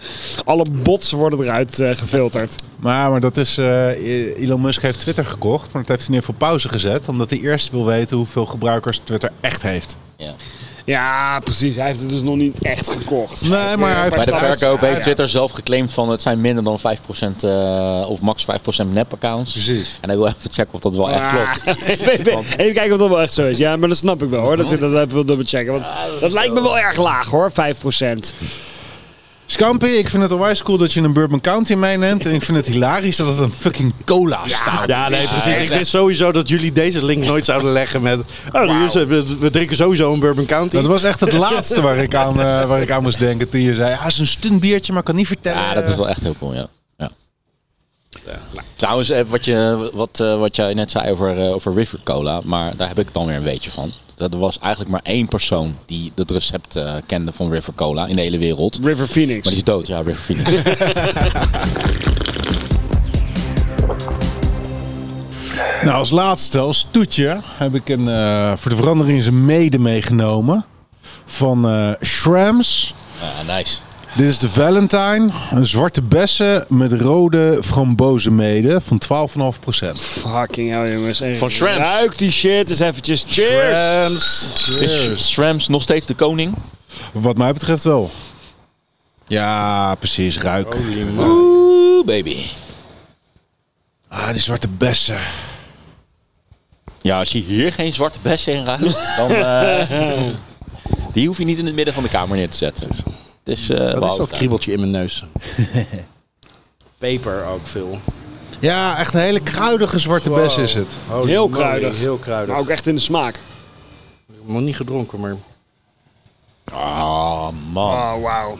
Alle 0.45 0.65
bots 0.71 1.11
worden 1.11 1.39
eruit 1.41 1.79
eh, 1.79 1.95
gefilterd. 1.95 2.55
Maar, 2.79 3.09
maar 3.09 3.19
dat 3.19 3.37
is. 3.37 3.57
eh, 3.57 4.39
Elon 4.43 4.61
Musk 4.61 4.81
heeft 4.81 4.99
Twitter 4.99 5.25
gekocht. 5.25 5.73
Maar 5.73 5.81
dat 5.81 5.91
heeft 5.91 6.01
hij 6.01 6.09
nu 6.11 6.17
even 6.21 6.33
op 6.33 6.39
pauze 6.39 6.69
gezet. 6.69 7.07
Omdat 7.07 7.29
hij 7.29 7.39
eerst 7.39 7.71
wil 7.71 7.85
weten 7.85 8.17
hoeveel 8.17 8.45
gebruikers 8.45 8.97
Twitter 9.03 9.31
echt 9.41 9.61
heeft. 9.61 9.95
Ja. 10.17 10.33
Ja, 10.87 11.39
precies. 11.39 11.75
Hij 11.75 11.87
heeft 11.87 11.99
het 11.99 12.09
dus 12.09 12.21
nog 12.21 12.35
niet 12.35 12.57
echt 12.61 12.89
gekocht. 12.89 13.41
Nee, 13.41 13.77
maar 13.77 13.93
hij 13.93 14.03
heeft 14.03 14.15
Bij 14.15 14.25
de 14.25 14.37
verkoop 14.37 14.79
heeft. 14.79 15.01
Twitter 15.01 15.29
zelf 15.29 15.51
geclaimd 15.51 15.93
van 15.93 16.09
het 16.09 16.21
zijn 16.21 16.41
minder 16.41 16.63
dan 16.63 16.79
5% 16.79 16.81
eh, 17.41 18.05
of 18.09 18.19
max 18.19 18.45
5% 18.45 18.87
nep-accounts. 18.91 19.51
Precies. 19.51 19.97
En 20.01 20.09
hij 20.09 20.17
wil 20.17 20.27
even 20.27 20.51
checken 20.51 20.73
of 20.73 20.79
dat 20.79 20.95
wel 20.95 21.11
echt 21.11 21.27
klopt. 21.27 21.81
Ah, 21.81 21.89
even, 22.09 22.37
even 22.63 22.73
kijken 22.73 22.91
of 22.91 22.97
dat 22.97 23.09
wel 23.09 23.21
echt 23.21 23.33
zo 23.33 23.47
is. 23.47 23.57
Ja, 23.57 23.75
maar 23.75 23.89
dat 23.89 23.97
snap 23.97 24.23
ik 24.23 24.29
wel 24.29 24.41
hoor. 24.41 24.57
Dat 24.57 24.69
hij 24.69 24.77
dat 24.77 24.93
even 24.93 25.13
wil 25.13 25.25
dubbelchecken. 25.25 25.73
Want 25.73 25.85
dat 26.19 26.31
lijkt 26.31 26.53
me 26.53 26.61
wel 26.61 26.77
erg 26.77 26.97
laag 26.97 27.27
hoor, 27.27 27.51
5%. 27.51 28.33
Scampi, 29.49 29.87
ik 29.87 30.09
vind 30.09 30.23
het 30.23 30.31
onwijs 30.31 30.63
cool 30.63 30.77
dat 30.77 30.93
je 30.93 31.01
een 31.01 31.13
Bourbon 31.13 31.41
County 31.41 31.73
meeneemt. 31.73 32.25
En 32.25 32.33
ik 32.33 32.41
vind 32.41 32.57
het 32.57 32.67
hilarisch 32.67 33.15
dat 33.15 33.27
het 33.27 33.39
een 33.39 33.51
fucking 33.51 33.93
cola 34.05 34.41
staat. 34.45 34.87
Ja, 34.87 35.09
nee, 35.09 35.27
precies. 35.27 35.57
Ik 35.57 35.69
wist 35.69 35.89
sowieso 35.89 36.31
dat 36.31 36.49
jullie 36.49 36.71
deze 36.71 37.05
link 37.05 37.25
nooit 37.25 37.45
zouden 37.45 37.71
leggen 37.71 38.01
met... 38.01 38.19
Oh, 38.51 38.89
we, 38.91 39.37
we 39.39 39.49
drinken 39.49 39.75
sowieso 39.75 40.13
een 40.13 40.19
Bourbon 40.19 40.45
County. 40.45 40.75
Dat 40.75 40.85
was 40.85 41.03
echt 41.03 41.19
het 41.19 41.33
laatste 41.33 41.81
waar 41.81 41.97
ik 41.97 42.15
aan, 42.15 42.39
eh, 42.39 42.65
waar 42.65 42.81
ik 42.81 42.91
aan 42.91 43.03
moest 43.03 43.19
denken 43.19 43.49
toen 43.49 43.61
je 43.61 43.73
zei... 43.73 43.89
Ja, 43.89 43.97
het 43.97 44.11
is 44.11 44.19
een 44.19 44.27
stuntbiertje, 44.27 44.91
maar 44.91 45.01
ik 45.01 45.07
kan 45.07 45.15
niet 45.15 45.27
vertellen. 45.27 45.61
Ja, 45.61 45.73
dat 45.73 45.89
is 45.89 45.95
wel 45.95 46.09
echt 46.09 46.23
heel 46.23 46.35
cool, 46.39 46.53
ja. 46.53 46.67
Ja. 48.27 48.39
nou, 48.53 48.65
Trouwens, 48.75 49.09
eh, 49.09 49.21
wat, 49.27 49.45
je, 49.45 49.89
wat, 49.93 50.19
eh, 50.19 50.39
wat 50.39 50.55
jij 50.55 50.73
net 50.73 50.91
zei 50.91 51.11
over, 51.11 51.37
eh, 51.39 51.53
over 51.53 51.73
River 51.73 51.99
Cola, 52.03 52.41
maar 52.43 52.75
daar 52.77 52.87
heb 52.87 52.99
ik 52.99 53.13
dan 53.13 53.25
weer 53.25 53.35
een 53.35 53.43
weetje 53.43 53.71
van. 53.71 53.91
Dat 54.15 54.33
er 54.33 54.39
was 54.39 54.59
eigenlijk 54.59 54.91
maar 54.91 55.01
één 55.03 55.27
persoon 55.27 55.75
die 55.85 56.11
het 56.15 56.31
recept 56.31 56.75
eh, 56.75 56.95
kende 57.05 57.31
van 57.31 57.51
River 57.51 57.73
Cola 57.73 58.07
in 58.07 58.15
de 58.15 58.21
hele 58.21 58.37
wereld. 58.37 58.81
Maar 58.81 58.91
River 58.91 59.07
Phoenix. 59.07 59.47
die 59.47 59.57
is 59.57 59.63
dood, 59.63 59.87
ja, 59.87 60.01
River 60.01 60.21
Phoenix. 60.21 60.49
Nou, 65.83 65.97
als 65.97 66.09
laatste, 66.09 66.59
als 66.59 66.87
toetje, 66.91 67.41
heb 67.43 67.75
ik 67.75 67.89
een, 67.89 68.07
eh, 68.07 68.51
voor 68.55 68.71
de 68.71 68.77
verandering 68.77 69.23
zijn 69.23 69.45
mede 69.45 69.79
meegenomen. 69.79 70.65
Van 71.25 71.69
eh 71.69 71.91
Shrams. 72.01 72.93
Ja, 73.21 73.55
nice. 73.55 73.77
Dit 74.17 74.27
is 74.27 74.37
de 74.37 74.49
Valentine. 74.49 75.29
Een 75.51 75.65
zwarte 75.65 76.01
bessen 76.01 76.65
met 76.69 76.91
rode 76.91 77.59
frambozenmede 77.63 78.81
van 78.81 79.01
12,5%. 79.03 79.91
Fucking 79.95 80.69
hell, 80.69 80.93
jongens. 80.93 81.21
En 81.21 81.37
Van 81.37 81.49
Shrams. 81.49 81.77
Ruik 81.77 82.17
die 82.17 82.31
shit 82.31 82.69
eens 82.69 82.79
eventjes. 82.79 83.25
Cheers! 83.27 84.49
Is 84.81 85.29
Shrams 85.29 85.67
nog 85.67 85.81
steeds 85.81 86.05
de 86.05 86.13
koning? 86.13 86.55
Wat 87.13 87.37
mij 87.37 87.53
betreft 87.53 87.83
wel. 87.83 88.11
Ja, 89.27 89.95
precies. 89.95 90.37
Ruik. 90.37 90.75
Oeh, 91.17 92.05
baby. 92.05 92.37
Ah, 94.07 94.31
die 94.31 94.41
zwarte 94.41 94.67
bessen. 94.69 95.19
Ja, 97.01 97.19
als 97.19 97.31
je 97.31 97.39
hier 97.39 97.73
geen 97.73 97.93
zwarte 97.93 98.19
bessen 98.21 98.53
in 98.53 98.65
ruikt, 98.65 99.01
dan... 99.17 99.31
eh, 99.31 100.21
die 101.13 101.27
hoef 101.27 101.37
je 101.37 101.45
niet 101.45 101.57
in 101.57 101.65
het 101.65 101.75
midden 101.75 101.93
van 101.93 102.03
de 102.03 102.09
kamer 102.09 102.37
neer 102.37 102.49
te 102.49 102.57
zetten. 102.57 102.89
Het 103.47 103.57
is, 103.57 103.69
eh, 103.69 103.93
Wat 103.93 104.11
is 104.11 104.17
dat 104.17 104.29
kriebeltje 104.29 104.71
in 104.71 104.79
mijn 104.79 104.91
neus? 104.91 105.25
Peper 106.97 107.45
ook 107.45 107.67
veel. 107.67 107.99
Ja, 108.59 108.97
echt 108.97 109.13
een 109.13 109.19
hele 109.19 109.39
kruidige 109.39 109.99
zwarte 109.99 110.29
bes 110.29 110.57
is 110.57 110.73
het. 110.73 110.87
Holy 111.07 111.29
Heel 111.29 111.47
moly, 111.49 111.59
kruidig. 111.61 111.97
Heel 111.97 112.17
kruidig. 112.17 112.53
Maar 112.53 112.63
ook 112.63 112.69
echt 112.69 112.87
in 112.87 112.95
de 112.95 113.01
smaak. 113.01 113.35
Ik 113.35 114.35
heb 114.35 114.47
nog 114.47 114.61
niet 114.61 114.75
gedronken, 114.75 115.19
maar... 115.19 115.35
Ah, 116.73 117.49
man. 117.71 117.93
Oh, 117.93 118.21
wauw. 118.21 118.57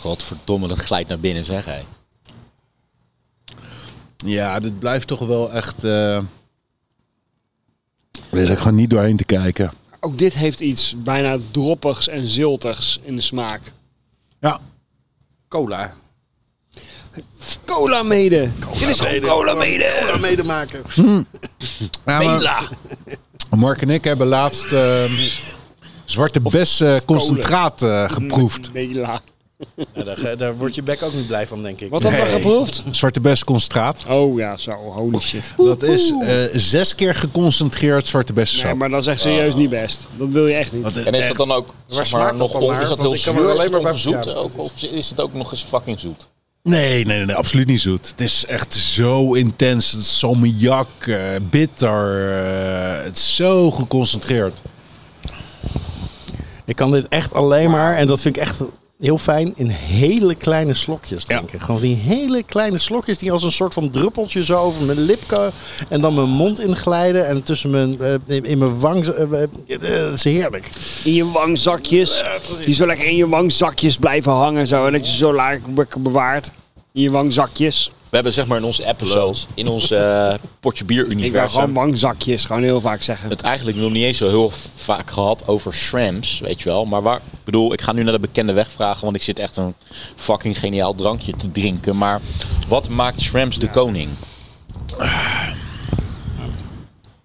Godverdomme, 0.00 0.68
dat 0.68 0.78
glijdt 0.78 1.08
naar 1.08 1.20
binnen, 1.20 1.44
zeg 1.44 1.64
hé. 1.64 1.82
Ja, 4.16 4.60
dit 4.60 4.78
blijft 4.78 5.06
toch 5.06 5.26
wel 5.26 5.52
echt... 5.52 5.84
eh 5.84 6.16
Er 6.16 6.24
is 8.30 8.50
ook 8.50 8.58
gewoon 8.58 8.74
niet 8.74 8.90
doorheen 8.90 9.16
te 9.16 9.24
kijken. 9.24 9.72
Ook 10.00 10.18
dit 10.18 10.34
heeft 10.34 10.60
iets 10.60 10.94
bijna 10.98 11.38
droppigs 11.50 12.08
en 12.08 12.26
ziltigs 12.26 13.00
in 13.02 13.16
de 13.16 13.22
smaak. 13.22 13.72
Ja, 14.44 14.60
Cola. 15.48 15.94
Cola 17.64 18.02
mede. 18.02 18.50
Dit 18.78 18.88
is 18.88 19.00
gewoon 19.00 19.20
cola 19.20 19.54
mede. 19.54 19.94
Cola 20.00 20.18
mede 20.18 20.44
maken. 20.44 20.82
Ja, 22.04 22.20
maar 23.50 23.58
Mark 23.58 23.82
en 23.82 23.90
ik 23.90 24.04
hebben 24.04 24.26
laatst 24.26 24.72
eh, 24.72 25.04
zwarte 26.04 26.40
bes 26.40 26.80
eh, 26.80 26.96
concentraat 27.06 27.82
eh, 27.82 28.10
geproefd. 28.16 28.72
Mela. 28.72 29.20
Ja, 29.94 30.02
daar, 30.02 30.36
daar 30.36 30.56
wordt 30.56 30.74
je 30.74 30.82
bek 30.82 31.02
ook 31.02 31.12
niet 31.14 31.26
blij 31.26 31.46
van, 31.46 31.62
denk 31.62 31.80
ik. 31.80 31.90
Wat 31.90 32.02
hebben 32.02 32.20
we 32.20 32.26
geproefd? 32.30 32.82
Zwarte 32.90 33.20
bes 33.20 33.44
concentraat. 33.44 34.02
Oh 34.08 34.38
ja, 34.38 34.56
zo. 34.56 34.70
Holy 34.70 35.18
shit. 35.18 35.52
Dat 35.56 35.82
is 35.82 36.12
eh, 36.22 36.42
zes 36.52 36.94
keer 36.94 37.14
geconcentreerd 37.14 38.06
zwarte 38.06 38.32
bessensap. 38.32 38.68
Nee, 38.68 38.78
maar 38.78 38.90
dat 38.90 39.00
is 39.00 39.06
echt 39.06 39.20
serieus 39.20 39.54
niet 39.54 39.70
best. 39.70 40.06
Dat 40.16 40.28
wil 40.28 40.46
je 40.46 40.54
echt 40.54 40.72
niet. 40.72 40.92
En 41.04 41.14
is 41.14 41.26
dat 41.26 41.36
dan 41.36 41.52
ook 41.52 41.74
zeg 41.86 42.06
smaakt 42.06 42.24
maar, 42.30 42.38
dat 42.38 42.52
nog 42.52 42.62
on, 42.62 42.72
is 42.74 42.78
dat 42.80 42.88
Want 42.88 43.00
heel 43.00 43.14
ik 43.14 43.22
kan 43.22 43.34
zuur, 43.34 43.50
alleen 43.50 43.70
maar 43.70 43.80
bij- 43.82 43.96
zoet 43.96 44.24
ja, 44.24 44.32
ook, 44.32 44.58
of 44.58 44.82
is 44.82 45.08
het 45.08 45.20
ook 45.20 45.34
nog 45.34 45.52
eens 45.52 45.62
fucking 45.68 46.00
zoet? 46.00 46.28
Nee, 46.62 47.04
nee, 47.04 47.16
nee, 47.16 47.24
nee, 47.26 47.36
absoluut 47.36 47.66
niet 47.66 47.80
zoet. 47.80 48.08
Het 48.08 48.20
is 48.20 48.46
echt 48.46 48.74
zo 48.74 49.32
intens. 49.32 49.90
Het 49.92 50.00
is 50.00 50.18
salmiak, 50.18 50.88
eh, 51.06 51.18
bitter. 51.50 52.28
eh, 52.32 53.04
het 53.04 53.16
is 53.16 53.36
zo 53.36 53.70
geconcentreerd. 53.70 54.60
Ik 56.64 56.76
kan 56.76 56.90
dit 56.90 57.08
echt 57.08 57.34
alleen 57.34 57.70
maar, 57.70 57.96
en 57.96 58.06
dat 58.06 58.20
vind 58.20 58.36
ik 58.36 58.42
echt 58.42 58.60
heel 59.04 59.18
fijn, 59.18 59.52
in 59.56 59.68
hele 59.68 60.34
kleine 60.34 60.74
slokjes 60.74 61.24
drinken. 61.24 61.60
Gewoon 61.60 61.80
die 61.80 61.96
hele 61.96 62.42
kleine 62.42 62.78
slokjes 62.78 63.18
die 63.18 63.32
als 63.32 63.42
een 63.42 63.52
soort 63.52 63.74
van 63.74 63.90
druppeltje 63.90 64.44
zo 64.44 64.58
over 64.58 64.84
mijn 64.84 65.00
lip 65.00 65.52
en 65.88 66.00
dan 66.00 66.14
mijn 66.14 66.28
mond 66.28 66.60
inglijden 66.60 67.26
en 67.26 67.42
tussen 67.42 67.70
mijn, 67.70 68.00
eh, 68.00 68.36
in, 68.42 68.58
mijn 68.58 68.80
wang. 68.80 69.06
eh, 69.06 69.42
eh, 69.42 69.48
dat 69.68 70.12
is 70.12 70.24
heerlijk. 70.24 70.68
In 71.04 71.14
je 71.14 71.30
wangzakjes. 71.30 72.24
Die 72.60 72.74
zo 72.74 72.86
lekker 72.86 73.06
in 73.06 73.16
je 73.16 73.28
wangzakjes 73.28 73.96
blijven 73.96 74.32
hangen. 74.32 74.66
Zo, 74.66 74.86
en 74.86 74.92
dat 74.92 75.10
je 75.10 75.16
zo 75.16 75.34
lekker 75.34 76.02
bewaart. 76.02 76.50
In 76.92 77.02
je 77.02 77.10
wangzakjes. 77.10 77.90
We 78.14 78.20
hebben 78.20 78.38
zeg 78.38 78.48
maar 78.48 78.58
in 78.58 78.64
onze 78.64 78.86
episodes, 78.86 79.46
in 79.54 79.68
ons 79.68 79.90
eh, 79.90 80.34
potje 80.60 80.84
bier 80.84 81.04
Ik 81.04 81.12
universum, 81.12 81.60
gewoon 81.60 81.72
wangzakjes. 81.72 82.44
Gewoon 82.44 82.62
heel 82.62 82.80
vaak 82.80 83.02
zeggen. 83.02 83.30
het 83.30 83.42
eigenlijk 83.42 83.76
nog 83.76 83.90
niet 83.90 84.02
eens 84.02 84.18
zo 84.18 84.28
heel 84.28 84.50
vaak 84.74 85.10
gehad 85.10 85.48
over 85.48 85.72
Shrams, 85.72 86.40
weet 86.40 86.62
je 86.62 86.68
wel. 86.68 86.84
Maar 86.84 87.02
waar, 87.02 87.16
ik 87.16 87.44
bedoel, 87.44 87.72
ik 87.72 87.80
ga 87.80 87.92
nu 87.92 88.02
naar 88.02 88.12
de 88.12 88.18
bekende 88.18 88.52
weg 88.52 88.70
vragen, 88.70 89.04
want 89.04 89.16
ik 89.16 89.22
zit 89.22 89.38
echt 89.38 89.56
een 89.56 89.74
fucking 90.16 90.58
geniaal 90.58 90.94
drankje 90.94 91.32
te 91.36 91.52
drinken. 91.52 91.96
Maar 91.96 92.20
wat 92.68 92.88
maakt 92.88 93.20
Shrams 93.20 93.58
de 93.58 93.70
koning? 93.70 94.08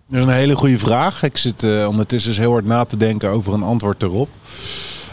Dat 0.07 0.19
is 0.19 0.23
een 0.23 0.29
hele 0.29 0.55
goede 0.55 0.79
vraag. 0.79 1.23
Ik 1.23 1.37
zit 1.37 1.63
eh, 1.63 1.87
ondertussen 1.87 2.33
heel 2.33 2.51
hard 2.51 2.65
na 2.65 2.85
te 2.85 2.97
denken 2.97 3.29
over 3.29 3.53
een 3.53 3.63
antwoord 3.63 4.03
erop. 4.03 4.29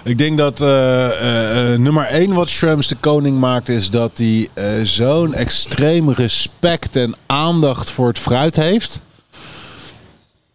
Ik 0.07 0.19
denk 0.19 0.39
dat 0.39 0.61
eh, 0.61 1.05
eh, 1.05 1.73
eh, 1.73 1.81
nummer 1.81 2.05
één 2.05 2.33
wat 2.33 2.49
Shrams 2.49 2.89
de 2.89 2.97
koning 3.01 3.39
maakt... 3.39 3.69
is 3.69 3.91
dat 3.91 4.19
hij 4.19 4.49
zo'n 4.85 5.35
extreem 5.35 6.11
respect 6.11 6.97
en 6.97 7.15
aandacht 7.27 7.91
voor 7.91 8.09
het 8.09 8.19
fruit 8.19 8.57
heeft. 8.57 9.01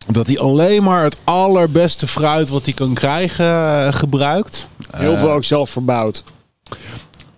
Dat 0.07 0.27
hij 0.27 0.39
alleen 0.39 0.83
maar 0.83 1.03
het 1.03 1.17
allerbeste 1.23 2.07
fruit 2.07 2.49
wat 2.49 2.65
hij 2.65 2.73
kan 2.73 2.93
krijgen 2.93 3.93
gebruikt. 3.93 4.67
Heel 4.91 5.17
veel 5.17 5.31
ook 5.31 5.43
zelf 5.43 5.69
verbouwd. 5.69 6.23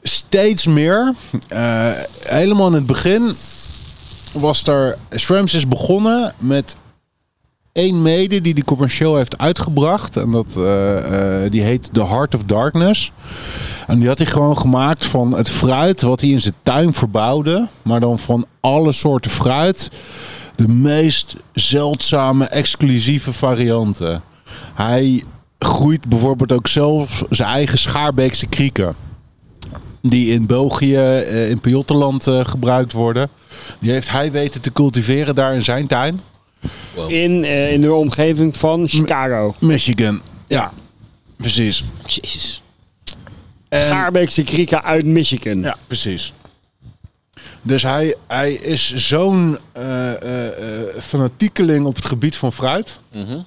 steeds 0.03 0.66
meer. 0.66 1.14
Helemaal 2.24 2.68
in 2.68 2.74
het 2.74 2.86
begin 2.86 3.36
was 4.34 4.68
er. 4.68 4.97
Shrams 5.16 5.53
is 5.53 5.68
begonnen 5.68 6.34
met 6.38 6.76
één 7.74 8.01
mede 8.01 8.41
die 8.41 8.53
die 8.53 8.63
commercieel 8.63 9.15
heeft 9.15 9.38
uitgebracht. 9.38 10.17
En 10.17 10.32
dat, 10.32 10.57
eh, 10.57 11.43
eh, 11.43 11.51
die 11.51 11.61
heet 11.61 11.89
The 11.93 12.05
Heart 12.05 12.36
of 12.36 12.43
Darkness. 12.43 13.11
En 13.88 13.99
die 13.99 14.07
had 14.07 14.17
hij 14.17 14.28
gewoon 14.28 14.57
gemaakt 14.57 15.05
van 15.05 15.36
het 15.36 15.49
fruit 15.49 16.01
wat 16.01 16.21
hij 16.21 16.30
in 16.30 16.41
zijn 16.41 16.53
tuin 16.63 16.93
verbouwde. 16.93 17.67
Maar 17.84 17.99
dan 17.99 18.19
van 18.19 18.45
alle 18.59 18.91
soorten 18.91 19.32
fruit. 19.32 19.91
De 20.55 20.67
meest 20.67 21.36
zeldzame, 21.53 22.45
exclusieve 22.45 23.34
varianten. 23.34 24.21
Hij 24.74 25.24
groeit 25.59 26.09
bijvoorbeeld 26.09 26.51
ook 26.51 26.67
zelf 26.67 27.24
zijn 27.30 27.49
eigen 27.49 27.78
Schaarbeekse 27.78 28.47
krieken 28.47 28.95
die 30.03 30.34
in 30.34 30.45
België, 30.45 30.95
eh, 30.95 31.49
in 31.49 31.59
Pajottenland 31.59 32.28
eh, 32.28 32.45
gebruikt 32.45 32.93
worden. 32.93 33.30
Die 33.80 33.91
heeft 33.91 34.09
hij 34.09 34.32
weten 34.32 34.61
te 34.61 34.71
cultiveren 34.71 35.36
daar 35.36 35.53
in 35.53 35.63
zijn 35.63 35.88
tuin. 35.88 36.19
In, 37.07 37.43
eh, 37.43 37.72
in 37.72 37.82
de 37.82 37.93
omgeving 37.93 38.57
van 38.57 38.88
Chicago. 38.88 39.55
Michigan. 39.59 40.22
Ja, 40.47 40.72
precies. 41.38 41.84
Jezus. 42.05 42.61
En- 43.70 43.86
Schaarbeekse 43.86 44.43
krieken 44.43 44.84
uit 44.84 45.05
Michigan. 45.05 45.61
Ja, 45.61 45.78
precies. 45.88 46.34
Dus 47.61 47.84
hij, 47.84 48.16
hij 48.28 48.53
is 48.53 48.93
zo'n 48.93 49.57
eh, 49.72 50.14
eh, 50.22 50.47
eh, 50.47 50.99
fanatiekeling 51.01 51.86
op 51.86 51.95
het 51.95 52.05
gebied 52.05 52.36
van 52.36 52.53
fruit. 52.53 52.99
Mhm. 53.14 53.39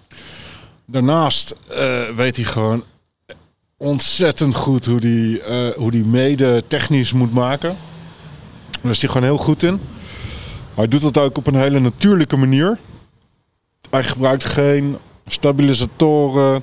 Daarnaast 0.87 1.55
eh, 1.69 2.03
weet 2.17 2.37
hij 2.37 2.45
gewoon 2.45 2.85
ontzettend 3.77 4.55
goed 4.55 4.87
hoe 4.87 5.01
die, 5.01 5.41
eh, 5.43 5.73
hoe 5.77 5.91
die 5.91 6.05
mede 6.05 6.63
technisch 6.69 7.13
moet 7.13 7.33
maken. 7.33 7.77
Daar 8.83 8.93
is 8.93 9.01
hij 9.01 9.11
gewoon 9.11 9.27
heel 9.27 9.39
goed 9.39 9.63
in. 9.63 9.81
Hij 10.75 10.89
doet 10.89 11.01
dat 11.01 11.19
ook 11.19 11.39
op 11.39 11.47
een 11.47 11.55
hele 11.61 11.81
natuurlijke 11.81 12.37
manier. 12.37 12.79
Hij 13.91 14.05
gebruikt 14.05 14.45
geen 14.45 14.99
stabilisatoren, 15.27 16.63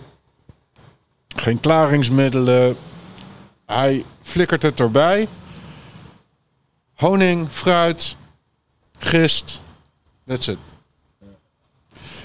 geen 1.36 1.60
klaringsmiddelen. 1.60 2.78
Hij 3.66 4.06
flikkert 4.22 4.62
het 4.62 4.80
erbij. 4.80 5.28
Honing, 6.94 7.50
fruit, 7.50 8.16
gist. 9.00 9.62
That's 10.26 10.48
it. 10.48 10.58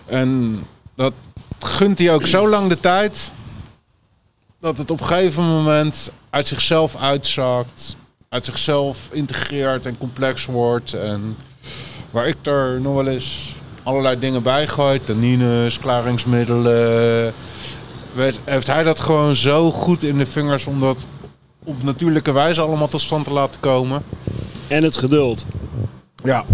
En 0.06 0.62
dat 0.94 1.14
gunt 1.58 1.98
hij 1.98 2.12
ook 2.12 2.26
zo 2.26 2.48
lang 2.48 2.68
de 2.68 2.80
tijd 2.80 3.32
dat 4.60 4.78
het 4.78 4.90
op 4.90 5.00
een 5.00 5.06
gegeven 5.06 5.44
moment 5.44 6.10
uit 6.30 6.48
zichzelf 6.48 6.96
uitzakt, 6.96 7.96
uit 8.28 8.44
zichzelf 8.44 9.08
integreert 9.12 9.86
en 9.86 9.98
complex 9.98 10.46
wordt. 10.46 10.94
En 10.94 11.36
waar 12.10 12.26
ik 12.26 12.46
er 12.46 12.80
nog 12.80 12.94
wel 12.94 13.06
eens 13.06 13.56
allerlei 13.88 14.18
dingen 14.18 14.42
bij 14.42 14.68
gooi, 14.68 15.04
tannines, 15.04 15.78
klaringsmiddelen, 15.78 17.32
weet, 18.12 18.40
heeft 18.44 18.66
hij 18.66 18.82
dat 18.82 19.00
gewoon 19.00 19.34
zo 19.34 19.70
goed 19.70 20.02
in 20.02 20.18
de 20.18 20.26
vingers 20.26 20.66
om 20.66 20.78
dat 20.78 21.06
op 21.64 21.82
natuurlijke 21.82 22.32
wijze 22.32 22.60
allemaal 22.60 22.88
tot 22.88 23.00
stand 23.00 23.24
te 23.24 23.32
laten 23.32 23.60
komen. 23.60 24.02
En 24.66 24.82
het 24.82 24.96
geduld. 24.96 25.46
Ja. 26.24 26.44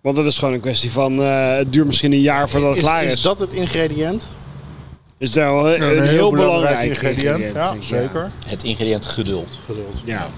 Want 0.00 0.16
dat 0.16 0.24
is 0.24 0.38
gewoon 0.38 0.54
een 0.54 0.60
kwestie 0.60 0.90
van, 0.90 1.22
eh, 1.22 1.56
het 1.56 1.72
duurt 1.72 1.86
misschien 1.86 2.12
een 2.12 2.20
jaar 2.20 2.48
voordat 2.48 2.68
het 2.68 2.78
Is, 2.78 2.84
klaar 2.84 3.04
is. 3.04 3.12
is 3.12 3.22
dat 3.22 3.40
het 3.40 3.52
ingrediënt? 3.52 4.28
Is 5.18 5.32
dat 5.32 5.44
wel 5.44 5.74
een, 5.74 5.96
een 5.96 6.08
heel, 6.08 6.30
belangrijk 6.30 6.82
ingrediënt. 6.82 7.52
Ja, 7.54 7.74
zeker. 7.80 8.30
Het 8.46 8.62
ingrediënt 8.62 9.06
geduld. 9.06 9.58
Geduld. 9.64 10.02
Ja. 10.04 10.28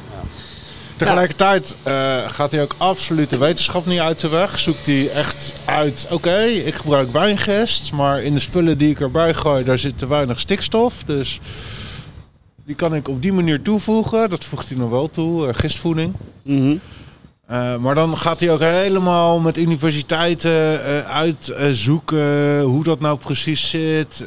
Tegelijkertijd 0.97 1.77
eh, 1.83 2.19
gaat 2.27 2.53
hij 2.53 2.63
ook 2.63 2.75
absoluut 2.79 3.31
de 3.31 3.39
wetenschap 3.39 3.87
niet 3.87 3.99
uit 3.99 4.21
de 4.21 4.29
weg. 4.29 4.59
Zoekt 4.59 4.87
hij 4.87 5.11
echt 5.11 5.55
uit, 5.65 6.07
oké, 6.11 6.39
ik 6.43 6.75
gebruik 6.75 7.13
wijngest, 7.13 7.93
maar 7.93 8.23
in 8.23 8.35
de 8.35 8.41
spullen 8.41 8.79
die 8.79 8.91
ik 8.91 9.01
erbij 9.01 9.35
gooi, 9.35 9.65
daar 9.65 9.79
zit 9.79 9.99
te 9.99 10.07
weinig 10.07 10.41
stikstof. 10.41 11.05
Dus 11.05 11.41
die 12.65 12.75
kan 12.75 12.95
ik 12.95 13.09
op 13.09 13.23
die 13.23 13.33
manier 13.33 13.63
toevoegen. 13.63 14.31
Dat 14.31 14.45
voegt 14.45 14.69
hij 14.69 14.79
nog 14.79 14.91
wel 14.91 15.11
toe, 15.11 15.49
eh, 15.49 15.55
gistvoeding. 15.55 16.15
Mhm. 16.43 16.77
Eh, 17.47 17.77
maar 17.77 17.95
dan 17.95 18.19
gaat 18.19 18.41
hij 18.41 18.51
ook 18.51 18.61
helemaal 18.61 19.41
met 19.41 19.57
universiteiten 19.57 20.81
uitzoeken 21.07 22.61
hoe 22.61 22.85
dat 22.85 23.01
nou 23.01 23.19
precies 23.19 23.71
zit. 23.71 24.25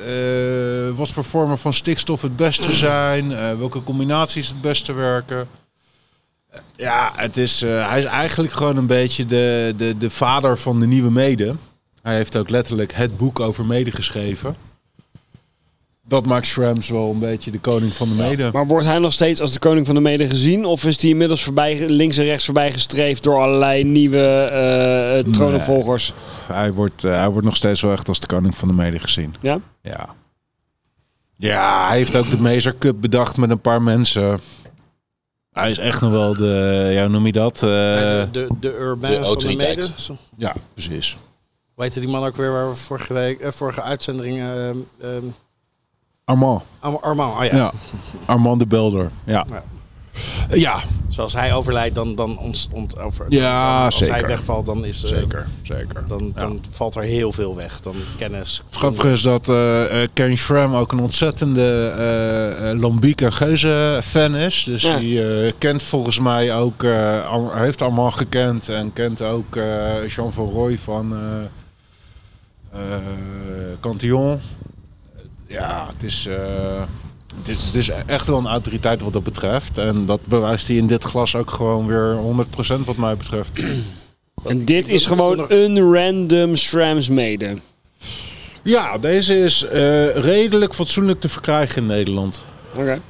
wat 0.96 1.10
voor 1.10 1.24
vormen 1.24 1.58
van 1.58 1.74
stikstof 1.74 2.22
het 2.22 2.36
beste 2.36 2.74
zijn. 2.74 3.58
welke 3.58 3.84
combinaties 3.84 4.48
het 4.48 4.62
beste 4.62 4.94
werken. 4.94 5.48
Ja, 6.76 7.12
het 7.16 7.38
is, 7.38 7.62
eh, 7.62 7.90
hij 7.90 8.00
is 8.00 8.06
eigenlijk 8.06 8.54
gewoon 8.54 8.78
een 8.78 8.88
beetje 8.88 9.26
de, 9.26 9.74
de, 9.78 9.98
de 9.98 10.10
vader 10.10 10.58
van 10.58 10.80
de 10.80 10.88
nieuwe 10.88 11.12
mede. 11.12 11.56
Hij 12.02 12.16
heeft 12.16 12.38
ook 12.38 12.50
letterlijk 12.50 12.94
het 12.94 13.18
boek 13.18 13.40
over 13.40 13.66
mede 13.66 13.92
geschreven. 13.92 14.56
Dat 16.08 16.26
maakt 16.26 16.48
Schrems 16.48 16.90
wel 16.90 17.12
een 17.12 17.20
beetje 17.20 17.52
de 17.52 17.60
koning 17.60 17.94
van 17.94 18.10
de 18.10 18.16
mede. 18.16 18.50
Maar 18.54 18.68
wordt 18.68 18.86
hij 18.86 19.00
nog 19.00 19.14
steeds 19.14 19.42
als 19.42 19.52
de 19.52 19.60
koning 19.60 19.86
van 19.86 19.96
de 19.96 20.02
mede 20.02 20.28
gezien? 20.28 20.66
Of 20.66 20.86
is 20.86 21.02
hij 21.02 21.10
inmiddels 21.10 21.44
voorbij, 21.44 21.90
links 21.90 22.18
en 22.18 22.24
rechts 22.24 22.46
voorbij 22.46 22.72
gestreefd 22.72 23.24
door 23.24 23.40
allerlei 23.42 23.84
nieuwe 23.84 25.26
troonopvolgers? 25.32 26.14
Hij 26.48 26.74
wordt, 26.74 27.02
hij 27.02 27.30
wordt 27.30 27.46
nog 27.46 27.56
steeds 27.56 27.82
wel 27.82 27.92
echt 27.92 28.08
als 28.08 28.20
de 28.20 28.28
koning 28.28 28.58
van 28.58 28.68
de 28.68 28.74
mede 28.74 29.00
gezien. 29.00 29.36
Ja? 29.42 29.60
Ja. 29.82 30.16
Ja, 31.38 31.88
hij 31.88 31.98
heeft 31.98 32.16
ook 32.16 32.30
de 32.30 32.38
Mazer 32.38 32.78
Cup 32.78 33.02
bedacht 33.02 33.38
met 33.38 33.50
een 33.50 33.62
paar 33.62 33.82
mensen. 33.82 34.40
Hij 35.60 35.72
is 35.72 35.78
echt 35.78 36.02
nog 36.02 36.12
wel 36.12 36.36
de, 36.36 36.90
ja, 36.92 37.02
hoe 37.02 37.10
noem 37.10 37.26
je 37.26 37.32
dat? 37.32 37.56
Eh, 37.56 37.60
de, 37.70 38.28
de, 38.32 38.48
de 38.60 38.78
Urbain 38.80 39.22
de 39.22 39.28
van 39.28 39.38
de 39.38 39.56
mede. 39.56 39.88
Zo. 39.96 40.18
ja, 40.38 40.56
precies. 40.74 41.18
Hoe 41.74 41.84
heette 41.84 42.00
die 42.00 42.10
man 42.10 42.24
ook 42.26 42.36
weer 42.36 42.52
waar 42.52 42.70
we 42.70 42.76
vorige, 42.76 43.14
week, 43.14 43.40
eh, 43.40 43.52
vorige 43.52 43.82
uitzending... 43.82 44.40
ehm, 44.40 44.78
ehm, 45.02 45.24
Armand. 46.24 46.62
Ar- 46.80 47.00
Armand, 47.00 47.38
oh 47.40 47.44
ja. 47.46 47.56
Ja. 47.56 47.72
Armand 48.26 48.60
de 48.60 48.68
Belder. 48.68 49.12
Ja. 49.26 49.46
Ja. 49.50 49.64
Ja, 50.50 50.80
Zoals 51.10 51.34
hij 51.34 51.54
overlijdt, 51.54 51.96
dan, 51.96 52.16
dan, 52.16 52.38
ont, 52.38 52.68
ont, 52.74 53.00
over, 53.00 53.26
Ja, 53.30 53.76
dan- 53.76 53.86
als 53.86 53.98
zeker. 53.98 54.14
hij 54.14 54.26
wegvalt, 54.28 54.66
dan, 54.66 54.86
is, 54.86 55.04
eh, 55.04 55.10
zeker. 55.10 55.48
Zeker. 55.62 56.04
dan, 56.08 56.32
dan 56.36 56.62
valt 56.70 56.96
er 56.96 57.02
heel 57.04 57.32
veel 57.32 57.56
weg. 57.56 57.80
Dan 57.80 57.96
kennis. 58.18 58.64
Het 58.66 58.78
grappige 58.78 59.12
is 59.12 59.22
dat 59.22 59.50
eh 59.50 60.04
eh, 60.04 60.10
Ken 60.14 60.38
Schramm 60.38 60.76
ook 60.76 60.92
een 60.92 61.00
ontzettende 61.00 61.94
eh 61.98 62.70
eh, 62.72 62.80
Lambiek 62.80 63.22
en 63.22 63.34
Geuze 63.34 64.00
fan 64.04 64.36
is. 64.36 64.64
Dus 64.64 64.82
Ja. 64.82 64.98
die 64.98 65.44
eh, 65.46 65.52
kent 65.58 65.84
volgens 65.84 66.20
mij 66.20 66.56
ook, 66.56 66.84
eh, 66.84 67.26
Ar- 67.26 67.62
heeft 67.62 67.82
Armand 67.82 68.14
gekend 68.14 68.70
en 68.70 68.94
kent 68.94 69.22
ook 69.22 69.56
eh, 69.56 70.08
Jean 70.08 70.34
van 70.34 70.50
Rooij 70.50 70.78
van 70.78 71.14
eh 71.14 72.80
eh, 72.80 72.80
Cantillon. 73.80 74.40
Ja, 75.48 75.88
het 75.94 76.04
is, 76.04 76.26
eh, 76.26 76.82
het, 77.38 77.48
is, 77.50 77.64
het 77.64 77.76
is 77.76 77.90
echt 77.90 78.28
wel 78.28 78.38
een 78.38 78.48
autoriteit 78.48 79.02
wat 79.02 79.14
dat 79.14 79.24
betreft. 79.24 79.78
En 79.78 80.06
dat 80.06 80.26
bewijst 80.26 80.68
hij 80.68 80.78
in 80.78 80.88
dit 80.88 81.04
glas 81.04 81.36
ook 81.36 81.52
gewoon 81.52 81.88
weer 81.88 82.18
100% 82.78 82.80
wat 82.86 82.96
mij 82.98 83.18
betreft. 83.18 83.52
En 84.46 84.66
dit 84.66 84.88
is 84.90 85.06
gewoon 85.06 85.46
een 85.52 85.94
random 85.94 86.56
Strams 86.56 87.08
mede. 87.08 87.58
Ja, 88.64 88.98
deze 88.98 89.38
is 89.40 89.64
eh, 89.64 90.16
redelijk 90.16 90.74
fatsoenlijk 90.74 91.20
te 91.20 91.30
verkrijgen 91.30 91.78
in 91.82 91.86
Nederland. 91.88 92.46
Oké. 92.76 93.02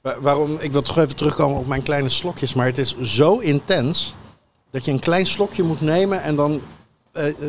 Wa- 0.00 0.20
Waarom? 0.20 0.56
Ik 0.60 0.72
wil 0.72 0.82
toch 0.82 0.98
even 0.98 1.16
terugkomen 1.16 1.58
op 1.58 1.66
mijn 1.66 1.82
kleine 1.82 2.08
slokjes. 2.08 2.54
Maar 2.54 2.66
het 2.66 2.78
is 2.78 2.96
zo 3.00 3.38
intens 3.38 4.14
dat 4.70 4.84
je 4.84 4.90
een 4.90 4.98
klein 4.98 5.26
slokje 5.26 5.62
moet 5.62 5.80
nemen 5.80 6.22
en 6.22 6.36
dan 6.36 6.60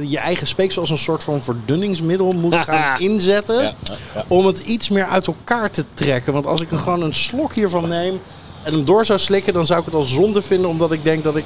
je 0.08 0.18
eigen 0.18 0.48
speeksel 0.48 0.82
als 0.82 0.90
een 0.90 0.98
soort 0.98 1.24
van 1.24 1.42
verdunningsmiddel 1.42 2.32
moet 2.32 2.56
gaan 2.70 3.00
inzetten. 3.00 3.56
Ja, 3.56 3.74
ja, 3.84 3.96
ja. 4.16 4.26
Om 4.28 4.46
het 4.46 4.60
iets 4.60 4.90
meer 4.90 5.06
uit 5.06 5.28
elkaar 5.28 5.72
te 5.72 5.86
trekken. 5.94 6.34
Want 6.34 6.46
als 6.46 6.62
ik 6.62 6.72
er 6.72 6.80
gewoon 6.80 7.02
een 7.02 7.16
slok 7.16 7.54
hiervan 7.54 7.88
neem 7.88 8.20
en 8.64 8.74
hem 8.74 8.86
door 8.86 9.06
zou 9.06 9.20
slikken, 9.20 9.54
dan 9.54 9.66
zou 9.66 9.80
ik 9.80 9.86
het 9.86 9.96
al 9.96 10.04
zonde 10.04 10.42
vinden. 10.42 10.70
Omdat 10.70 10.92
ik 10.92 11.04
denk 11.04 11.24
dat 11.24 11.36
ik 11.36 11.46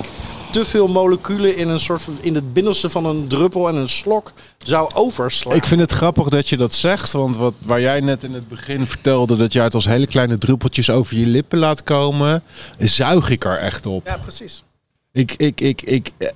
te 0.54 0.66
veel 0.66 0.88
moleculen 0.88 1.58
in, 1.58 1.70
een 1.70 1.80
soort 1.80 2.02
van, 2.02 2.18
in 2.22 2.36
het 2.36 2.54
binnenste 2.54 2.90
van 2.90 3.06
een 3.06 3.28
druppel 3.28 3.68
en 3.68 3.76
een 3.76 3.90
slok 3.90 4.32
zou 4.58 4.90
overslaan. 4.94 5.56
Ik 5.56 5.66
vind 5.66 5.82
het 5.82 5.92
grappig 5.92 6.30
dat 6.30 6.50
je 6.50 6.58
dat 6.58 6.74
zegt, 6.74 7.12
want 7.12 7.38
wat, 7.38 7.54
waar 7.66 7.82
jij 7.82 8.00
net 8.00 8.24
in 8.24 8.34
het 8.34 8.48
begin 8.48 8.88
vertelde 8.88 9.36
dat 9.36 9.54
jij 9.54 9.64
het 9.64 9.74
als 9.74 9.86
hele 9.86 10.08
kleine 10.08 10.38
druppeltjes 10.38 10.90
over 10.90 11.18
je 11.18 11.28
lippen 11.28 11.60
laat 11.60 11.84
komen, 11.84 12.44
zuig 12.80 13.30
ik 13.30 13.46
er 13.46 13.58
echt 13.58 13.86
op. 13.86 14.08
Ja, 14.08 14.18
precies. 14.18 14.64
Ik, 15.12 15.34
ik, 15.38 15.62
ik, 15.62 15.82
ik 15.82 16.12
eh, 16.18 16.30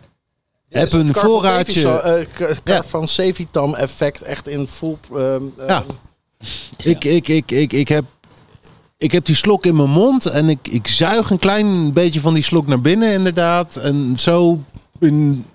heb 0.78 0.88
is 0.88 0.93
het 0.93 1.07
een 1.07 1.15
voorraadje. 1.15 1.99
Eh, 1.99 2.25
Ja. 2.38 2.53
Carvan 2.63 3.07
Sevitam 3.07 3.73
effect 3.75 4.21
echt 4.21 4.47
in 4.47 4.67
full... 4.67 4.97
ehm, 5.15 5.43
Ja. 5.57 5.84
ehm, 5.84 6.89
Ik, 6.89 7.03
ik, 7.03 7.28
ik, 7.28 7.51
ik, 7.51 7.73
ik, 7.73 7.88
heb, 7.88 8.05
ik 8.97 9.11
heb 9.11 9.25
die 9.25 9.36
slok 9.36 9.65
in 9.65 9.75
mijn 9.75 9.89
mond 9.89 10.25
en 10.25 10.49
ik, 10.49 10.67
ik 10.69 10.88
zuig 10.88 11.30
een 11.30 11.39
klein 11.39 11.93
beetje 11.93 12.19
van 12.19 12.34
die 12.34 12.43
slok 12.43 12.67
naar 12.67 12.82
binnen 12.82 13.13
inderdaad. 13.13 13.75
En 13.75 14.13
zo 14.17 14.63
in 14.99 15.45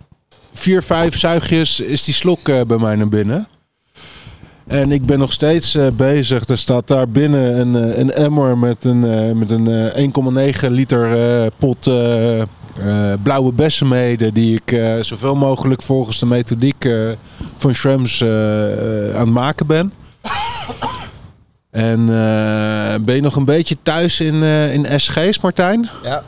vier, 0.53 0.83
vijf 0.83 1.19
zuigjes 1.19 1.81
is 1.81 2.05
die 2.05 2.15
slok 2.15 2.49
eh, 2.49 2.61
bij 2.67 2.79
mij 2.79 2.97
naar 2.97 3.09
binnen. 3.09 3.47
En 4.67 4.93
ik 4.93 5.07
ben 5.07 5.19
nog 5.19 5.33
steeds 5.33 5.75
eh, 5.75 5.87
bezig. 5.97 6.49
Er 6.49 6.59
staat 6.59 6.89
daar 6.89 7.09
binnen 7.09 7.59
een, 7.59 8.01
een 8.01 8.13
emmer 8.13 8.59
met 8.59 8.85
een, 8.85 9.39
met 9.39 9.51
een 9.51 9.67
eh, 9.93 10.63
1,9 10.65 10.69
liter 10.69 11.51
pot 11.59 11.91
eh, 12.79 13.13
blauwe 13.23 13.53
bessenmeden. 13.53 14.35
Die 14.35 14.55
ik 14.55 14.73
eh, 14.73 15.01
zoveel 15.01 15.35
mogelijk 15.35 15.83
volgens 15.83 16.19
de 16.19 16.27
methodiek 16.27 16.85
eh, 16.85 17.11
van 17.57 17.75
Shrems 17.75 18.23
aan 18.23 19.25
het 19.25 19.31
maken 19.31 19.67
ben. 19.67 19.93
En 21.71 22.07
ben 23.05 23.15
je 23.15 23.21
nog 23.21 23.37
een 23.37 23.45
beetje 23.45 23.77
thuis 23.83 24.21
in, 24.21 24.43
in 24.73 25.01
SG's, 25.01 25.41
Martijn? 25.41 25.91
ja. 26.03 26.23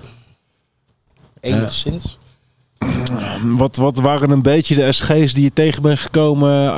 Enigszins. 1.40 2.18
Wat, 3.44 3.76
wat 3.76 3.98
waren 3.98 4.30
een 4.30 4.42
beetje 4.42 4.74
de 4.74 4.92
SG's 4.92 5.34
die 5.34 5.42
je 5.42 5.52
tegen 5.52 5.82
bent 5.82 5.98
gekomen 5.98 6.74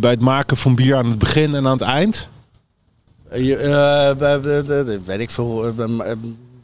bij 0.00 0.10
het 0.10 0.20
maken 0.20 0.56
van 0.56 0.74
bier 0.74 0.96
aan 0.96 1.08
het 1.08 1.18
begin 1.18 1.54
en 1.54 1.66
aan 1.66 1.78
het 1.78 1.86
eind? 1.86 2.28
Weet 5.04 5.20
ik 5.20 5.30
veel. 5.30 5.74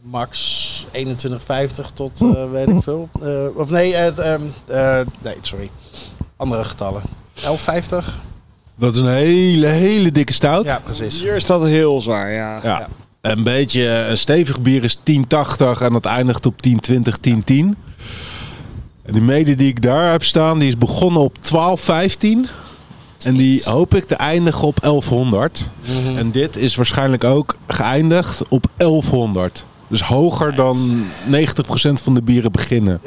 Max 0.05 0.86
21,50 0.92 1.92
tot 1.94 2.20
eh, 2.20 2.50
weet 2.50 2.68
ik 2.68 2.82
veel. 2.82 3.09
Eh, 3.22 3.30
of 3.55 3.70
nee, 3.70 3.94
het, 3.94 4.18
ehm, 4.18 4.42
eh, 4.66 5.00
nee, 5.22 5.36
sorry. 5.40 5.70
Andere 6.36 6.64
getallen. 6.64 7.02
11,50? 7.34 8.22
Dat 8.76 8.94
is 8.94 9.00
een 9.00 9.09
hele, 9.09 9.66
hele 9.66 10.12
dikke 10.12 10.32
stout. 10.32 10.64
Ja, 10.64 10.80
precies. 10.84 11.20
Hier 11.20 11.34
is 11.34 11.46
dat 11.46 11.64
heel 11.64 12.00
zwaar, 12.00 12.30
ja. 12.30 12.61
Ja. 12.62 12.78
Ja. 12.78 12.88
Een 13.20 13.42
beetje 13.42 13.88
een 13.88 14.16
stevig 14.16 14.61
bier 14.61 14.84
is 14.84 14.98
10,80 15.02 15.82
en 15.82 15.92
dat 15.92 16.05
eindigt 16.05 16.46
op 16.46 16.55
10,20, 16.62 17.18
10,10. 17.20 17.76
En 19.02 19.12
die 19.12 19.22
mede 19.22 19.55
die 19.55 19.68
ik 19.68 19.82
daar 19.82 20.11
heb 20.11 20.24
staan, 20.24 20.59
die 20.59 20.68
is 20.68 20.78
begonnen 20.78 21.22
op 21.22 21.36
12,15. 21.40 22.48
En 23.22 23.34
die 23.34 23.62
hoop 23.64 23.94
ik 23.94 24.05
te 24.05 24.14
eindigen 24.14 24.66
op 24.66 24.80
1100. 24.80 25.68
Mhm. 25.80 26.16
En 26.18 26.30
dit 26.30 26.57
is 26.57 26.74
waarschijnlijk 26.74 27.24
ook 27.24 27.57
geëindigd 27.66 28.48
op 28.48 28.66
1100. 28.76 29.64
Dus 29.95 30.03
hoger 30.03 30.55
dan 30.55 30.76
90% 31.26 31.32
van 32.03 32.14
de 32.14 32.22
bieren 32.22 32.53
beginnen. 32.53 33.01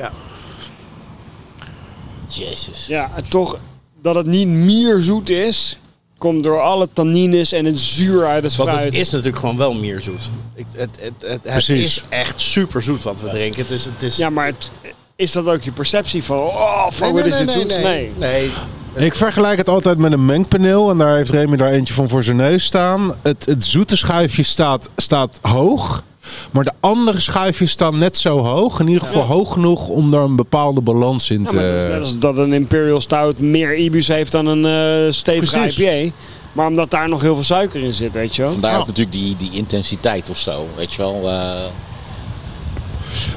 Jezus. 2.28 2.88
Ja, 2.88 3.12
en 3.16 3.30
toch 3.30 3.58
dat 4.02 4.16
het 4.16 4.26
niet 4.26 4.48
meer 4.48 5.00
zoet 5.00 5.30
is, 5.30 5.80
komt 6.18 6.44
door 6.44 6.62
alle 6.62 6.90
tannines 6.94 7.52
en 7.52 7.66
het 7.66 7.80
zuur 7.80 8.26
uit 8.26 8.44
het 8.44 8.56
Want 8.56 8.70
fruit. 8.70 8.86
het 8.86 8.96
is 8.96 9.10
natuurlijk 9.10 9.38
gewoon 9.38 9.58
wel 9.58 9.74
meer 9.74 10.02
zoet. 10.02 10.30
Ik, 10.56 10.66
het, 10.76 10.90
het, 11.02 11.12
het, 11.22 11.30
het 11.32 11.42
Precies. 11.42 11.84
is 11.98 12.04
echt 12.10 12.40
super 12.42 12.82
zoet 12.82 13.04
wat 13.04 13.22
we 13.22 13.30
drinken. 13.30 13.62
Het 13.62 13.72
is, 13.72 13.86
het 13.86 14.04
is, 14.04 14.18
Ja, 14.18 14.30
maar 14.30 14.46
het- 14.46 14.72
is 15.16 15.32
dat 15.32 15.48
ook 15.48 15.64
je 15.64 15.72
perceptie 15.72 16.24
van, 16.24 16.38
oh, 16.38 16.90
fuck, 16.92 17.12
wat 17.14 17.26
is 17.26 17.38
dit 17.38 17.52
zoet? 17.52 17.82
Nee. 17.84 18.12
nee. 18.20 18.50
Ik 18.96 19.16
vergelijk 19.16 19.58
het 19.58 19.70
altijd 19.70 19.98
met 19.98 20.12
een 20.12 20.26
mengpaneel. 20.26 20.90
En 20.90 20.98
daar 20.98 21.16
heeft 21.16 21.30
Remy 21.30 21.58
daar 21.58 21.72
eentje 21.72 21.94
van 21.94 22.10
voor 22.10 22.24
zijn 22.24 22.36
neus 22.38 22.64
staan. 22.64 23.16
Het, 23.24 23.46
het 23.46 23.64
zoete 23.64 23.98
schuifje 23.98 24.44
staat, 24.44 24.90
staat 24.96 25.40
hoog. 25.42 26.04
Maar 26.52 26.64
de 26.64 26.72
andere 26.80 27.20
schuifjes 27.20 27.72
staan 27.72 27.98
net 27.98 28.18
zo 28.18 28.38
hoog. 28.40 28.80
In 28.80 28.88
ieder 28.88 29.04
geval 29.04 29.24
hoog 29.24 29.54
genoeg 29.54 29.88
om 29.88 30.12
daar 30.12 30.22
een 30.24 30.36
bepaalde 30.36 30.82
balans 30.82 31.30
in 31.30 31.42
Ja, 31.42 31.48
te... 31.50 31.58
is 31.58 31.92
net 31.92 32.00
als 32.00 32.18
dat 32.18 32.38
een 32.38 32.54
Imperial 32.54 33.02
Stout 33.02 33.40
meer 33.40 33.76
IBU's 33.76 34.08
heeft 34.08 34.32
dan 34.32 34.46
een 34.46 34.66
eh 35.06 35.12
stevige. 35.14 35.84
IPA. 35.84 36.16
Maar 36.54 36.68
omdat 36.68 36.92
daar 36.92 37.10
nog 37.10 37.22
heel 37.22 37.34
veel 37.36 37.44
suiker 37.44 37.84
in 37.84 37.94
zit, 37.94 38.14
weet 38.14 38.36
je 38.36 38.42
wel. 38.42 38.52
Vandaar 38.52 38.72
Ja. 38.74 38.78
ook 38.80 38.88
natuurlijk 38.88 39.18
die, 39.18 39.36
die 39.38 39.52
intensiteit 39.52 40.30
of 40.30 40.38
zo. 40.38 40.68
Weet 40.76 40.94
je 40.94 40.98
wel. 41.02 41.16
eh, 41.16 41.22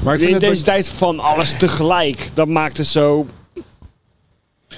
Maar 0.03 0.13
ik 0.13 0.19
De 0.19 0.25
vind, 0.25 0.31
het 0.31 0.39
bij, 0.39 0.49
intensiteit 0.49 0.89
van 0.89 1.19
alles 1.19 1.53
tegelijk, 1.57 2.29
dat 2.33 2.47
maakt 2.47 2.77
het 2.77 2.87
zo... 2.87 3.25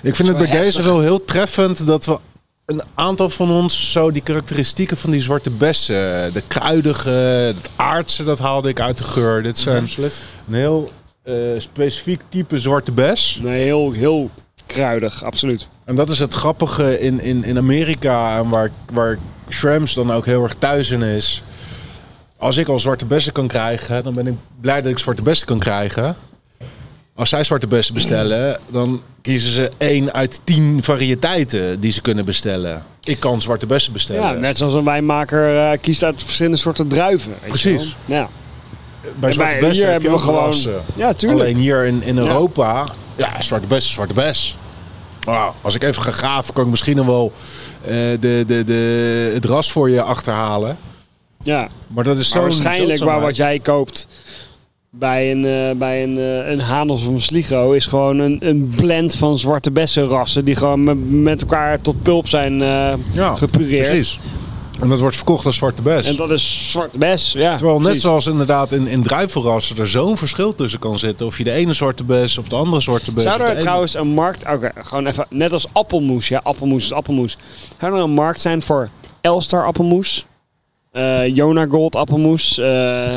ik 0.01 0.16
vind 0.16 0.28
het 0.28 0.38
bij 0.38 0.47
deze 0.49 0.84
wel 0.84 0.99
heel 0.99 1.22
treffend 1.26 1.88
dat 1.88 2.05
we 2.05 2.20
een 2.66 2.82
aantal 2.93 3.30
van 3.30 3.51
ons 3.51 3.91
zo 3.91 4.11
die 4.11 4.22
karakteristieken 4.22 4.97
van 4.97 5.11
die 5.11 5.22
zwarte 5.22 5.49
bessen, 5.49 6.34
de 6.34 6.43
kruidige, 6.47 7.09
het 7.09 7.70
aardse, 7.76 8.24
dat 8.24 8.39
haalde 8.39 8.70
ik 8.70 8.80
uit 8.80 8.97
de 8.97 9.03
geur. 9.03 9.43
Dit 9.43 9.57
zijn 9.57 9.88
een 10.47 10.53
heel 10.53 10.91
eh, 11.24 11.36
specifiek 11.57 12.22
type 12.30 12.57
zwarte 12.57 12.91
bes. 12.91 13.39
Nee, 13.41 13.64
heel, 13.64 13.91
heel 13.91 14.30
kruidig, 14.66 15.24
absoluut. 15.24 15.68
En 15.86 15.95
dat 15.95 16.09
is 16.09 16.20
het 16.20 16.34
grappige 16.34 16.99
in, 16.99 17.20
in, 17.20 17.43
in 17.43 17.57
Amerika 17.57 18.38
en 18.38 18.49
waar, 18.49 18.72
waar 18.93 19.18
Shramps 19.49 19.93
dan 19.93 20.11
ook 20.11 20.26
heel 20.26 20.43
erg 20.43 20.55
thuis 20.59 20.91
in 20.91 21.01
is. 21.01 21.43
Als 22.38 22.57
ik 22.57 22.68
al 22.68 22.80
zwarte 22.80 23.05
bessen 23.05 23.34
kan 23.34 23.47
krijgen, 23.47 24.03
dan 24.03 24.14
ben 24.14 24.28
ik 24.28 24.36
blij 24.61 24.82
dat 24.82 24.91
ik 24.91 24.99
zwarte 24.99 25.22
bessen 25.22 25.47
kan 25.47 25.59
krijgen. 25.59 26.16
Als 27.16 27.30
zij 27.30 27.43
zwarte 27.43 27.68
bessen 27.68 27.93
bestellen, 27.93 28.59
dan 28.70 29.01
kiezen 29.22 29.51
ze 29.51 29.72
één 29.78 30.14
uit 30.14 30.39
tien 30.43 30.84
variëteiten 30.84 31.80
die 31.80 31.91
ze 31.91 32.01
kunnen 32.01 32.26
bestellen. 32.26 32.84
Ik 33.03 33.20
kan 33.20 33.41
zwarte 33.41 33.66
bessen 33.66 33.93
bestellen. 33.93 34.22
Ja, 34.22 34.32
net 34.32 34.57
zoals 34.57 34.74
een 34.74 34.84
wijnmaker 34.84 35.57
eh, 35.57 35.78
kiest 35.82 36.03
uit 36.03 36.24
verschillende 36.24 36.57
soorten 36.57 36.88
druiven. 36.88 37.34
weet 37.41 37.49
Precies. 37.49 37.97
Ja. 38.05 38.30
Bij 39.16 39.30
En 39.30 39.34
zwarte 39.34 39.51
bij- 39.51 39.59
bessen 39.68 39.84
hier 39.84 39.93
heb 39.93 40.01
je 40.01 40.07
hebben 40.07 40.09
we 40.09 40.16
ook 40.16 40.22
gewoon- 40.22 40.45
rassen. 40.45 40.82
Ja, 40.95 41.14
tuurlijk. 41.14 41.41
Alleen 41.41 41.57
hier 41.57 41.84
in, 41.86 42.03
in 42.03 42.18
Europa, 42.18 42.86
ja, 43.16 43.41
zwarte 43.41 43.68
bes, 43.68 43.86
is 43.86 43.91
zwarte 43.91 44.14
bes. 44.14 44.57
Wauw, 45.24 45.53
als 45.61 45.76
ik 45.76 45.84
even 45.84 46.01
ga 46.01 46.11
graven, 46.11 46.53
kan 46.53 46.64
ik 46.64 46.70
misschien 46.70 46.95
nog 46.95 47.05
wel 47.05 47.32
eh, 47.82 47.91
de, 48.20 48.43
de, 48.47 48.64
de, 48.64 49.32
het 49.34 49.45
ras 49.45 49.72
voor 49.72 49.89
je 49.89 50.01
achterhalen. 50.01 50.78
ja. 51.43 51.68
Maar 51.88 52.03
dat 52.03 52.18
is 52.18 52.30
zo 52.30 52.41
waarschijnlijk 52.41 53.03
waar 53.03 53.22
wat 53.22 53.36
jij 53.36 53.59
koopt 53.59 54.07
bij 54.96 55.32
een, 55.32 55.46
eh, 55.46 55.78
bij 55.78 56.04
een, 56.04 56.18
eh, 56.18 56.70
een 56.70 56.89
of 56.89 57.08
een 57.08 57.22
Sligo 57.22 57.72
is 57.72 57.86
gewoon 57.86 58.20
een, 58.20 58.38
een 58.39 58.74
blend 58.76 59.16
van 59.16 59.38
zwarte 59.38 59.72
bessenrassen 59.72 60.46
die 60.46 60.56
gewoon 60.56 60.84
met, 60.84 61.12
met 61.12 61.41
elkaar 61.41 61.82
tot 61.82 62.02
pulp 62.02 62.28
zijn 62.28 62.62
eh, 62.62 62.94
ja, 63.12 63.36
gepureerd. 63.36 63.89
Precies. 63.89 64.20
En 64.82 64.89
dat 64.89 65.00
wordt 65.00 65.16
verkocht 65.16 65.46
als 65.46 65.56
zwarte 65.56 65.82
bes. 65.82 66.08
En 66.08 66.16
dat 66.16 66.32
is 66.32 66.72
zwarte 66.72 66.98
bes, 66.98 67.32
ja. 67.32 67.56
Terwijl 67.56 67.78
net 67.78 67.86
precies. 67.86 68.04
zoals 68.04 68.28
inderdaad 68.28 68.72
in, 68.72 68.88
in 68.88 69.04
druivenrassen 69.04 69.78
er 69.78 69.88
zo'n 69.88 70.18
verschil 70.18 70.56
tussen 70.56 70.80
kan 70.80 71.00
zitten. 71.00 71.26
Of 71.26 71.38
je 71.38 71.44
de 71.44 71.52
ene 71.52 71.74
zwarte 71.74 72.04
bes 72.04 72.38
of 72.38 72.48
de 72.48 72.56
andere 72.56 72.82
zwarte 72.82 73.14
bes. 73.14 73.24
Zou 73.24 73.41
er 73.41 73.50
ene- 73.50 73.60
trouwens 73.60 73.96
een 73.96 74.08
markt... 74.08 74.46
Oké, 74.52 74.72
gewoon 74.76 75.08
even... 75.08 75.26
Net 75.30 75.54
als 75.54 75.68
appelmoes. 75.72 76.28
Ja, 76.28 76.39
appelmoes 76.44 76.84
is 76.84 76.94
appelmoes. 76.94 77.38
Zou 77.80 77.96
er 77.96 78.02
een 78.02 78.10
markt 78.12 78.41
zijn 78.41 78.62
voor 78.62 78.89
Elstar 79.22 79.66
appelmoes? 79.66 80.26
eh 80.91 81.36
Jona 81.36 81.66
Gold 81.70 81.96
appelmoes? 81.96 82.58
eh 82.60 83.16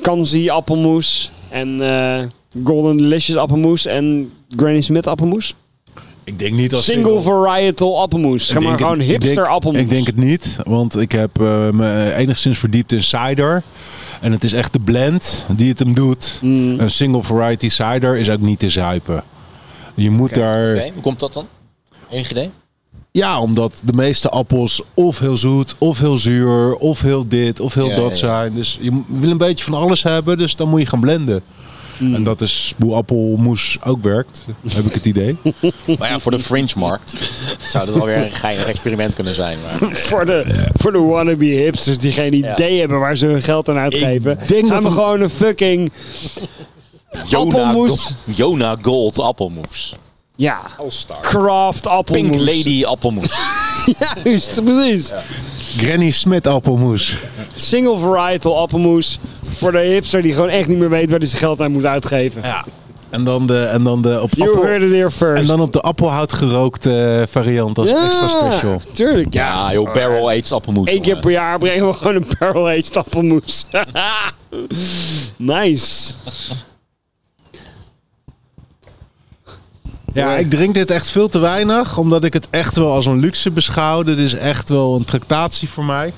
Kanzi 0.00 0.48
appelmoes? 0.48 1.30
En 1.48 1.82
eh, 1.82 2.24
Golden 2.64 2.96
Delicious 2.96 3.40
appelmoes? 3.40 3.86
En 3.86 4.32
Granny 4.56 4.80
Smith 4.80 5.06
appelmoes? 5.06 5.54
Ik 6.24 6.38
denk 6.38 6.54
niet 6.54 6.74
als 6.74 6.84
Single 6.84 7.20
varietal 7.20 8.00
appelmoes. 8.00 8.48
Ik 8.48 8.54
Ga 8.54 8.60
maar 8.60 8.78
gewoon 8.78 9.00
ik 9.00 9.06
hipster 9.06 9.34
denk- 9.34 9.46
appelmoes. 9.46 9.80
Ik 9.80 9.90
denk 9.90 10.06
het 10.06 10.16
niet, 10.16 10.56
want 10.64 10.96
ik 10.96 11.12
heb 11.12 11.40
eh, 11.40 11.70
me 11.70 12.12
enigszins 12.16 12.58
verdiept 12.58 12.92
in 12.92 13.02
cider. 13.02 13.62
En 14.20 14.32
het 14.32 14.44
is 14.44 14.52
echt 14.52 14.72
de 14.72 14.80
blend 14.80 15.46
die 15.56 15.68
het 15.68 15.78
hem 15.78 15.94
doet. 15.94 16.38
Mm. 16.42 16.80
Een 16.80 16.90
single 16.90 17.22
variety 17.22 17.68
cider 17.68 18.16
is 18.18 18.30
ook 18.30 18.40
niet 18.40 18.58
te 18.58 18.68
zuipen. 18.68 19.22
Je 19.94 20.10
moet 20.10 20.34
daar... 20.34 20.74
Oké, 20.76 20.90
hoe 20.92 21.02
komt 21.02 21.20
dat 21.20 21.32
dan? 21.32 21.46
Enig 22.10 22.30
idee? 22.30 22.50
Ja, 23.18 23.40
omdat 23.40 23.80
de 23.84 23.92
meeste 23.92 24.28
appels 24.28 24.82
of 24.94 25.18
heel 25.18 25.36
zoet, 25.36 25.74
of 25.78 25.98
heel 25.98 26.16
zuur, 26.16 26.74
of 26.76 27.00
heel 27.00 27.28
dit, 27.28 27.60
of 27.60 27.74
heel 27.74 27.88
Ja, 27.88 27.96
dat 27.96 28.08
ja, 28.08 28.14
zijn. 28.26 28.54
Dus 28.54 28.78
je 28.80 29.02
wil 29.06 29.30
een 29.30 29.36
beetje 29.38 29.64
van 29.64 29.74
alles 29.74 30.02
hebben, 30.02 30.38
dus 30.38 30.56
dan 30.56 30.68
moet 30.68 30.80
je 30.80 30.86
gaan 30.86 31.00
blenden. 31.00 31.42
Mm. 31.98 32.14
En 32.14 32.24
dat 32.24 32.40
is 32.40 32.74
hoe 32.78 32.94
appelmoes 32.94 33.76
ook 33.84 34.02
werkt, 34.02 34.46
heb 34.68 34.84
ik 34.84 34.94
het 34.94 35.04
idee. 35.06 35.36
Maar 35.98 36.08
ja, 36.10 36.18
voor 36.18 36.30
de 36.32 36.38
fringe-markt 36.38 37.14
zou 37.58 37.86
dat 37.86 38.00
alweer 38.00 38.16
een 38.16 38.30
geinig 38.30 38.66
experiment 38.68 39.14
kunnen 39.14 39.34
zijn. 39.34 39.58
Maar... 39.80 39.90
voor, 40.08 40.26
de, 40.26 40.66
voor 40.74 40.92
de 40.92 40.98
wannabe 40.98 41.44
hipsters 41.44 41.98
die 41.98 42.12
geen 42.12 42.34
idee 42.34 42.78
hebben 42.78 42.98
waar 42.98 43.16
ze 43.16 43.26
hun 43.26 43.42
geld 43.42 43.68
aan 43.68 43.78
uitgeven. 43.78 44.38
denk 44.46 44.68
gaan 44.68 44.80
we 44.82 44.86
een- 44.88 44.92
gewoon 44.92 45.20
een 45.20 45.30
fucking 45.30 45.92
Jona, 47.26 47.56
Appelmoes. 47.58 48.04
Go- 48.06 48.32
Jona 48.32 48.76
Gold 48.82 49.18
appelmoes. 49.18 49.96
Ja, 50.38 50.60
craft 51.20 51.86
appelmoes. 51.86 52.36
Pink 52.36 52.40
Lady 52.40 52.84
appelmoes. 52.84 53.38
Juist, 54.24 54.64
precies. 54.64 55.12
Granny 55.76 56.10
Smith 56.10 56.46
appelmoes. 56.46 57.16
Single 57.54 57.98
varietal 57.98 58.58
appelmoes 58.58 59.18
voor 59.44 59.72
de 59.72 59.78
hipster 59.78 60.22
die 60.22 60.32
gewoon 60.32 60.48
echt 60.48 60.68
niet 60.68 60.78
meer 60.78 60.90
weet 60.90 61.10
waar 61.10 61.18
hij 61.18 61.28
zijn 61.28 61.40
geld 61.40 61.60
aan 61.60 61.72
moet 61.72 61.84
uitgeven. 61.84 62.42
Ja. 62.42 62.64
En 63.10 63.24
dan 63.24 63.46
de, 63.46 63.64
en 63.64 63.82
dan 63.82 64.02
de 64.02 64.22
op 64.22 64.30
You 64.34 64.50
appel... 64.50 64.64
heard 64.64 64.82
it 64.82 64.90
here 64.90 65.10
first. 65.10 65.40
En 65.42 65.46
dan 65.46 65.60
op 65.60 65.72
de 65.72 65.80
appelhout 65.80 66.32
gerookte 66.32 67.26
variant 67.30 67.78
als 67.78 67.90
ja, 67.90 68.06
extra 68.06 68.28
special. 68.28 68.80
Tuurlijk, 68.92 69.32
ja. 69.32 69.46
Ja, 69.46 69.72
joh, 69.72 69.92
barrel 69.92 70.30
aged 70.30 70.52
appelmoes. 70.52 70.90
Eén 70.90 71.00
keer 71.00 71.18
per 71.18 71.30
jaar 71.30 71.58
brengen 71.58 71.86
we 71.86 71.92
gewoon 71.92 72.14
een 72.14 72.26
barrel 72.38 72.68
aged 72.68 72.96
appelmoes. 72.96 73.64
nice. 75.36 76.12
Ja, 80.18 80.36
ik 80.36 80.50
drink 80.50 80.74
dit 80.74 80.90
echt 80.90 81.10
veel 81.10 81.28
te 81.28 81.38
weinig, 81.38 81.98
omdat 81.98 82.24
ik 82.24 82.32
het 82.32 82.46
echt 82.50 82.76
wel 82.76 82.92
als 82.92 83.06
een 83.06 83.18
luxe 83.20 83.50
beschouw. 83.50 84.02
Dit 84.02 84.18
is 84.18 84.34
echt 84.34 84.68
wel 84.68 84.94
een 84.96 85.04
tractatie 85.04 85.68
voor 85.68 85.84
mij. 85.84 86.12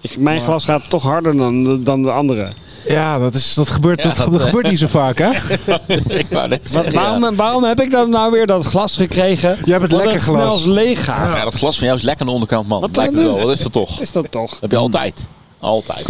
Ik- 0.00 0.16
Mijn 0.18 0.40
glas 0.40 0.64
gaat 0.64 0.90
toch 0.90 1.02
harder 1.02 1.36
dan, 1.36 1.64
de- 1.64 1.82
dan 1.82 2.02
de 2.02 2.10
andere. 2.10 2.48
Ja, 2.88 3.18
dat, 3.18 3.34
is, 3.34 3.54
dat, 3.54 3.70
gebeurt, 3.70 4.02
Ja, 4.02 4.08
dat, 4.08 4.16
dat, 4.16 4.32
dat 4.32 4.40
eh. 4.40 4.46
gebeurt 4.46 4.68
niet 4.70 4.78
zo 4.78 4.86
vaak, 4.86 5.18
hè? 5.18 5.28
Ik 6.18 6.26
wou 6.30 6.48
net 6.48 6.62
Wat, 6.72 6.84
zeggen, 6.84 6.92
waarom, 6.92 7.36
waarom 7.36 7.64
heb 7.64 7.80
ik 7.80 7.90
dan 7.90 8.10
nou 8.10 8.30
weer 8.32 8.46
dat 8.46 8.64
glas 8.64 8.96
gekregen? 8.96 9.56
Jij 9.64 9.78
hebt 9.78 9.82
het 9.82 9.92
lekker 9.92 10.12
het 10.12 10.22
snel 10.22 10.34
glas. 10.36 10.52
als 10.52 10.64
leeg 10.64 11.04
gaat? 11.04 11.36
Ja, 11.36 11.44
dat 11.44 11.54
glas 11.54 11.76
van 11.78 11.86
jou 11.86 11.98
is 11.98 12.04
lekker 12.04 12.20
aan 12.20 12.26
de 12.26 12.32
onderkant, 12.32 12.68
man. 12.68 12.80
Wat 12.80 12.96
Lijkt 12.96 13.14
dan? 13.14 13.22
het 13.24 13.32
wel. 13.34 13.42
Wat 13.46 13.56
is 13.56 13.62
dat 13.62 13.72
toch? 13.72 14.00
Is 14.00 14.12
dat 14.12 14.30
toch? 14.30 14.60
heb 14.60 14.70
je 14.70 14.76
altijd. 14.76 15.26
Altijd. 15.58 16.06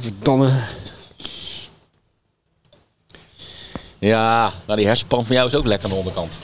Verdomme. 0.00 0.50
Ja, 4.00 4.52
nou 4.66 4.78
die 4.78 4.86
hersenpan 4.86 5.26
van 5.26 5.36
jou 5.36 5.48
is 5.48 5.54
ook 5.54 5.66
lekker 5.66 5.88
aan 5.88 5.94
de 5.94 5.98
onderkant. 5.98 6.38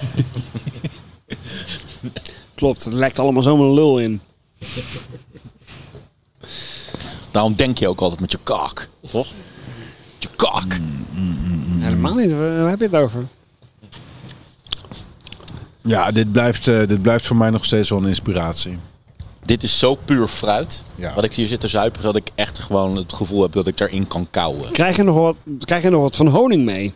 Klopt, 2.55 2.85
het 2.85 2.95
lekt 2.95 3.19
allemaal 3.19 3.43
zomaar 3.43 3.69
lul 3.69 3.99
in. 3.99 4.21
Daarom 7.31 7.55
denk 7.55 7.79
je 7.79 7.89
ook 7.89 8.01
altijd 8.01 8.21
met 8.21 8.33
je 8.33 8.39
kaak. 8.43 8.89
Toch? 9.11 9.27
Met 10.13 10.23
je 10.23 10.29
kaak. 10.37 10.81
Helemaal 11.79 12.15
niet, 12.15 12.33
waar 12.33 12.69
heb 12.69 12.79
je 12.79 12.85
het 12.85 12.95
over? 12.95 13.27
Ja, 15.81 16.11
dit 16.11 16.33
blijft, 16.33 16.69
eh, 16.69 16.87
dit 16.87 17.03
blijft 17.03 17.27
voor 17.27 17.37
mij 17.37 17.51
nog 17.51 17.65
steeds 17.65 17.91
wel 17.91 17.99
een 17.99 18.09
inspiratie. 18.09 18.79
Dit 19.43 19.63
is 19.63 19.79
zo 19.79 19.95
puur 19.95 20.27
fruit. 20.27 20.85
Ja. 20.95 21.15
Wat 21.15 21.25
ik 21.25 21.35
hier 21.35 21.49
zit 21.49 21.61
te 21.61 21.69
zuipen, 21.69 22.03
dat 22.03 22.17
ik 22.17 22.29
echt 22.35 22.59
gewoon 22.59 22.97
het 22.97 23.13
gevoel 23.13 23.43
heb 23.43 23.53
dat 23.53 23.67
ik 23.67 23.81
erin 23.81 24.07
kan 24.07 24.27
kauwen. 24.31 24.73
Krijg 24.73 24.97
je 24.97 25.03
nog 25.03 25.17
wat, 25.17 25.37
krijg 25.59 25.83
je 25.83 25.91
nog 25.91 26.01
wat 26.01 26.17
van 26.17 26.27
honing 26.27 26.65
mee? 26.65 26.95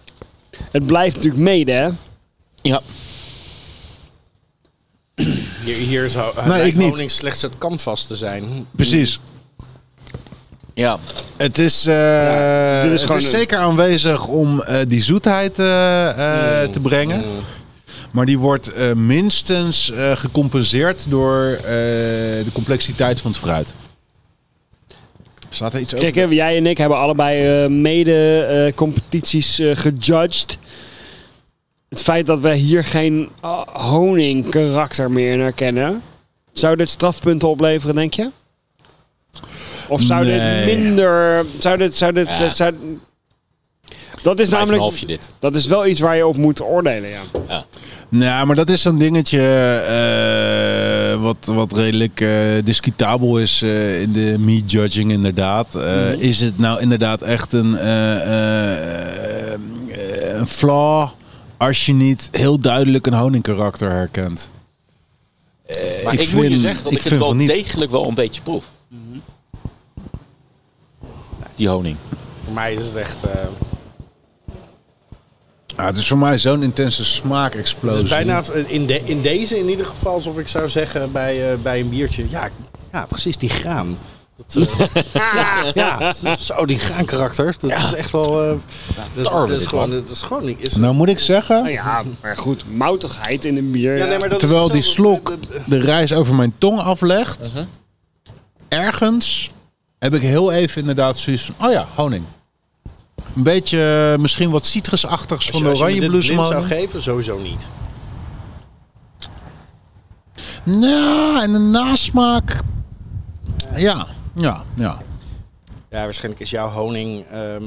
Het 0.71 0.87
blijft 0.87 1.17
natuurlijk 1.17 1.43
mede, 1.43 1.73
hè? 1.73 1.89
Ja, 2.63 2.81
Hier, 5.65 5.77
hier 5.77 6.11
zou 6.11 6.35
Nee, 6.37 6.47
lijkt 6.49 6.67
ik 6.67 6.77
niet. 6.77 6.89
honing 6.91 7.11
slechts 7.11 7.43
het 7.43 7.59
canvas 7.59 8.07
te 8.07 8.17
zijn. 8.17 8.67
Precies. 8.77 9.21
ja. 10.75 10.99
Het 11.37 11.59
is, 11.59 11.87
eh, 11.87 12.83
dit 12.83 12.91
is 12.93 12.99
het 13.01 13.07
gewoon 13.07 13.17
is 13.23 13.25
een- 13.33 13.39
zeker 13.39 13.59
aanwezig 13.59 14.27
om 14.27 14.61
eh, 14.63 14.79
die 14.89 15.03
zoetheid 15.03 15.59
eh, 15.59 16.63
eh, 16.63 16.71
te 16.71 16.81
brengen. 16.81 17.23
Maar 18.11 18.27
die 18.27 18.39
wordt 18.39 18.69
eh, 18.73 18.93
minstens 18.93 19.91
eh, 19.91 20.17
gecompenseerd 20.17 21.05
door 21.09 21.47
eh, 21.53 21.63
de 21.65 22.51
complexiteit 22.53 23.21
van 23.21 23.31
het 23.31 23.41
fruit. 23.41 23.75
Staat 25.51 25.75
er 25.75 25.81
iets 25.81 25.95
over? 25.95 26.13
Kijk, 26.13 26.33
jij 26.33 26.57
en 26.57 26.67
ik 26.67 26.79
hebben 26.79 26.99
allebei 26.99 27.63
eh, 27.65 27.71
mede 27.71 28.43
eh, 28.45 28.75
competities 28.75 29.59
eh, 29.59 29.77
gejudged. 29.77 30.59
Het 31.89 32.03
feit 32.03 32.27
dat 32.27 32.41
we 32.41 32.55
hier 32.55 32.85
geen 32.85 33.29
uh, 33.45 33.61
honing 33.67 34.51
karakter 34.51 35.11
meer 35.11 35.33
in 35.33 35.41
herkennen. 35.41 36.03
Zou 36.53 36.77
dit 36.77 36.89
strafpunten 36.89 37.49
opleveren, 37.49 37.95
denk 37.95 38.15
je? 38.15 38.31
Of 39.89 40.01
zou 40.03 40.25
Nee. 40.25 40.65
dit 40.67 40.77
minder... 40.77 41.45
Zou 41.59 41.77
dit... 41.79 41.95
Zou 41.95 42.13
dit 42.13 42.29
Ja. 42.29 42.49
zou, 42.49 42.75
dat 44.23 44.39
is 44.39 44.49
namelijk... 44.49 45.07
dit. 45.07 45.31
Dat 45.39 45.55
is 45.55 45.67
wel 45.67 45.87
iets 45.87 46.01
waar 46.01 46.17
je 46.17 46.27
op 46.27 46.37
moet 46.37 46.63
oordelen, 46.63 47.11
ja. 47.11 47.21
Ja. 47.49 47.65
Nou, 48.09 48.47
maar 48.47 48.57
dat 48.57 48.71
is 48.71 48.83
zo'n 48.83 48.99
dingetje 48.99 49.39
eh, 49.87 51.00
wat, 51.19 51.37
wat 51.47 51.73
redelijk 51.73 52.21
eh, 52.21 52.31
discutabel 52.65 53.39
is 53.39 53.63
eh, 53.63 54.01
in 54.03 54.13
de 54.13 54.37
meat 54.39 54.71
judging 54.71 55.13
inderdaad. 55.13 55.75
Eh, 55.75 56.13
Is 56.13 56.41
het 56.41 56.59
nou 56.59 56.81
inderdaad 56.81 57.23
echt 57.23 57.53
een, 57.53 57.77
eh, 57.77 58.23
eh, 58.23 59.53
eh, 59.55 59.59
een 60.39 60.47
flaw 60.47 61.09
als 61.57 61.87
je 61.87 61.93
niet 61.93 62.29
heel 62.33 62.59
duidelijk 62.59 63.07
een 63.07 63.15
honingkarakter 63.15 63.91
herkent? 63.91 64.51
Maar 66.05 66.15
ik 66.15 66.21
ik, 66.21 66.33
moet 66.33 66.43
je 66.43 66.49
vind- 66.49 66.61
zeggen 66.61 66.83
dat 66.85 66.93
ik 66.93 66.99
ik, 66.99 67.05
het 67.05 67.13
vind 67.13 67.25
wel 67.25 67.37
degelijk 67.37 67.91
wel 67.91 68.09
een 68.09 68.15
beetje 68.15 68.43
proef. 68.43 68.65
Die 71.55 71.69
honing. 71.69 71.97
voor 72.45 72.53
mij 72.53 72.75
is 72.75 72.87
het 72.87 72.97
echt... 72.97 73.17
eh, 75.81 75.87
Ja, 75.87 75.91
het 75.91 75.97
is 75.97 76.09
voor 76.09 76.19
mij 76.19 76.39
zo'n 76.39 76.63
intense 76.63 77.03
het 77.03 77.11
smaakexplosie. 77.11 78.03
is 78.03 78.11
bijna 78.11 78.43
in, 78.67 78.87
de, 78.87 79.01
in 79.05 79.21
deze 79.21 79.59
in 79.59 79.69
ieder 79.69 79.87
geval 79.87 80.13
alsof 80.13 80.39
ik 80.39 80.49
zou 80.49 80.69
zeggen 80.69 81.13
bij, 81.13 81.53
eh, 81.53 81.59
bij 81.59 81.81
een 81.81 81.89
biertje. 81.89 82.25
Ja, 82.29 82.49
ja, 82.93 83.05
precies, 83.05 83.37
die 83.37 83.49
graan. 83.49 83.99
Dat, 84.47 84.67
eh, 84.93 85.03
ja, 85.75 86.15
ja, 86.23 86.37
zo 86.39 86.67
die 86.67 86.79
graankarakter. 86.79 87.55
Dat 87.59 87.71
is 87.71 87.95
echt 87.95 88.11
wel... 88.11 88.43
eh, 88.43 88.57
dat, 89.23 89.51
is 89.51 89.67
gewoon... 89.67 89.91
Dat 89.91 90.11
is 90.11 90.23
gewoon 90.23 90.45
niet... 90.45 90.63
Is, 90.63 90.77
Nou 90.77 90.95
moet 90.95 91.09
ik 91.09 91.19
zeggen, 91.19 91.57
Nou 91.57 91.71
ja, 91.71 92.03
maar 92.23 92.37
goed, 92.37 92.65
moutigheid 92.71 93.45
in 93.45 93.57
een 93.57 93.71
bier. 93.71 93.97
Ja, 93.97 94.05
nee, 94.05 94.19
maar 94.19 94.29
dat 94.29 94.43
is 94.43 94.49
terwijl 94.49 94.69
die 94.71 94.83
slok 94.83 95.37
de 95.67 95.79
reis 95.79 96.13
over 96.13 96.35
mijn 96.35 96.55
tong 96.59 96.81
aflegt, 96.81 97.51
ergens 98.69 99.51
heb 99.99 100.15
ik 100.15 100.23
heel 100.23 100.53
even 100.53 100.81
inderdaad 100.81 101.19
zoiets 101.19 101.45
van, 101.45 101.67
oh 101.67 101.73
ja, 101.73 101.87
honing. 101.95 102.25
Een 103.37 103.43
beetje 103.43 104.11
eh, 104.13 104.21
misschien 104.21 104.51
wat 104.51 104.67
citrusachtigs 104.67 105.47
Als 105.47 105.51
van 105.51 105.59
je, 105.59 105.65
de 105.65 105.71
als 105.71 105.79
je 105.79 105.85
me 105.85 105.91
oranje 105.91 106.11
dit 106.11 106.25
zou 106.25 106.49
bloesem. 106.49 106.63
geven, 106.63 107.03
sowieso 107.03 107.39
niet. 107.39 107.69
Nou, 110.65 111.43
en 111.43 111.53
de 111.53 111.59
nasmaak. 111.59 112.61
Ja, 113.75 114.07
ja, 114.35 114.65
ja. 114.77 115.03
Ja, 115.91 116.03
waarschijnlijk 116.03 116.43
is 116.43 116.51
jouw 116.51 116.69
honing 116.69 117.25
ehm, 117.25 117.65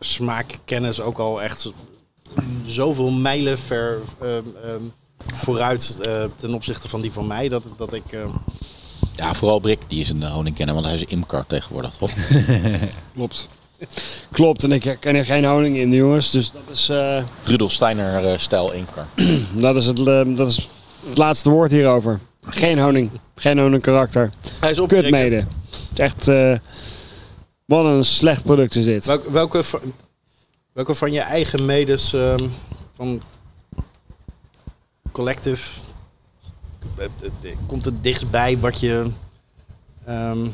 smaakkennis 0.00 1.00
ook 1.00 1.18
al 1.18 1.42
echt 1.42 1.72
zoveel 2.64 3.10
mijlen 3.10 3.58
ver 3.58 4.00
ehm, 4.20 4.42
ehm, 4.64 4.82
vooruit 5.34 5.98
eh, 6.00 6.24
ten 6.36 6.54
opzichte 6.54 6.88
van 6.88 7.00
die 7.00 7.12
van 7.12 7.26
mij. 7.26 7.48
Dat, 7.48 7.62
dat 7.76 7.92
ik. 7.92 8.04
Ja, 9.14 9.34
vooral 9.34 9.58
Brik, 9.58 9.80
die 9.88 10.00
is 10.00 10.10
een 10.10 10.26
honingkenner, 10.26 10.74
want 10.74 10.86
hij 10.86 10.94
is 10.94 11.04
imker 11.04 11.46
tegenwoordig, 11.46 11.94
toch? 11.94 12.10
Klopt. 13.14 13.48
Klopt, 14.32 14.64
en 14.64 14.72
ik 14.72 14.84
herken 14.84 15.14
er 15.14 15.24
geen 15.24 15.44
honing 15.44 15.76
in, 15.76 15.92
jongens. 15.92 16.30
Dus 16.30 16.50
dat 16.50 16.62
is, 16.70 16.88
eh, 16.88 17.24
Rudolf 17.44 17.72
Steiner 17.72 18.26
eh, 18.26 18.38
stijl 18.38 18.72
imker. 18.72 19.06
dat, 19.54 19.76
is 19.76 19.86
het, 19.86 19.98
eh, 19.98 20.22
dat 20.26 20.50
is 20.50 20.68
het 21.08 21.18
laatste 21.18 21.50
woord 21.50 21.70
hierover. 21.70 22.20
Geen 22.42 22.78
honing. 22.78 23.10
Geen 23.34 23.58
honing 23.58 23.82
karakter. 23.82 24.30
hij 24.60 24.70
is 24.70 25.10
mede. 25.10 25.36
Het 25.36 25.46
is 25.92 25.98
echt... 25.98 26.28
eh, 26.28 26.54
wat 27.64 27.84
een 27.84 28.04
slecht 28.04 28.44
product 28.44 28.74
is 28.74 28.84
dit. 28.84 29.06
Welke, 29.06 29.32
welke, 29.32 29.62
van- 29.64 29.92
welke 30.72 30.94
van 30.94 31.12
je 31.12 31.20
eigen 31.20 31.64
medes 31.64 32.12
ehm, 32.12 32.48
van 32.94 33.22
Collective 35.12 35.80
komt 37.66 37.84
het 37.84 38.02
dichtstbij 38.02 38.58
wat 38.58 38.80
je 38.80 39.10
ehm, 40.04 40.46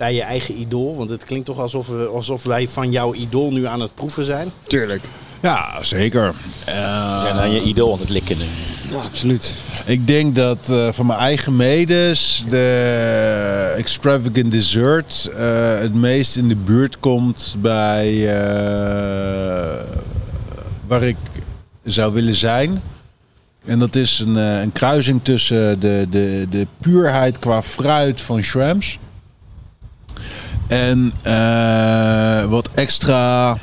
bij 0.00 0.14
je 0.14 0.22
eigen 0.22 0.60
idool? 0.60 0.96
Want 0.96 1.10
het 1.10 1.24
klinkt 1.24 1.46
toch 1.46 1.58
alsof, 1.58 1.86
we, 1.86 2.06
alsof 2.06 2.42
wij 2.42 2.68
van 2.68 2.90
jouw 2.90 3.14
idool 3.14 3.52
nu 3.52 3.66
aan 3.66 3.80
het 3.80 3.94
proeven 3.94 4.24
zijn. 4.24 4.50
Tuurlijk. 4.66 5.04
Ja, 5.40 5.82
zeker. 5.82 6.34
We 6.64 7.20
zijn 7.22 7.36
aan 7.36 7.50
je 7.50 7.62
idool 7.62 7.92
aan 7.92 7.98
het 7.98 8.08
likken 8.08 8.38
nu. 8.38 8.44
Ja, 8.90 8.96
absoluut. 8.96 9.54
Ik 9.84 10.06
denk 10.06 10.34
dat 10.34 10.68
eh, 10.68 10.92
van 10.92 11.06
mijn 11.06 11.18
eigen 11.18 11.56
medes 11.56 12.44
de 12.48 13.74
extravagant 13.76 14.52
dessert 14.52 15.30
eh, 15.36 15.78
het 15.78 15.94
meest 15.94 16.36
in 16.36 16.48
de 16.48 16.56
buurt 16.56 17.00
komt 17.00 17.56
bij 17.58 18.08
eh, 18.28 19.86
waar 20.86 21.02
ik 21.02 21.16
zou 21.84 22.12
willen 22.12 22.34
zijn. 22.34 22.82
En 23.64 23.78
dat 23.78 23.96
is 23.96 24.18
een, 24.18 24.36
eh, 24.36 24.60
een 24.60 24.72
kruising 24.72 25.20
tussen 25.22 25.80
de, 25.80 26.06
de, 26.10 26.46
de 26.50 26.66
puurheid 26.80 27.38
qua 27.38 27.62
fruit 27.62 28.20
van 28.20 28.42
Shramps. 28.42 28.98
En 30.70 31.12
eh, 31.22 32.44
wat 32.44 32.68
extra 32.74 33.56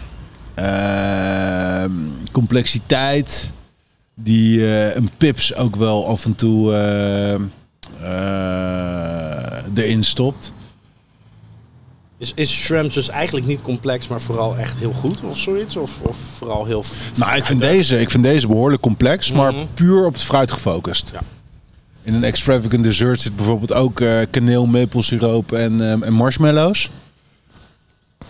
eh, 0.53 1.83
complexiteit 2.31 3.51
die 4.15 4.65
eh, 4.67 4.95
een 4.95 5.09
pips 5.17 5.55
ook 5.55 5.75
wel 5.75 6.07
af 6.07 6.25
en 6.25 6.35
toe 6.35 6.73
erin 9.75 10.03
stopt. 10.03 10.53
Is, 12.17 12.31
is 12.35 12.67
dus 12.93 13.09
eigenlijk 13.09 13.45
niet 13.45 13.61
complex, 13.61 14.07
maar 14.07 14.21
vooral 14.21 14.57
echt 14.57 14.77
heel 14.79 14.93
goed 14.93 15.23
of 15.23 15.37
zoiets? 15.37 15.75
Of, 15.75 16.01
of 16.01 16.17
vooral 16.17 16.65
heel... 16.65 16.83
Nou, 17.15 17.35
ik 17.35 17.45
vind, 17.45 17.59
deze, 17.59 17.99
ik 17.99 18.09
vind 18.09 18.23
deze 18.23 18.47
behoorlijk 18.47 18.81
complex, 18.81 19.31
maar 19.31 19.53
Mhm. 19.53 19.65
puur 19.73 20.05
op 20.05 20.13
het 20.13 20.23
fruit 20.23 20.51
gefocust. 20.51 21.09
Ja. 21.13 21.21
In 22.07 22.13
een 22.13 22.23
extravagant 22.23 22.83
dessert 22.83 23.21
zit 23.21 23.35
bijvoorbeeld 23.35 23.73
ook 23.73 23.99
eh, 24.01 24.19
kaneel, 24.29 24.65
maplesiroop 24.65 25.51
en, 25.51 25.81
eh, 25.81 25.91
en 26.07 26.13
marshmallows. 26.13 26.89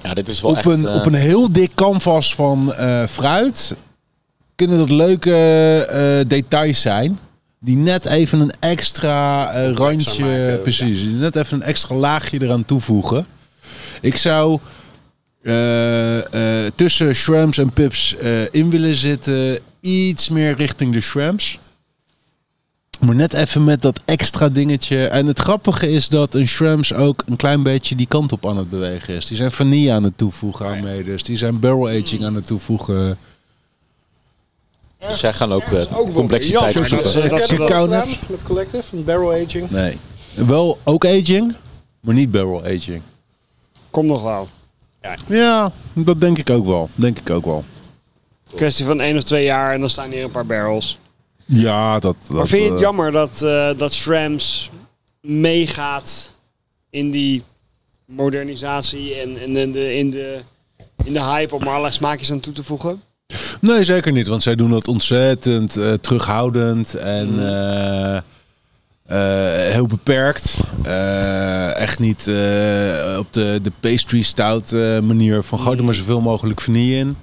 Ja, 0.03 0.13
dit 0.13 0.27
is 0.27 0.41
wel 0.41 0.51
Op 0.51 0.57
echt... 0.57 0.65
een, 0.65 0.87
eh, 0.87 0.95
op 0.95 1.05
een 1.05 1.13
heel 1.13 1.51
dik 1.51 1.71
canvas 1.75 2.35
van 2.35 2.73
eh, 2.73 3.05
fruit 3.07 3.75
kunnen 4.55 4.77
dat 4.77 4.89
leuke 4.89 5.35
eh, 5.89 6.27
details 6.29 6.81
zijn. 6.81 7.19
Die 7.59 7.77
net 7.77 8.05
even 8.05 8.39
een 8.39 8.53
extra 8.59 9.51
eh, 9.53 9.73
randje, 9.73 10.23
maken, 10.25 10.61
precies, 10.61 11.01
net 11.01 11.35
even 11.35 11.57
een 11.61 11.67
extra 11.67 11.95
laagje 11.95 12.41
eraan 12.41 12.65
toevoegen. 12.65 13.25
Ik 14.01 14.17
zou 14.17 14.59
eh, 15.43 16.65
eh, 16.65 16.71
tussen 16.75 17.15
shrimps 17.15 17.57
en 17.57 17.71
pips 17.71 18.15
eh, 18.15 18.53
in 18.53 18.69
willen 18.69 18.95
zitten, 18.95 19.59
iets 19.81 20.29
meer 20.29 20.55
richting 20.55 20.93
de 20.93 21.01
shrimps. 21.01 21.59
Maar 22.99 23.15
net 23.15 23.33
even 23.33 23.63
met 23.63 23.81
dat 23.81 23.99
extra 24.05 24.49
dingetje. 24.49 25.07
En 25.07 25.25
het 25.25 25.39
grappige 25.39 25.91
is 25.91 26.09
dat 26.09 26.35
een 26.35 26.47
shrimps 26.47 26.93
ook 26.93 27.23
een 27.25 27.35
klein 27.35 27.63
beetje 27.63 27.95
die 27.95 28.07
kant 28.07 28.31
op 28.31 28.47
aan 28.47 28.57
het 28.57 28.69
bewegen 28.69 29.13
is. 29.13 29.25
Die 29.25 29.37
zijn 29.37 29.51
vanille 29.51 29.91
aan 29.91 30.03
het 30.03 30.17
toevoegen 30.17 30.65
aan 30.65 30.83
medes. 30.83 31.23
Die 31.23 31.37
zijn 31.37 31.59
barrel 31.59 31.87
aging 31.87 32.25
aan 32.25 32.35
het 32.35 32.47
toevoegen. 32.47 33.17
Dus 34.99 35.19
zij 35.19 35.33
gaan 35.33 35.53
ook 35.53 35.63
eh, 35.63 35.97
ook 35.97 36.13
complexiteit 36.13 36.73
jammer 36.73 36.89
dat 36.89 37.89
dat 37.89 38.19
met 38.29 38.43
Collective? 38.43 38.95
Een 38.95 39.03
barrel 39.03 39.31
aging? 39.31 39.69
Nee. 39.69 39.97
Wel 40.33 40.79
ook 40.83 41.05
aging, 41.05 41.55
maar 41.99 42.13
niet 42.13 42.31
barrel 42.31 42.63
aging. 42.63 43.01
Komt 43.89 44.07
nog 44.07 44.21
wel. 44.21 44.47
Ja, 45.27 45.71
dat 45.93 46.21
denk 46.21 46.37
ik 46.37 46.49
ook 46.49 46.65
wel. 46.65 46.89
Denk 46.95 47.19
ik 47.19 47.29
ook 47.29 47.45
wel. 47.45 47.63
Kwestie 48.55 48.85
van 48.85 49.01
één 49.01 49.17
of 49.17 49.23
twee 49.23 49.43
jaar 49.43 49.73
en 49.73 49.79
dan 49.79 49.89
staan 49.89 50.11
hier 50.11 50.23
een 50.23 50.31
paar 50.31 50.45
barrels. 50.45 50.99
Ja, 51.47 51.99
dat. 51.99 52.15
dat 52.27 52.37
Maar 52.37 52.47
vind 52.47 52.61
je 52.63 52.67
het 52.67 52.77
eh, 52.77 52.83
jammer 52.83 53.11
dat, 53.11 53.41
eh 53.41 53.69
dat 53.77 53.93
Shrams 53.93 54.71
meegaat 55.21 56.33
in 56.89 57.11
die 57.11 57.43
modernisatie 58.05 59.15
en, 59.15 59.37
en 59.41 59.57
in, 59.57 59.71
de, 59.71 59.95
in, 59.95 60.11
de, 60.11 60.39
in 61.03 61.13
de 61.13 61.23
hype 61.23 61.55
om 61.55 61.61
er 61.61 61.67
allerlei 61.67 61.93
smaakjes 61.93 62.31
aan 62.31 62.39
toe 62.39 62.53
te 62.53 62.63
voegen? 62.63 63.01
Nee, 63.61 63.83
zeker 63.83 64.11
niet. 64.11 64.27
Want 64.27 64.43
zij 64.43 64.55
doen 64.55 64.69
dat 64.69 64.87
ontzettend 64.87 65.77
eh, 65.77 65.93
terughoudend 65.93 66.93
en 66.95 67.29
Mm. 67.29 68.21
heel 69.71 69.87
beperkt. 69.87 70.59
Echt 71.75 71.99
niet 71.99 72.19
op 73.17 73.33
de, 73.33 73.59
de 73.61 73.71
pastry 73.79 74.21
stout 74.21 74.71
manier 75.01 75.43
van 75.43 75.59
gooi 75.59 75.77
er 75.77 75.83
maar 75.83 75.93
zoveel 75.93 76.21
mogelijk 76.21 76.61
vanille 76.61 76.95
in. 76.95 77.17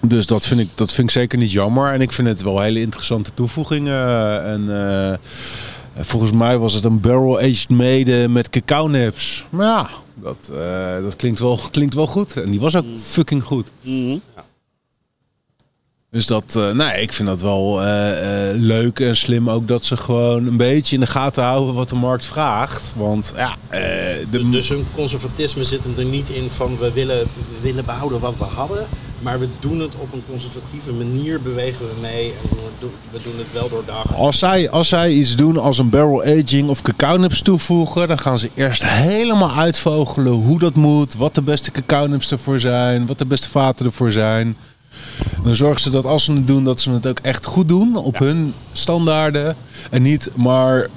Dus 0.00 0.26
dat 0.26 0.46
vind, 0.46 0.60
ik, 0.60 0.68
dat 0.74 0.92
vind 0.92 1.08
ik 1.08 1.14
zeker 1.14 1.38
niet 1.38 1.52
jammer. 1.52 1.92
En 1.92 2.00
ik 2.00 2.12
vind 2.12 2.28
het 2.28 2.42
wel 2.42 2.60
hele 2.60 2.80
interessante 2.80 3.30
toevoegingen. 3.34 4.44
En 4.44 4.68
eh, 4.68 5.18
volgens 6.04 6.32
mij 6.32 6.58
was 6.58 6.72
het 6.72 6.84
een 6.84 7.00
barrel-aged 7.00 7.68
mede 7.68 8.28
met 8.28 8.50
cacao 8.50 8.86
nips. 8.86 9.46
Maar 9.50 9.66
ja, 9.66 9.90
dat, 10.14 10.50
eh, 10.54 11.02
dat 11.02 11.16
klinkt, 11.16 11.38
wel, 11.38 11.60
klinkt 11.70 11.94
wel 11.94 12.06
goed. 12.06 12.36
En 12.36 12.50
die 12.50 12.60
was 12.60 12.76
ook 12.76 12.84
fucking 12.96 13.42
goed. 13.42 13.70
Dus 16.10 16.26
dat, 16.26 16.56
eh, 16.56 16.70
nee, 16.70 17.02
ik 17.02 17.12
vind 17.12 17.28
dat 17.28 17.42
wel 17.42 17.82
eh, 17.82 18.48
eh, 18.50 18.56
leuk 18.56 19.00
en 19.00 19.16
slim 19.16 19.50
ook 19.50 19.68
dat 19.68 19.84
ze 19.84 19.96
gewoon 19.96 20.46
een 20.46 20.56
beetje 20.56 20.94
in 20.94 21.00
de 21.00 21.06
gaten 21.06 21.42
houden 21.42 21.74
wat 21.74 21.88
de 21.88 21.94
markt 21.94 22.26
vraagt. 22.26 22.92
Want 22.96 23.32
ja, 23.36 23.56
de, 23.70 24.26
Dus, 24.30 24.42
dus 24.50 24.68
hun 24.68 24.86
conservatisme 24.94 25.64
zit 25.64 25.84
hem 25.84 25.94
er 25.98 26.04
niet 26.04 26.28
in 26.28 26.50
van 26.50 26.78
we 26.78 26.92
willen, 26.92 27.18
we 27.18 27.60
willen 27.60 27.84
behouden 27.84 28.20
wat 28.20 28.36
we 28.36 28.44
hadden. 28.44 28.86
Maar 29.22 29.38
we 29.38 29.48
doen 29.60 29.80
het 29.80 29.94
op 29.94 30.12
een 30.12 30.22
conservatieve 30.28 30.92
manier, 30.92 31.40
bewegen 31.42 31.86
we 31.86 31.92
mee 32.00 32.24
en 32.26 32.56
we 32.56 32.56
doen- 32.78 32.90
we 33.12 33.18
doen 33.22 33.38
het 33.38 33.52
wel 33.52 33.68
door 33.68 33.84
dag. 33.86 34.14
als, 34.16 34.38
zij, 34.38 34.70
als 34.70 34.88
zij 34.88 35.12
iets 35.12 35.36
doen 35.36 35.58
als 35.58 35.78
een 35.78 35.90
barrel 35.90 36.22
aging 36.22 36.68
of 36.68 36.82
cacao 36.82 37.16
nips 37.16 37.42
toevoegen, 37.42 38.08
dan 38.08 38.18
gaan 38.18 38.38
ze 38.38 38.50
eerst 38.54 38.84
helemaal 38.84 39.52
uitvogelen 39.52 40.32
hoe 40.32 40.58
dat 40.58 40.74
moet, 40.74 41.14
wat 41.14 41.34
de 41.34 41.42
beste 41.42 41.70
cacao 41.70 42.06
nips 42.06 42.30
ervoor 42.30 42.58
zijn, 42.58 43.06
wat 43.06 43.18
de 43.18 43.26
beste 43.26 43.48
vaten 43.48 43.86
ervoor 43.86 44.12
zijn. 44.12 44.56
Dan 45.42 45.54
zorgen 45.54 45.80
ze 45.80 45.90
dat 45.90 46.04
als 46.04 46.24
ze 46.24 46.32
het 46.32 46.46
doen, 46.46 46.64
dat 46.64 46.80
ze 46.80 46.90
het 46.90 47.06
ook 47.06 47.18
echt 47.18 47.44
goed 47.44 47.68
doen 47.68 47.96
op 47.96 48.18
hun 48.18 48.54
standaarden. 48.72 49.56
En 49.90 50.02
niet 50.02 50.30
maar 50.36 50.88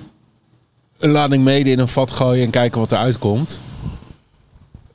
een 0.98 1.12
lading 1.12 1.44
mede 1.44 1.70
in 1.70 1.80
een 1.80 1.88
vat 1.88 2.12
gooien 2.12 2.44
en 2.46 2.50
kijken 2.50 2.80
wat 2.80 2.92
eruit 2.92 3.20
komt. 3.20 3.62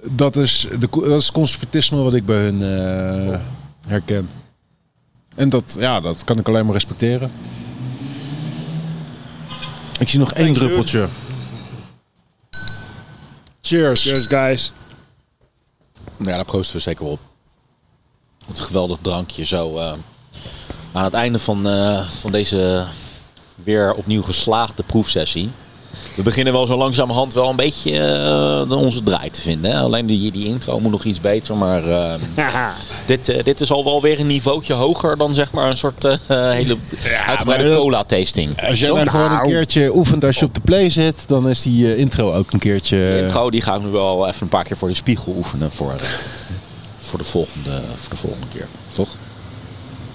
Dat 0.02 0.36
is, 0.36 0.68
de, 0.78 0.88
dat 0.90 1.06
is 1.06 1.24
het 1.24 1.32
conservatisme 1.32 2.02
wat 2.02 2.14
ik 2.14 2.26
bij 2.26 2.42
hun 2.42 2.62
eh, 2.62 3.38
herken. 3.86 4.28
En 5.34 5.48
dat, 5.48 5.76
ja, 5.78 6.00
dat 6.00 6.24
kan 6.24 6.38
ik 6.38 6.48
alleen 6.48 6.64
maar 6.64 6.74
respecteren. 6.74 7.30
Ik 9.98 10.08
zie 10.08 10.18
nog 10.18 10.32
één 10.32 10.52
druppeltje. 10.52 11.08
Cheers. 13.60 14.02
Cheers, 14.02 14.26
guys. 14.26 14.72
Ja, 16.16 16.24
daar 16.36 16.44
proosten 16.44 16.76
we 16.76 16.82
zeker 16.82 17.04
op. 17.04 17.20
Het 18.48 18.60
geweldig 18.60 18.98
drankje 19.02 19.44
zo 19.44 19.76
eh, 19.76 19.92
aan 20.92 21.04
het 21.04 21.14
einde 21.14 21.38
van, 21.38 21.68
eh, 21.68 22.00
van 22.20 22.32
deze 22.32 22.84
weer 23.54 23.94
opnieuw 23.94 24.22
geslaagde 24.22 24.82
proefsessie. 24.82 25.50
We 26.14 26.22
beginnen 26.22 26.52
wel 26.52 26.66
zo 26.66 26.76
langzamerhand 26.76 27.34
wel 27.34 27.48
een 27.50 27.56
beetje 27.56 27.98
eh, 28.70 28.78
onze 28.78 29.02
draai 29.02 29.30
te 29.30 29.40
vinden. 29.40 29.70
Hè? 29.70 29.78
Alleen 29.80 30.06
die, 30.06 30.32
die 30.32 30.46
intro 30.46 30.80
moet 30.80 30.90
nog 30.90 31.04
iets 31.04 31.20
beter, 31.20 31.56
maar 31.56 31.84
eh, 32.36 32.68
dit, 33.06 33.44
dit 33.44 33.60
is 33.60 33.70
al 33.70 33.84
wel 33.84 34.02
weer 34.02 34.20
een 34.20 34.26
niveautje 34.26 34.74
hoger 34.74 35.16
dan 35.16 35.34
zeg 35.34 35.52
maar 35.52 35.70
een 35.70 35.76
soort 35.76 36.04
eh, 36.04 36.16
hele 36.28 36.76
uitgebreide 37.26 37.44
maar 37.44 37.72
dat- 37.72 37.82
cola-tasting. 37.82 38.66
Als 38.68 38.80
jij 38.80 38.88
nou 38.92 39.08
gewoon 39.08 39.32
een 39.32 39.42
keertje 39.42 39.96
oefent 39.96 40.24
als 40.24 40.38
je 40.38 40.44
op 40.44 40.54
de 40.54 40.60
play 40.60 40.90
zit, 40.90 41.28
dan 41.28 41.48
is 41.48 41.62
die 41.62 41.96
intro 41.96 42.32
ook 42.34 42.52
een 42.52 42.58
keertje... 42.58 42.96
De 42.96 43.18
intro 43.20 43.50
die 43.50 43.62
ga 43.62 43.74
ik 43.74 43.82
nu 43.82 43.88
wel 43.88 44.28
even 44.28 44.42
een 44.42 44.48
paar 44.48 44.64
keer 44.64 44.76
voor 44.76 44.88
de 44.88 44.94
spiegel 44.94 45.34
oefenen 45.36 45.72
voor, 45.72 45.94
voor, 47.08 47.18
de, 47.18 47.24
volgende, 47.24 47.82
voor 47.96 48.10
de 48.10 48.16
volgende 48.16 48.46
keer. 48.48 48.68
Toch? 48.94 49.08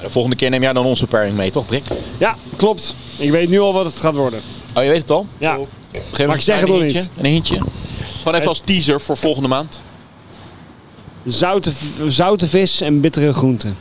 De 0.01 0.09
volgende 0.09 0.35
keer 0.35 0.49
neem 0.49 0.61
jij 0.61 0.73
dan 0.73 0.85
onze 0.85 1.07
pairing 1.07 1.37
mee, 1.37 1.51
toch 1.51 1.65
Brik? 1.65 1.83
Ja, 2.17 2.35
klopt. 2.55 2.95
Ik 3.17 3.31
weet 3.31 3.49
nu 3.49 3.59
al 3.59 3.73
wat 3.73 3.85
het 3.85 3.95
gaat 3.95 4.13
worden. 4.13 4.41
Oh, 4.75 4.83
je 4.83 4.89
weet 4.89 5.01
het 5.01 5.11
al? 5.11 5.27
Ja. 5.37 5.57
Geef 6.11 6.27
Maar 6.27 6.35
ik 6.35 6.41
zeg 6.41 6.55
een 6.61 6.61
het 6.61 6.71
nog 6.79 6.81
niet. 6.93 7.09
Een 7.17 7.25
hintje. 7.25 7.59
Gewoon 8.17 8.33
even 8.35 8.47
als 8.47 8.59
teaser 8.63 9.01
voor 9.01 9.17
volgende 9.17 9.47
maand. 9.47 9.81
Zoute, 11.25 11.71
zoute 12.07 12.47
vis 12.47 12.81
en 12.81 13.01
bittere 13.01 13.33
groenten. 13.33 13.77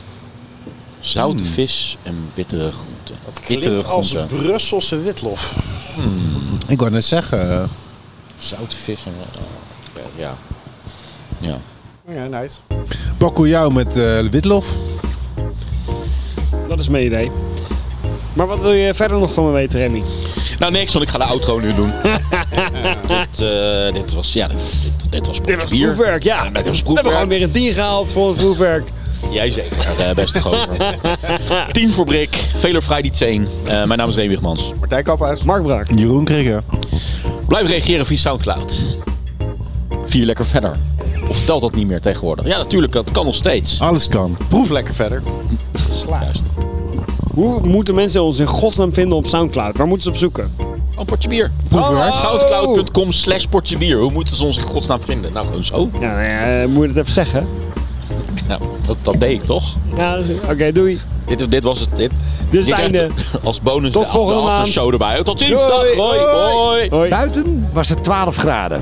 Zoute 0.99 1.43
vis 1.45 1.97
en 2.03 2.31
bittere 2.33 2.71
groenten. 2.71 3.15
Bittere 3.47 3.59
Klinkt 3.73 3.89
als 3.89 4.09
groenten. 4.09 4.37
Brusselse 4.37 5.01
witlof. 5.01 5.55
Ik 6.67 6.79
wou 6.79 6.91
net 6.91 7.05
zeggen... 7.05 7.51
eh, 7.61 7.63
Zoute 8.37 8.75
vis 8.75 8.99
en... 9.05 9.13
eh, 9.95 10.01
ja. 10.15 10.35
Ja. 11.39 11.57
Ja, 12.13 12.25
nice. 12.39 12.55
Bakkeljauw 13.23 13.69
met 13.69 13.97
eh, 13.97 14.19
witlof. 14.31 14.75
Dat 16.67 16.79
is 16.79 16.89
mijn 16.89 17.05
idee. 17.05 17.31
Maar 18.33 18.47
wat 18.47 18.61
wil 18.61 18.71
je 18.71 18.93
verder 18.93 19.19
nog 19.19 19.33
van 19.33 19.45
me 19.45 19.51
weten, 19.51 19.79
Remy? 19.79 20.03
Nou, 20.59 20.71
niks, 20.71 20.93
want 20.93 21.05
ik 21.05 21.11
ga 21.11 21.17
de 21.17 21.23
outro 21.23 21.59
nu 21.59 21.73
doen. 21.75 21.91
dit, 23.07 23.41
eh, 23.41 23.93
dit 23.93 24.13
was... 24.13 24.33
Ja, 24.33 24.47
dit, 24.47 24.57
dit, 24.57 25.11
dit 25.11 25.27
was 25.27 25.41
Dit 25.41 25.61
was 25.61 25.69
bier. 25.69 25.85
proefwerk, 25.85 26.23
ja. 26.23 26.43
Ja, 26.43 26.49
dit 26.49 26.53
was 26.53 26.63
We 26.63 26.69
hebben 26.69 26.83
proefwerk. 26.83 27.13
gewoon 27.13 27.27
weer 27.27 27.41
een 27.41 27.51
10 27.51 27.73
gehaald 27.73 28.11
voor 28.11 28.27
het 28.27 28.37
proefwerk. 28.37 28.87
Jij 29.31 29.51
zeker, 29.51 29.77
uh, 29.99 30.13
beste 30.23 30.41
gozer. 30.41 30.67
10 31.71 31.91
voor 31.91 32.05
Brik, 32.05 32.35
Veler 32.55 32.83
Vrij 32.83 33.01
die 33.01 33.11
10. 33.11 33.47
Eh 33.63 33.83
mijn 33.83 33.99
naam 33.99 34.09
is 34.09 34.15
Remy 34.15 34.27
Wigmans. 34.29 34.73
Martijn 34.79 35.03
Kamphuis. 35.03 35.43
Mark 35.43 35.63
Braak. 35.63 35.87
Jeroen 35.95 36.25
Krikke. 36.25 36.63
Blijf 37.47 37.67
reageren 37.67 38.05
via 38.05 38.17
Soundcloud. 38.17 38.97
Vier 40.05 40.25
lekker 40.25 40.45
verder. 40.45 40.77
Of 41.33 41.41
telt 41.41 41.61
dat 41.61 41.75
niet 41.75 41.87
meer 41.87 42.01
tegenwoordig? 42.01 42.45
Ja, 42.45 42.57
natuurlijk, 42.57 42.93
dat 42.93 43.11
kan 43.11 43.25
nog 43.25 43.35
steeds. 43.35 43.79
Alles 43.81 44.07
kan. 44.07 44.37
Proef 44.47 44.69
lekker 44.69 44.93
verder. 44.93 45.21
Juist. 46.09 46.41
Hoe 47.33 47.59
moeten 47.67 47.95
mensen 47.95 48.23
ons 48.23 48.39
in 48.39 48.45
godsnaam 48.47 48.93
vinden 48.93 49.17
op 49.17 49.25
Soundcloud? 49.27 49.77
Waar 49.77 49.87
moeten 49.87 50.03
ze 50.03 50.09
op 50.09 50.15
zoeken? 50.17 50.53
Oh, 50.97 51.05
potje 51.05 51.29
bier. 51.29 51.51
Soundcloud.com 51.71 53.11
slash 53.11 53.45
potje 53.45 53.77
bier. 53.77 53.99
Hoe 53.99 54.11
moeten 54.11 54.35
ze 54.35 54.45
ons 54.45 54.57
in 54.57 54.63
godsnaam 54.63 55.01
vinden? 55.01 55.33
Nou, 55.33 55.45
gewoon 55.47 55.63
zo. 55.63 55.89
Ja, 55.99 55.99
nou 55.99 56.21
ja, 56.23 56.67
moet 56.67 56.81
je 56.81 56.87
het 56.87 56.97
even 56.97 57.11
zeggen? 57.11 57.47
Nou, 58.47 58.61
dat, 58.87 58.97
dat 59.01 59.19
deed 59.19 59.31
ik 59.31 59.43
toch? 59.43 59.75
Ja, 59.95 60.17
oké, 60.51 60.71
doei. 60.71 60.99
Dit, 61.25 61.51
dit 61.51 61.63
was 61.63 61.79
het. 61.79 61.89
Dit, 61.95 62.11
Dit 62.49 62.61
is 62.61 62.67
het 62.67 62.79
echt 62.79 62.81
einde. 62.81 63.09
Als 63.43 63.61
bonus 63.61 63.91
Tot 63.91 64.03
de, 64.03 64.09
volgende 64.09 64.39
de 64.39 64.45
maand. 64.45 64.57
aftershow 64.57 64.91
erbij. 64.91 65.23
Tot. 65.23 65.39
Doei. 65.39 65.53
Hoi. 65.53 65.95
Hoi. 65.95 66.19
Hoi. 66.19 66.87
Hoi. 66.89 67.09
Buiten 67.09 67.69
was 67.73 67.89
het 67.89 68.03
12 68.03 68.35
graden. 68.35 68.81